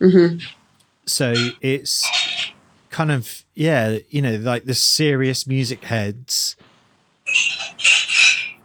Mm-hmm. 0.00 0.38
So 1.04 1.34
it's 1.60 2.08
kind 2.90 3.10
of 3.10 3.44
yeah, 3.54 3.98
you 4.10 4.20
know, 4.20 4.36
like 4.36 4.64
the 4.64 4.74
serious 4.74 5.46
music 5.46 5.84
heads 5.84 6.56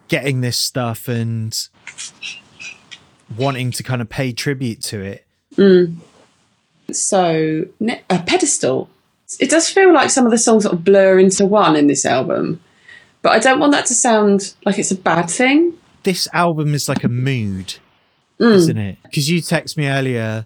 getting 0.07 0.41
this 0.41 0.57
stuff 0.57 1.07
and 1.07 1.67
wanting 3.38 3.71
to 3.71 3.84
kind 3.84 4.01
of 4.01 4.09
pay 4.09 4.32
tribute 4.32 4.82
to 4.82 5.01
it. 5.01 5.26
Mm. 5.55 5.95
So, 6.91 7.65
ne- 7.80 8.03
a 8.09 8.19
pedestal. 8.19 8.89
It 9.39 9.49
does 9.49 9.69
feel 9.69 9.91
like 9.93 10.09
some 10.11 10.26
of 10.26 10.32
the 10.32 10.38
songs 10.38 10.63
sort 10.63 10.73
of 10.73 10.84
blur 10.84 11.17
into 11.17 11.45
one 11.45 11.76
in 11.76 11.88
this 11.88 12.05
album, 12.05 12.61
but 13.23 13.32
I 13.32 13.39
don't 13.39 13.59
want 13.59 13.71
that 13.71 13.88
to 13.88 13.93
sound 13.93 14.53
like 14.65 14.78
it's 14.78 14.91
a 14.91 14.95
bad 14.95 15.30
thing. 15.30 15.73
This 16.03 16.28
album 16.32 16.76
is 16.76 16.88
like 16.88 17.03
a 17.03 17.09
mood, 17.09 17.76
mm. 18.39 18.51
isn't 18.53 18.78
it? 18.78 18.97
Because 19.01 19.30
you 19.30 19.41
text 19.41 19.78
me 19.78 19.88
earlier 19.88 20.45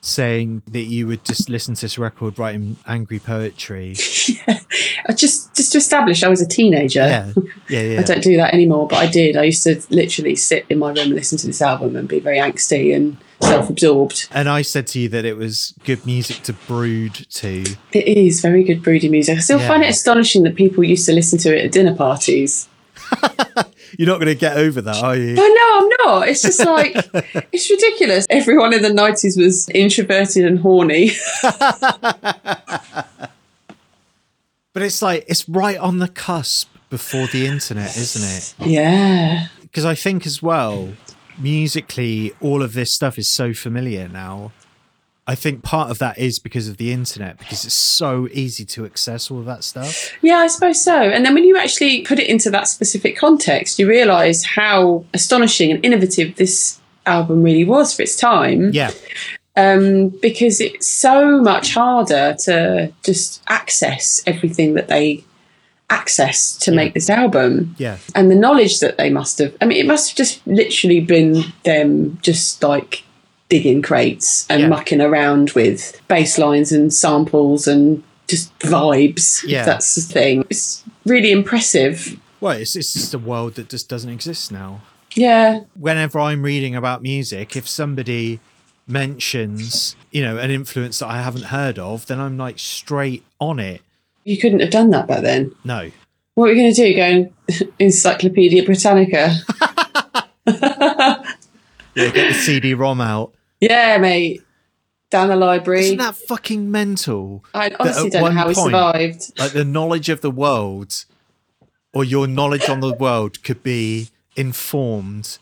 saying 0.00 0.62
that 0.68 0.84
you 0.84 1.06
would 1.06 1.24
just 1.24 1.48
listen 1.48 1.74
to 1.74 1.82
this 1.82 1.98
record 1.98 2.38
writing 2.38 2.76
angry 2.86 3.18
poetry. 3.18 3.94
I 5.08 5.12
just 5.14 5.54
just 5.54 5.72
to 5.72 5.78
establish, 5.78 6.22
I 6.22 6.28
was 6.28 6.40
a 6.40 6.46
teenager. 6.46 7.00
Yeah, 7.00 7.32
yeah, 7.68 7.82
yeah. 7.82 8.00
I 8.00 8.02
don't 8.02 8.22
do 8.22 8.36
that 8.36 8.54
anymore, 8.54 8.88
but 8.88 8.98
I 8.98 9.06
did. 9.06 9.36
I 9.36 9.44
used 9.44 9.64
to 9.64 9.80
literally 9.90 10.36
sit 10.36 10.66
in 10.68 10.78
my 10.78 10.88
room 10.88 10.98
and 10.98 11.14
listen 11.14 11.38
to 11.38 11.46
this 11.46 11.62
album 11.62 11.96
and 11.96 12.08
be 12.08 12.20
very 12.20 12.38
angsty 12.38 12.94
and 12.94 13.16
self-absorbed. 13.40 14.28
And 14.30 14.48
I 14.48 14.62
said 14.62 14.86
to 14.88 15.00
you 15.00 15.08
that 15.10 15.24
it 15.24 15.36
was 15.36 15.74
good 15.84 16.04
music 16.06 16.42
to 16.44 16.52
brood 16.52 17.14
to. 17.14 17.64
It 17.92 18.08
is 18.08 18.40
very 18.40 18.64
good 18.64 18.82
broody 18.82 19.08
music. 19.08 19.38
I 19.38 19.40
still 19.40 19.58
find 19.58 19.82
it 19.82 19.90
astonishing 19.90 20.42
that 20.44 20.54
people 20.56 20.84
used 20.84 21.06
to 21.06 21.12
listen 21.12 21.38
to 21.40 21.56
it 21.56 21.64
at 21.64 21.72
dinner 21.72 21.94
parties. 21.94 22.68
You're 23.96 24.08
not 24.08 24.16
going 24.16 24.26
to 24.26 24.34
get 24.34 24.56
over 24.56 24.80
that, 24.82 25.02
are 25.02 25.16
you? 25.16 25.34
Know 25.34 25.42
I'm 25.44 25.88
not. 26.06 26.28
It's 26.28 26.42
just 26.42 26.64
like 26.64 26.94
it's 27.52 27.70
ridiculous. 27.70 28.26
Everyone 28.28 28.72
in 28.74 28.82
the 28.82 28.92
nineties 28.92 29.36
was 29.36 29.68
introverted 29.70 30.44
and 30.44 30.58
horny. 30.58 31.12
But 34.74 34.84
it's 34.84 35.02
like 35.02 35.24
it's 35.26 35.48
right 35.48 35.76
on 35.76 35.98
the 35.98 36.06
cusp 36.06 36.68
before 36.88 37.26
the 37.26 37.46
internet, 37.46 37.96
isn't 37.96 38.22
it? 38.64 38.70
yeah. 38.70 39.48
Because 39.60 39.84
I 39.84 39.96
think 39.96 40.24
as 40.24 40.40
well, 40.40 40.92
musically, 41.36 42.32
all 42.40 42.62
of 42.62 42.74
this 42.74 42.92
stuff 42.92 43.18
is 43.18 43.26
so 43.28 43.52
familiar 43.52 44.06
now. 44.06 44.52
I 45.28 45.34
think 45.34 45.62
part 45.62 45.90
of 45.90 45.98
that 45.98 46.18
is 46.18 46.38
because 46.38 46.68
of 46.68 46.78
the 46.78 46.90
internet, 46.90 47.38
because 47.38 47.66
it's 47.66 47.74
so 47.74 48.28
easy 48.32 48.64
to 48.64 48.86
access 48.86 49.30
all 49.30 49.38
of 49.38 49.44
that 49.44 49.62
stuff. 49.62 50.10
Yeah, 50.22 50.38
I 50.38 50.46
suppose 50.46 50.82
so. 50.82 50.98
And 50.98 51.24
then 51.24 51.34
when 51.34 51.44
you 51.44 51.56
actually 51.58 52.02
put 52.02 52.18
it 52.18 52.28
into 52.28 52.50
that 52.50 52.66
specific 52.66 53.16
context, 53.16 53.78
you 53.78 53.86
realise 53.86 54.42
how 54.42 55.04
astonishing 55.12 55.70
and 55.70 55.84
innovative 55.84 56.36
this 56.36 56.80
album 57.04 57.42
really 57.42 57.66
was 57.66 57.94
for 57.94 58.02
its 58.02 58.16
time. 58.16 58.70
Yeah, 58.72 58.90
um, 59.58 60.08
because 60.08 60.60
it's 60.60 60.86
so 60.86 61.42
much 61.42 61.74
harder 61.74 62.34
to 62.44 62.92
just 63.02 63.42
access 63.48 64.22
everything 64.24 64.74
that 64.74 64.88
they 64.88 65.24
access 65.90 66.56
to 66.58 66.70
make 66.70 66.94
this 66.94 67.10
album. 67.10 67.74
yeah, 67.78 67.96
And 68.14 68.30
the 68.30 68.34
knowledge 68.34 68.80
that 68.80 68.98
they 68.98 69.10
must 69.10 69.38
have, 69.38 69.56
I 69.60 69.64
mean, 69.64 69.78
it 69.78 69.86
must 69.86 70.10
have 70.10 70.16
just 70.16 70.46
literally 70.46 71.00
been 71.00 71.44
them 71.64 72.18
just 72.22 72.62
like 72.62 73.02
digging 73.48 73.82
crates 73.82 74.46
and 74.50 74.62
Yeah. 74.62 74.68
mucking 74.68 75.00
around 75.00 75.50
with 75.52 76.00
bass 76.08 76.38
lines 76.38 76.70
and 76.72 76.92
samples 76.92 77.66
and 77.66 78.02
just 78.26 78.56
vibes, 78.58 79.42
Yeah. 79.46 79.60
if 79.60 79.66
that's 79.66 79.94
the 79.94 80.00
thing. 80.02 80.44
It's 80.50 80.82
really 81.06 81.30
impressive. 81.32 82.18
well, 82.40 82.52
it's, 82.52 82.76
it's 82.76 82.92
just 82.92 83.14
a 83.14 83.18
world 83.18 83.54
that 83.56 83.68
just 83.68 83.88
doesn't 83.88 84.10
exist 84.10 84.52
now. 84.52 84.82
Yeah. 85.14 85.60
Whenever 85.74 86.20
I'm 86.20 86.42
reading 86.42 86.76
about 86.76 87.02
music, 87.02 87.56
if 87.56 87.66
somebody 87.68 88.38
mentions, 88.86 89.96
you 90.12 90.22
know, 90.22 90.36
an 90.38 90.50
influence 90.50 90.98
that 91.00 91.08
I 91.08 91.20
haven't 91.22 91.44
heard 91.46 91.78
of, 91.78 92.06
then 92.06 92.20
I'm 92.20 92.36
like 92.38 92.58
straight 92.58 93.24
on 93.40 93.58
it. 93.58 93.80
You 94.24 94.36
couldn't 94.38 94.60
have 94.60 94.70
done 94.70 94.90
that 94.90 95.06
back 95.08 95.22
then. 95.22 95.52
No, 95.64 95.90
What 96.34 96.50
are 96.50 96.52
we 96.52 96.56
going 96.60 96.72
to 96.72 96.76
do? 96.88 96.94
Go 96.94 97.04
in 97.04 97.32
Encyclopedia 97.78 98.62
Britannica? 98.62 99.34
yeah, 100.46 101.22
get 101.94 102.14
the 102.14 102.34
CD-ROM 102.34 103.00
out. 103.00 103.32
Yeah, 103.60 103.98
mate. 103.98 104.42
Down 105.10 105.28
the 105.28 105.36
library. 105.36 105.80
Isn't 105.86 105.96
that 105.98 106.16
fucking 106.16 106.70
mental? 106.70 107.44
I 107.54 107.74
honestly 107.80 108.10
don't 108.10 108.22
know 108.34 108.40
how 108.40 108.48
he 108.48 108.54
point- 108.54 108.66
survived. 108.66 109.38
like 109.38 109.52
the 109.52 109.64
knowledge 109.64 110.08
of 110.10 110.20
the 110.20 110.30
world 110.30 111.04
or 111.94 112.04
your 112.04 112.26
knowledge 112.26 112.68
on 112.68 112.80
the 112.80 112.92
world 112.92 113.42
could 113.42 113.62
be 113.62 114.10
informed 114.36 115.38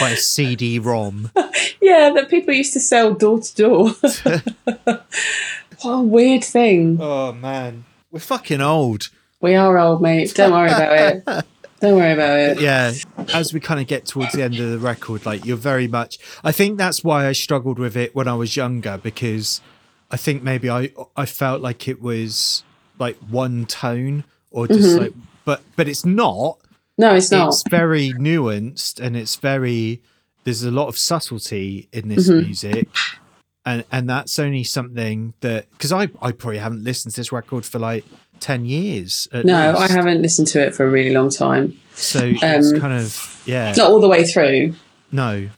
by 0.00 0.10
a 0.10 0.16
CD-ROM. 0.16 1.30
Yeah, 1.80 2.10
that 2.14 2.28
people 2.30 2.52
used 2.52 2.72
to 2.72 2.80
sell 2.80 3.14
door 3.14 3.38
to 3.38 3.54
door. 3.54 3.90
What 5.82 5.92
a 5.92 6.00
weird 6.02 6.42
thing. 6.42 6.98
Oh 7.00 7.32
man, 7.32 7.84
we're 8.10 8.18
fucking 8.20 8.60
old. 8.60 9.10
We 9.40 9.54
are 9.54 9.78
old, 9.78 10.00
mate. 10.02 10.34
Don't 10.34 10.52
worry 10.52 10.68
about 10.70 10.92
it. 11.38 11.44
Don't 11.80 11.96
worry 11.96 12.12
about 12.12 12.38
it. 12.38 12.60
Yeah, 12.60 12.92
as 13.34 13.52
we 13.52 13.60
kind 13.60 13.80
of 13.80 13.86
get 13.86 14.06
towards 14.06 14.32
the 14.32 14.42
end 14.42 14.58
of 14.58 14.70
the 14.70 14.78
record, 14.78 15.26
like 15.26 15.44
you're 15.44 15.56
very 15.58 15.86
much. 15.88 16.18
I 16.42 16.52
think 16.52 16.78
that's 16.78 17.04
why 17.04 17.26
I 17.26 17.32
struggled 17.32 17.78
with 17.78 17.96
it 17.96 18.14
when 18.14 18.28
I 18.28 18.34
was 18.34 18.56
younger 18.56 18.98
because 18.98 19.60
I 20.10 20.16
think 20.16 20.42
maybe 20.42 20.70
I 20.70 20.92
I 21.16 21.26
felt 21.26 21.60
like 21.60 21.86
it 21.86 22.00
was 22.00 22.64
like 22.98 23.16
one 23.18 23.66
tone 23.66 24.24
or 24.50 24.66
just 24.68 24.98
like, 24.98 25.12
but 25.44 25.60
but 25.76 25.86
it's 25.86 26.04
not. 26.04 26.58
No, 26.96 27.14
it's 27.14 27.30
not. 27.30 27.48
it's 27.48 27.62
very 27.68 28.12
nuanced 28.14 28.98
and 28.98 29.14
it's 29.16 29.36
very 29.36 30.00
there's 30.44 30.62
a 30.62 30.70
lot 30.70 30.88
of 30.88 30.96
subtlety 30.96 31.88
in 31.92 32.08
this 32.08 32.28
Mm-hmm. 32.30 32.46
music 32.46 32.88
and 33.66 33.84
and 33.92 34.08
that's 34.08 34.38
only 34.38 34.64
something 34.64 35.34
that 35.40 35.68
because 35.72 35.92
I, 35.92 36.08
I 36.22 36.32
probably 36.32 36.56
haven't 36.58 36.84
listened 36.84 37.12
to 37.14 37.20
this 37.20 37.32
record 37.32 37.66
for 37.66 37.78
like 37.78 38.04
10 38.40 38.64
years 38.66 39.28
No, 39.44 39.76
I 39.76 39.88
haven't 39.88 40.22
listened 40.22 40.48
to 40.48 40.60
it 40.64 40.74
for 40.74 40.84
a 40.86 40.90
really 40.90 41.12
long 41.14 41.30
time. 41.30 41.76
so 41.94 42.20
it's 42.40 42.72
Um, 42.72 42.80
kind 42.80 42.92
of 42.92 43.42
yeah 43.46 43.72
Not 43.76 43.90
all 43.90 44.00
the 44.00 44.08
way 44.08 44.24
through, 44.24 44.74
no 45.12 45.48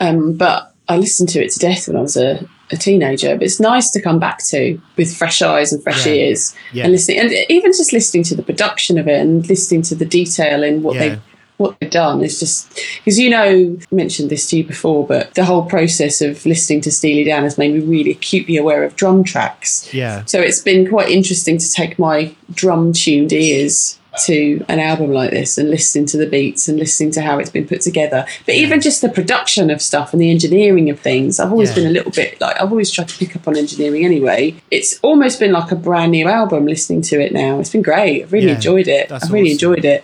um, 0.00 0.34
but 0.34 0.72
I 0.88 0.96
listened 0.98 1.28
to 1.30 1.42
it 1.42 1.50
to 1.52 1.58
death 1.58 1.88
when 1.88 1.96
I 1.96 2.00
was 2.00 2.16
a, 2.16 2.46
a 2.70 2.76
teenager. 2.76 3.34
But 3.34 3.44
it's 3.44 3.60
nice 3.60 3.90
to 3.90 4.00
come 4.00 4.18
back 4.18 4.38
to 4.50 4.80
with 4.96 5.14
fresh 5.16 5.40
eyes 5.42 5.72
and 5.72 5.82
fresh 5.82 6.06
Yeah. 6.06 6.12
ears 6.12 6.54
Yeah. 6.72 6.84
and 6.84 6.92
listening, 6.92 7.18
and 7.20 7.32
even 7.48 7.72
just 7.72 7.92
listening 7.92 8.22
to 8.24 8.36
the 8.36 8.42
production 8.42 8.98
of 8.98 9.08
it 9.08 9.18
and 9.20 9.48
listening 9.48 9.82
to 9.82 9.94
the 9.94 10.04
detail 10.04 10.62
in 10.62 10.82
what 10.82 10.94
Yeah. 10.96 11.00
they 11.08 11.18
what 11.58 11.78
they've 11.80 11.90
done 11.90 12.22
is 12.22 12.38
just 12.40 12.74
because 12.98 13.18
you 13.18 13.30
know 13.30 13.42
I 13.42 13.94
mentioned 13.94 14.30
this 14.30 14.48
to 14.50 14.58
you 14.58 14.64
before, 14.64 15.06
but 15.06 15.34
the 15.34 15.44
whole 15.44 15.64
process 15.64 16.20
of 16.20 16.44
listening 16.44 16.80
to 16.82 16.90
Steely 16.90 17.24
Dan 17.24 17.42
has 17.44 17.56
made 17.58 17.72
me 17.74 17.80
really 17.80 18.10
acutely 18.10 18.56
aware 18.56 18.84
of 18.84 18.96
drum 18.96 19.24
tracks. 19.24 19.92
yeah 19.94 20.24
So 20.26 20.40
it's 20.40 20.60
been 20.60 20.88
quite 20.88 21.08
interesting 21.10 21.58
to 21.58 21.70
take 21.72 21.98
my 21.98 22.34
drum 22.52 22.92
tuned 22.92 23.32
ears 23.32 23.98
to 24.24 24.64
an 24.68 24.80
album 24.80 25.12
like 25.12 25.30
this 25.30 25.58
and 25.58 25.68
listening 25.68 26.06
to 26.06 26.16
the 26.16 26.26
beats 26.26 26.68
and 26.68 26.78
listening 26.78 27.10
to 27.10 27.20
how 27.20 27.38
it's 27.38 27.50
been 27.50 27.68
put 27.68 27.82
together. 27.82 28.24
But 28.46 28.54
even 28.54 28.80
just 28.80 29.02
the 29.02 29.10
production 29.10 29.68
of 29.68 29.82
stuff 29.82 30.14
and 30.14 30.22
the 30.22 30.30
engineering 30.30 30.88
of 30.88 30.98
things, 30.98 31.38
I've 31.38 31.52
always 31.52 31.68
Yeah. 31.70 31.74
been 31.76 31.86
a 31.88 31.90
little 31.90 32.12
bit 32.12 32.40
like 32.40 32.58
I've 32.58 32.70
always 32.70 32.90
tried 32.90 33.08
to 33.08 33.18
pick 33.18 33.36
up 33.36 33.46
on 33.46 33.58
engineering 33.58 34.06
anyway. 34.06 34.54
It's 34.70 34.98
almost 35.02 35.38
been 35.38 35.52
like 35.52 35.70
a 35.70 35.76
brand 35.76 36.12
new 36.12 36.28
album 36.28 36.64
listening 36.66 37.02
to 37.02 37.20
it 37.20 37.32
now. 37.34 37.60
It's 37.60 37.68
been 37.68 37.82
great. 37.82 38.22
I've 38.22 38.32
really 38.32 38.46
Yeah, 38.46 38.54
enjoyed 38.54 38.88
it. 38.88 39.10
that's 39.10 39.26
I've 39.26 39.32
really 39.32 39.52
enjoyed 39.52 39.84
it. 39.84 40.02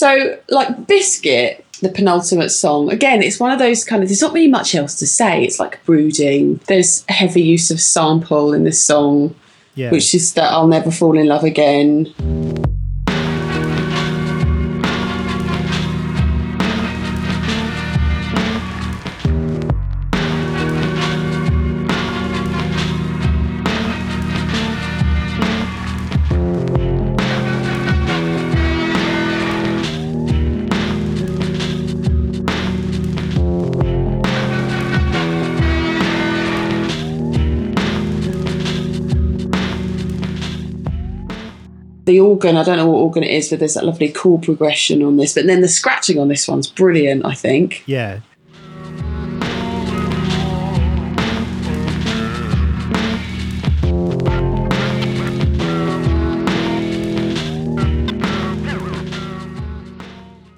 So, 0.00 0.38
like 0.48 0.86
Biscuit, 0.86 1.62
the 1.82 1.90
penultimate 1.90 2.50
song, 2.50 2.90
again, 2.90 3.22
it's 3.22 3.38
one 3.38 3.50
of 3.50 3.58
those 3.58 3.84
kind 3.84 4.02
of, 4.02 4.08
there's 4.08 4.22
not 4.22 4.32
really 4.32 4.48
much 4.48 4.74
else 4.74 4.94
to 4.94 5.06
say. 5.06 5.44
It's 5.44 5.60
like 5.60 5.84
brooding. 5.84 6.58
There's 6.68 7.04
heavy 7.10 7.42
use 7.42 7.70
of 7.70 7.82
sample 7.82 8.54
in 8.54 8.64
this 8.64 8.82
song, 8.82 9.34
yeah 9.74 9.90
which 9.90 10.14
is 10.14 10.32
that 10.32 10.52
I'll 10.54 10.68
never 10.68 10.90
fall 10.90 11.18
in 11.18 11.26
love 11.26 11.44
again. 11.44 12.14
The 42.10 42.18
organ, 42.18 42.56
I 42.56 42.64
don't 42.64 42.76
know 42.76 42.88
what 42.88 42.98
organ 42.98 43.22
it 43.22 43.30
is, 43.30 43.50
but 43.50 43.60
there's 43.60 43.74
that 43.74 43.84
lovely 43.84 44.10
chord 44.10 44.42
progression 44.42 45.00
on 45.04 45.16
this. 45.16 45.32
But 45.32 45.46
then 45.46 45.60
the 45.60 45.68
scratching 45.68 46.18
on 46.18 46.26
this 46.26 46.48
one's 46.48 46.66
brilliant, 46.66 47.24
I 47.24 47.34
think. 47.34 47.84
yeah 47.86 48.18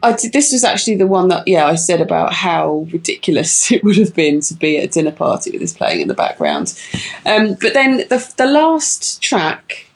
I 0.02 0.14
did, 0.14 0.32
this 0.32 0.52
was 0.52 0.64
actually 0.64 0.96
the 0.96 1.06
one 1.06 1.28
that 1.28 1.46
yeah 1.46 1.66
I 1.66 1.74
said 1.74 2.00
about 2.00 2.32
how 2.32 2.86
ridiculous 2.90 3.70
it 3.72 3.84
would 3.84 3.98
have 3.98 4.14
been 4.14 4.40
to 4.40 4.54
be 4.54 4.78
at 4.78 4.84
a 4.84 4.88
dinner 4.88 5.12
party 5.12 5.50
with 5.50 5.60
this 5.60 5.74
playing 5.74 6.00
in 6.00 6.08
the 6.08 6.14
background. 6.14 6.72
Um, 7.26 7.58
but 7.60 7.74
then 7.74 7.98
the 8.08 8.32
the 8.38 8.46
last 8.46 9.20
track 9.20 9.86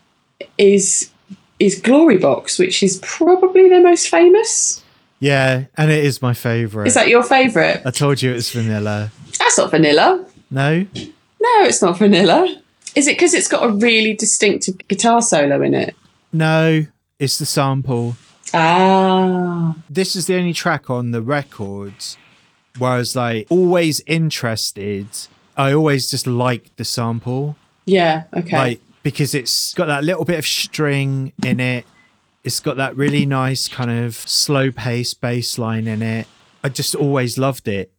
is 0.59 1.11
is 1.59 1.80
Glory 1.80 2.18
Box, 2.18 2.59
which 2.59 2.82
is 2.82 2.98
probably 3.02 3.68
their 3.68 3.82
most 3.82 4.09
famous. 4.09 4.82
Yeah, 5.20 5.64
and 5.76 5.90
it 5.90 6.04
is 6.04 6.20
my 6.20 6.34
favourite. 6.34 6.86
Is 6.86 6.94
that 6.94 7.09
your 7.09 7.22
favourite? 7.22 7.80
I 7.86 7.90
told 7.90 8.20
you 8.22 8.32
it 8.32 8.34
was 8.34 8.50
vanilla. 8.50 9.11
That's 9.38 9.57
not 9.59 9.70
vanilla. 9.70 10.26
No? 10.50 10.80
No, 11.40 11.62
it's 11.64 11.80
not 11.82 11.98
vanilla. 11.98 12.61
Is 12.94 13.07
it 13.07 13.12
because 13.16 13.32
it's 13.34 13.48
got 13.48 13.64
a 13.64 13.72
really 13.72 14.14
distinctive 14.14 14.76
guitar 14.88 15.22
solo 15.22 15.62
in 15.62 15.74
it? 15.74 15.94
No, 16.32 16.86
it's 17.18 17.38
the 17.38 17.46
sample. 17.46 18.16
Ah, 18.54 19.76
This 19.88 20.16
is 20.16 20.26
the 20.26 20.36
only 20.36 20.52
track 20.52 20.88
on 20.90 21.11
the 21.11 21.22
records 21.22 22.16
where 22.78 22.92
I 22.92 22.98
was 22.98 23.16
like 23.16 23.46
always 23.50 24.00
interested. 24.07 25.07
I 25.57 25.72
always 25.72 26.11
just 26.11 26.26
liked 26.26 26.76
the 26.76 26.84
sample. 26.84 27.57
yeah, 27.86 28.24
okay. 28.34 28.57
Like 28.57 28.80
because 29.07 29.36
it's 29.36 29.72
got 29.74 29.86
that 29.86 30.02
little 30.02 30.24
bit 30.24 30.36
of 30.36 30.44
string 30.44 31.32
in 31.44 31.61
it. 31.61 31.86
It's 32.42 32.59
got 32.59 32.76
that 32.78 32.96
really 32.96 33.24
nice 33.24 33.68
kind 33.68 33.88
of 33.88 34.16
slow 34.16 34.72
pace 34.72 35.14
bass 35.14 35.59
line 35.59 35.86
in 35.86 36.02
it. 36.02 36.26
I 36.64 36.70
just 36.70 36.96
always 36.96 37.38
loved 37.38 37.68
it. 37.68 37.92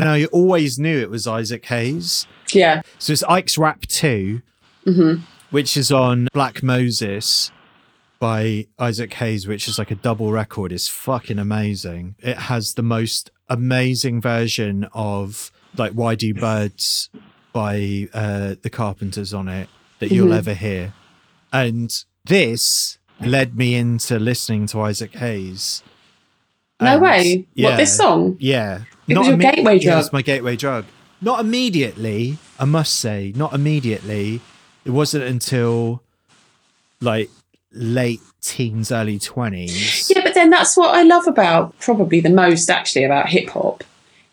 And 0.00 0.08
I 0.08 0.24
always 0.26 0.78
knew 0.78 0.98
it 1.00 1.10
was 1.10 1.26
Isaac 1.26 1.64
Hayes. 1.66 2.26
yeah, 2.52 2.82
So 2.98 3.12
it's 3.12 3.22
Ike's 3.24 3.58
Rap 3.58 3.82
2, 3.82 4.40
which 5.50 5.76
is 5.76 5.90
on 5.92 6.28
Black 6.32 6.62
Moses 6.62 7.50
by 8.18 8.66
Isaac 8.78 9.12
Hayes, 9.14 9.46
which 9.46 9.68
is 9.68 9.78
like 9.78 9.90
a 9.90 9.94
double 9.94 10.30
record. 10.32 10.72
It's 10.72 10.88
fucking 10.88 11.38
amazing. 11.38 12.16
It 12.20 12.36
has 12.36 12.74
the 12.74 12.82
most 12.82 13.30
amazing 13.48 14.20
version 14.20 14.88
of 14.92 15.50
like 15.76 15.92
Why 15.92 16.14
Do 16.14 16.32
Birds 16.34 17.10
by 17.52 18.08
uh, 18.12 18.54
the 18.62 18.70
Carpenters 18.70 19.32
on 19.34 19.48
it 19.48 19.68
that 20.00 20.10
you'll 20.10 20.32
ever 20.32 20.54
hear. 20.54 20.94
And 21.52 22.04
this 22.24 22.98
led 23.20 23.56
me 23.56 23.74
into 23.74 24.18
listening 24.18 24.66
to 24.68 24.80
Isaac 24.80 25.14
Hayes. 25.16 25.82
no 26.80 26.92
And- 26.94 27.02
way. 27.02 27.46
What 27.56 27.76
this 27.76 27.96
song? 27.96 28.36
yeah. 28.38 28.82
It 29.08 29.16
was 29.18 29.28
your 29.28 29.36
gateway 29.36 29.78
Yeah, 29.78 29.90
drug. 29.92 30.04
it's 30.04 30.12
my 30.12 30.22
gateway 30.22 30.56
drug. 30.56 30.84
Not 31.20 31.40
immediately, 31.40 32.38
I 32.58 32.64
must 32.64 32.96
say, 32.96 33.32
not 33.34 33.52
immediately. 33.52 34.40
It 34.84 34.90
wasn't 34.90 35.24
until 35.24 36.02
like 37.00 37.30
late 37.72 38.20
teens, 38.40 38.92
early 38.92 39.18
20s. 39.18 40.10
Yeah, 40.14 40.22
but 40.22 40.34
then 40.34 40.50
that's 40.50 40.76
what 40.76 40.94
I 40.94 41.02
love 41.02 41.26
about 41.26 41.78
probably 41.80 42.20
the 42.20 42.30
most 42.30 42.70
actually 42.70 43.04
about 43.04 43.28
hip 43.28 43.48
hop 43.50 43.82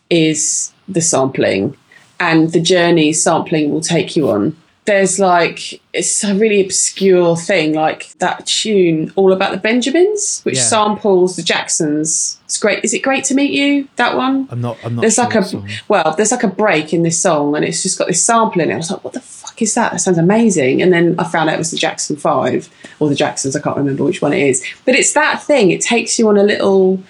is 0.09 0.71
the 0.87 1.01
sampling 1.01 1.75
and 2.19 2.51
the 2.51 2.61
journey 2.61 3.11
sampling 3.13 3.71
will 3.71 3.81
take 3.81 4.15
you 4.15 4.29
on. 4.29 4.55
There's 4.85 5.17
like 5.19 5.81
it's 5.93 6.23
a 6.23 6.35
really 6.35 6.61
obscure 6.63 7.35
thing 7.35 7.73
like 7.73 8.13
that 8.19 8.45
tune 8.45 9.11
all 9.15 9.33
about 9.33 9.51
the 9.51 9.57
Benjamins, 9.57 10.41
which 10.43 10.57
Yeah. 10.57 10.61
samples 10.61 11.35
the 11.37 11.41
Jacksons. 11.41 12.37
It's 12.45 12.57
great. 12.59 12.83
Is 12.83 12.93
it 12.93 12.99
great 12.99 13.23
to 13.25 13.33
meet 13.33 13.51
you? 13.51 13.87
That 13.95 14.15
one. 14.15 14.47
I'm 14.51 14.61
not, 14.61 14.77
I'm 14.83 14.93
not 14.95 15.01
there's 15.01 15.15
sure 15.15 15.23
like 15.25 15.35
a 15.35 15.43
song. 15.43 15.67
well, 15.87 16.13
there's 16.15 16.31
like 16.31 16.43
a 16.43 16.47
break 16.47 16.93
in 16.93 17.01
this 17.01 17.19
song, 17.19 17.55
and 17.55 17.65
it's 17.65 17.81
just 17.81 17.97
got 17.97 18.07
this 18.07 18.23
sample 18.23 18.61
in 18.61 18.69
it. 18.69 18.75
I 18.75 18.77
was 18.77 18.91
like, 18.91 19.03
what 19.03 19.13
the 19.13 19.21
fuck 19.21 19.59
is 19.59 19.73
that? 19.73 19.91
That 19.93 19.99
sounds 19.99 20.19
amazing. 20.19 20.83
And 20.83 20.93
then 20.93 21.15
I 21.17 21.23
found 21.23 21.49
out 21.49 21.55
it 21.55 21.59
was 21.59 21.71
the 21.71 21.77
Jackson 21.77 22.15
Five 22.15 22.69
or 22.99 23.09
the 23.09 23.15
Jacksons. 23.15 23.55
I 23.55 23.61
can't 23.61 23.77
remember 23.77 24.03
which 24.03 24.21
one 24.21 24.33
it 24.33 24.47
is, 24.47 24.63
but 24.85 24.93
it's 24.93 25.13
that 25.13 25.41
thing. 25.41 25.71
It 25.71 25.81
takes 25.81 26.19
you 26.19 26.29
on 26.29 26.37
a 26.37 26.43
little 26.43 27.01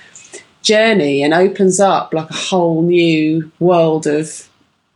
journey 0.62 1.22
and 1.24 1.34
opens 1.34 1.80
up 1.80 2.14
like 2.14 2.30
a 2.30 2.34
whole 2.36 2.82
new 2.82 3.52
world 3.60 4.08
of 4.08 4.48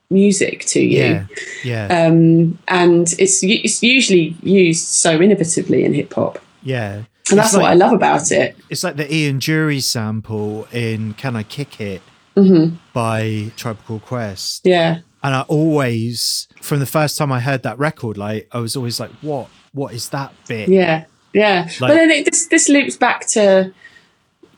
music 0.09 0.65
to 0.65 0.79
you. 0.81 0.97
Yeah. 1.03 1.25
Yeah. 1.63 2.05
Um, 2.07 2.57
and 2.67 3.13
it's 3.19 3.43
it's 3.43 3.83
usually 3.83 4.35
used 4.41 4.87
so 4.87 5.19
innovatively 5.19 5.83
in 5.83 5.93
hip 5.93 6.13
hop, 6.13 6.39
yeah. 6.63 7.03
and 7.29 7.37
that's 7.37 7.53
It's 7.53 7.57
what 7.61 7.69
I 7.71 7.75
love 7.75 7.93
about 7.93 8.31
it. 8.31 8.55
It's 8.69 8.83
like 8.83 8.95
the 8.95 9.13
Ian 9.13 9.39
Dury 9.39 9.81
sample 9.83 10.67
in 10.71 11.13
Can 11.13 11.35
I 11.35 11.43
Kick 11.43 11.79
It 11.81 12.01
Mm-hmm. 12.35 12.75
by 12.93 13.51
Tribe 13.57 13.79
Called 13.85 14.03
Quest. 14.03 14.65
Yeah, 14.65 14.99
And 15.23 15.35
I 15.35 15.41
always, 15.41 16.47
from 16.61 16.79
the 16.79 16.85
first 16.85 17.17
time 17.17 17.31
I 17.33 17.41
heard 17.41 17.63
that 17.63 17.77
record, 17.77 18.17
like 18.17 18.47
I 18.53 18.59
was 18.59 18.75
always 18.77 18.99
like, 18.99 19.11
what? 19.21 19.49
What 19.73 19.93
is 19.93 20.07
that 20.09 20.31
bit? 20.47 20.69
yeah, 20.69 21.05
yeah. 21.33 21.67
but 21.79 21.89
then 21.89 22.09
it, 22.11 22.25
this 22.25 22.47
this 22.47 22.69
loops 22.69 22.95
back 22.97 23.27
to 23.29 23.73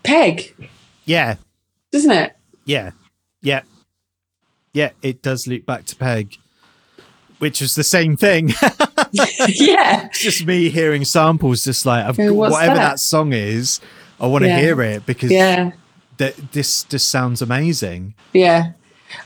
Peg, 0.04 0.56
Yeah. 1.06 1.36
doesn't 1.92 2.12
it? 2.12 2.36
Yeah. 2.66 2.92
Yeah. 3.42 3.62
Yeah. 4.74 4.92
It 5.02 5.22
does 5.22 5.48
loop 5.48 5.66
back 5.66 5.86
to 5.86 5.96
Peg, 5.96 6.38
which 7.40 7.62
was 7.62 7.76
the 7.76 7.84
same 7.84 8.16
thing. 8.18 8.50
yeah, 9.12 10.06
it's 10.08 10.20
just 10.20 10.46
me 10.46 10.70
hearing 10.70 11.04
samples, 11.06 11.64
just 11.64 11.86
like 11.86 12.06
I've, 12.06 12.18
whatever 12.18 12.76
that? 12.76 12.92
that? 12.92 13.00
song 13.00 13.34
is, 13.34 13.80
I 14.20 14.28
want 14.28 14.44
to 14.44 14.48
Yeah. 14.50 14.60
hear 14.60 14.82
it 14.82 15.06
because 15.06 15.32
yeah, 15.32 15.72
th- 16.18 16.36
this 16.52 16.84
just 16.86 17.10
sounds 17.10 17.42
amazing. 17.42 18.14
yeah. 18.34 18.72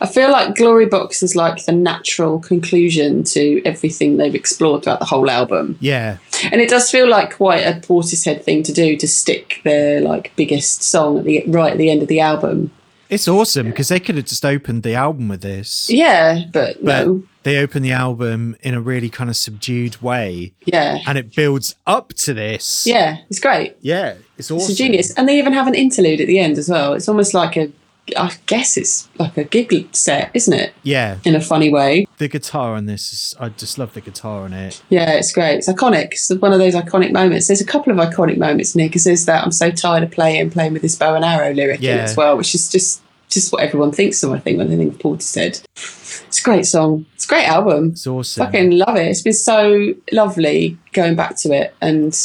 I 0.01 0.07
feel 0.07 0.31
like 0.31 0.55
Glory 0.55 0.87
Box 0.87 1.21
is 1.21 1.35
like 1.35 1.63
the 1.65 1.71
natural 1.71 2.39
conclusion 2.39 3.23
to 3.25 3.61
everything 3.65 4.17
they've 4.17 4.33
explored 4.33 4.81
throughout 4.83 4.97
the 4.97 5.05
whole 5.05 5.29
album. 5.29 5.77
Yeah. 5.79 6.17
And 6.51 6.59
it 6.59 6.69
does 6.71 6.89
feel 6.89 7.07
like 7.07 7.35
quite 7.35 7.59
a 7.61 7.79
Portishead 7.81 8.43
thing 8.43 8.63
to 8.63 8.73
do 8.73 8.97
to 8.97 9.07
stick 9.07 9.61
their 9.63 10.01
like 10.01 10.35
biggest 10.35 10.81
song 10.81 11.19
at 11.19 11.25
the 11.25 11.43
right 11.45 11.73
at 11.73 11.77
the 11.77 11.91
end 11.91 12.01
of 12.01 12.07
the 12.07 12.19
album. 12.19 12.71
It's 13.09 13.27
awesome 13.27 13.69
because 13.69 13.89
they 13.89 13.99
could 13.99 14.15
have 14.15 14.25
just 14.25 14.43
opened 14.45 14.83
the 14.83 14.95
album 14.95 15.27
with 15.27 15.41
this. 15.41 15.89
Yeah, 15.89 16.45
but, 16.51 16.83
But 16.83 17.05
no. 17.07 17.23
they 17.43 17.57
open 17.59 17.83
the 17.83 17.91
album 17.91 18.55
in 18.61 18.73
a 18.73 18.81
really 18.81 19.09
kind 19.09 19.29
of 19.29 19.35
subdued 19.35 20.01
way 20.01 20.53
Yeah. 20.65 20.99
and 21.07 21.17
it 21.17 21.35
builds 21.35 21.75
up 21.85 22.09
to 22.25 22.33
this. 22.33 22.85
Yeah, 22.87 23.17
it's 23.29 23.39
great. 23.39 23.75
Yeah. 23.81 24.15
It's 24.37 24.49
awesome. 24.49 24.71
It's 24.71 24.79
a 24.79 24.83
genius. 24.83 25.13
And 25.13 25.29
they 25.29 25.37
even 25.37 25.53
have 25.53 25.67
an 25.67 25.75
interlude 25.75 26.19
at 26.21 26.27
the 26.27 26.39
end 26.39 26.57
as 26.57 26.67
well. 26.69 26.93
It's 26.93 27.07
almost 27.07 27.33
like 27.33 27.55
a 27.57 27.71
I 28.15 28.31
guess 28.45 28.77
it's 28.77 29.09
like 29.17 29.35
a 29.35 29.43
gig 29.43 29.95
set, 29.95 30.29
isn't 30.35 30.53
it? 30.53 30.73
Yeah. 30.83 31.17
In 31.25 31.33
a 31.35 31.41
funny 31.41 31.71
way. 31.71 32.04
The 32.17 32.27
guitar 32.29 32.75
on 32.75 32.85
this 32.85 33.11
is, 33.11 33.35
I 33.39 33.49
just 33.49 33.77
love 33.77 33.93
the 33.93 33.99
guitar 34.01 34.43
on 34.43 34.53
it. 34.53 34.81
Yeah, 34.89 35.11
it's 35.11 35.33
great. 35.33 35.57
It's 35.57 35.67
iconic. 35.67 36.11
It's 36.13 36.29
one 36.35 36.53
of 36.53 36.59
those 36.59 36.73
iconic 36.73 37.11
moments. 37.11 37.47
There's 37.47 37.59
a 37.61 37.65
couple 37.65 37.91
of 37.91 37.97
iconic 37.97 38.37
moments, 38.37 38.73
Nick, 38.75 38.91
because 38.91 39.03
there's 39.03 39.25
that 39.25 39.43
I'm 39.43 39.51
so 39.51 39.69
tired 39.69 40.03
of 40.03 40.11
playing 40.11 40.49
playing 40.51 40.73
with 40.73 40.81
this 40.81 40.95
bow 40.95 41.15
and 41.15 41.25
arrow 41.25 41.53
lyric 41.53 41.79
in 41.79 41.83
Yeah. 41.85 41.95
as 42.03 42.15
well, 42.15 42.37
which 42.37 42.55
is 42.55 42.69
just 42.69 43.01
just 43.27 43.51
what 43.51 43.63
everyone 43.63 43.91
thinks 43.91 44.23
of, 44.23 44.31
I 44.31 44.39
think, 44.39 44.57
when 44.59 44.69
they 44.69 44.77
think 44.77 44.93
of 44.93 44.99
Portishead. 44.99 45.61
It's 45.75 46.39
a 46.39 46.43
great 46.43 46.65
song. 46.65 47.05
It's 47.15 47.25
a 47.25 47.27
great 47.27 47.45
album. 47.47 47.89
It's 47.91 48.05
awesome. 48.07 48.45
Fucking 48.45 48.71
love 48.77 48.95
it. 48.95 49.07
It's 49.07 49.23
been 49.23 49.33
so 49.33 49.93
lovely 50.11 50.77
going 50.93 51.15
back 51.15 51.35
to 51.37 51.51
it 51.51 51.75
and 51.81 52.17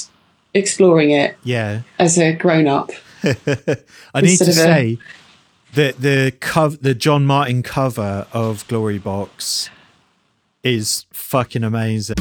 exploring 0.55 1.11
it 1.11 1.37
Yeah. 1.43 1.81
as 1.99 2.19
a 2.19 2.33
grown 2.35 2.69
up. 2.69 2.91
I 3.25 4.21
need 4.21 4.37
to 4.39 4.45
of 4.45 4.49
a- 4.51 4.53
say 4.53 4.99
that 5.75 6.01
the 6.01 6.33
cover, 6.41 6.77
the 6.77 6.95
John 6.95 7.27
Martyn 7.27 7.63
cover 7.63 8.27
of 8.33 8.67
Glory 8.69 8.99
Box 8.99 9.71
is 10.63 11.07
fucking 11.13 11.65
amazing. 11.65 12.17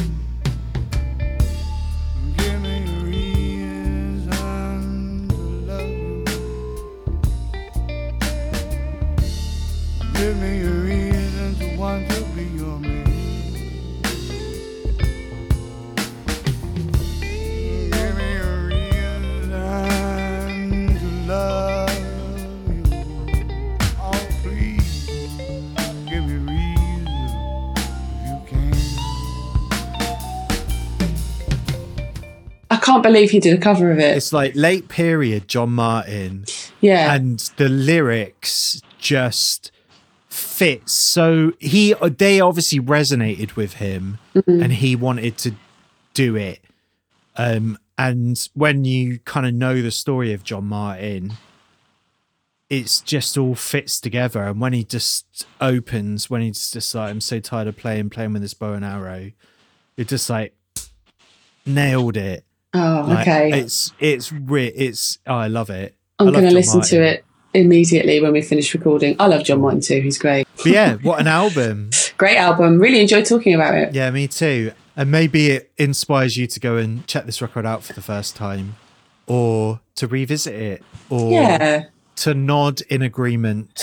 Can't 32.89 33.03
believe 33.03 33.29
he 33.29 33.39
did 33.39 33.55
a 33.55 33.61
cover 33.61 33.91
of 33.91 33.99
it. 33.99 34.17
It's 34.17 34.33
like 34.33 34.55
late 34.55 34.87
period 34.87 35.47
John 35.47 35.69
Martyn, 35.69 36.45
yeah. 36.81 37.13
and 37.13 37.37
the 37.57 37.69
lyrics 37.69 38.81
just 38.97 39.71
fit 40.27 40.89
so 40.89 41.53
he 41.59 41.93
they 42.01 42.41
obviously 42.41 42.79
resonated 42.79 43.55
with 43.55 43.73
him 43.73 44.17
and 44.47 44.73
he 44.73 44.95
wanted 44.95 45.37
to 45.37 45.53
do 46.15 46.35
it. 46.35 46.63
Um 47.35 47.77
and 47.95 48.49
when 48.55 48.85
you 48.85 49.19
kind 49.19 49.45
of 49.45 49.53
know 49.53 49.83
the 49.83 49.91
story 49.91 50.33
of 50.33 50.43
John 50.43 50.65
Martyn 50.65 51.33
it's 52.71 53.01
just 53.01 53.37
all 53.37 53.53
fits 53.53 53.99
together. 53.99 54.43
And 54.43 54.59
when 54.59 54.73
he 54.73 54.83
just 54.83 55.45
opens 55.61 56.27
when 56.27 56.41
he's 56.41 56.71
just 56.71 56.95
like 56.95 57.11
I'm 57.11 57.21
so 57.21 57.39
tired 57.39 57.67
of 57.67 57.77
playing 57.77 58.09
playing 58.09 58.33
with 58.33 58.41
this 58.41 58.55
bow 58.55 58.73
and 58.73 58.83
arrow 58.83 59.31
it 59.95 60.07
just 60.07 60.27
like 60.27 60.55
nailed 61.67 62.17
it 62.17 62.45
oh, 62.73 63.05
Like, 63.07 63.27
okay. 63.27 63.59
it's 63.61 63.93
it's 63.99 64.31
re- 64.31 64.67
it's 64.67 65.17
oh, 65.27 65.35
I 65.35 65.47
love 65.47 65.69
it 65.69 65.95
I'm 66.19 66.31
going 66.31 66.45
to 66.45 66.51
listen 66.51 66.79
Martyn. 66.79 66.99
to 66.99 67.05
it 67.05 67.25
immediately 67.53 68.21
when 68.21 68.31
we 68.33 68.41
finish 68.41 68.73
recording. 68.73 69.15
I 69.19 69.25
love 69.27 69.43
John 69.43 69.61
Martyn 69.61 69.81
too. 69.81 70.01
He's 70.01 70.17
great. 70.19 70.47
but 70.57 70.65
yeah 70.67 70.95
what 70.95 71.19
an 71.19 71.27
album 71.27 71.89
Great 72.17 72.35
album. 72.37 72.79
Really 72.79 72.99
enjoyed 72.99 73.25
talking 73.25 73.53
about 73.55 73.73
it. 73.75 73.93
Yeah, 73.95 74.11
me 74.11 74.27
too. 74.27 74.73
And 74.97 75.09
maybe 75.09 75.51
it 75.51 75.71
inspires 75.77 76.35
you 76.35 76.47
to 76.47 76.59
go 76.59 76.75
and 76.75 77.07
check 77.07 77.25
this 77.25 77.41
record 77.41 77.65
out 77.65 77.81
for 77.81 77.93
the 77.93 78.01
first 78.01 78.35
time, 78.35 78.75
or 79.25 79.79
to 79.95 80.05
revisit 80.07 80.53
it, 80.53 80.83
or 81.09 81.31
Yeah. 81.31 81.85
to 82.17 82.33
nod 82.33 82.81
in 82.89 83.01
agreement 83.01 83.81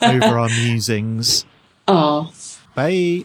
over 0.00 0.38
our 0.38 0.48
musings. 0.62 1.44
Oh, 1.88 2.32
Bye. 2.76 3.24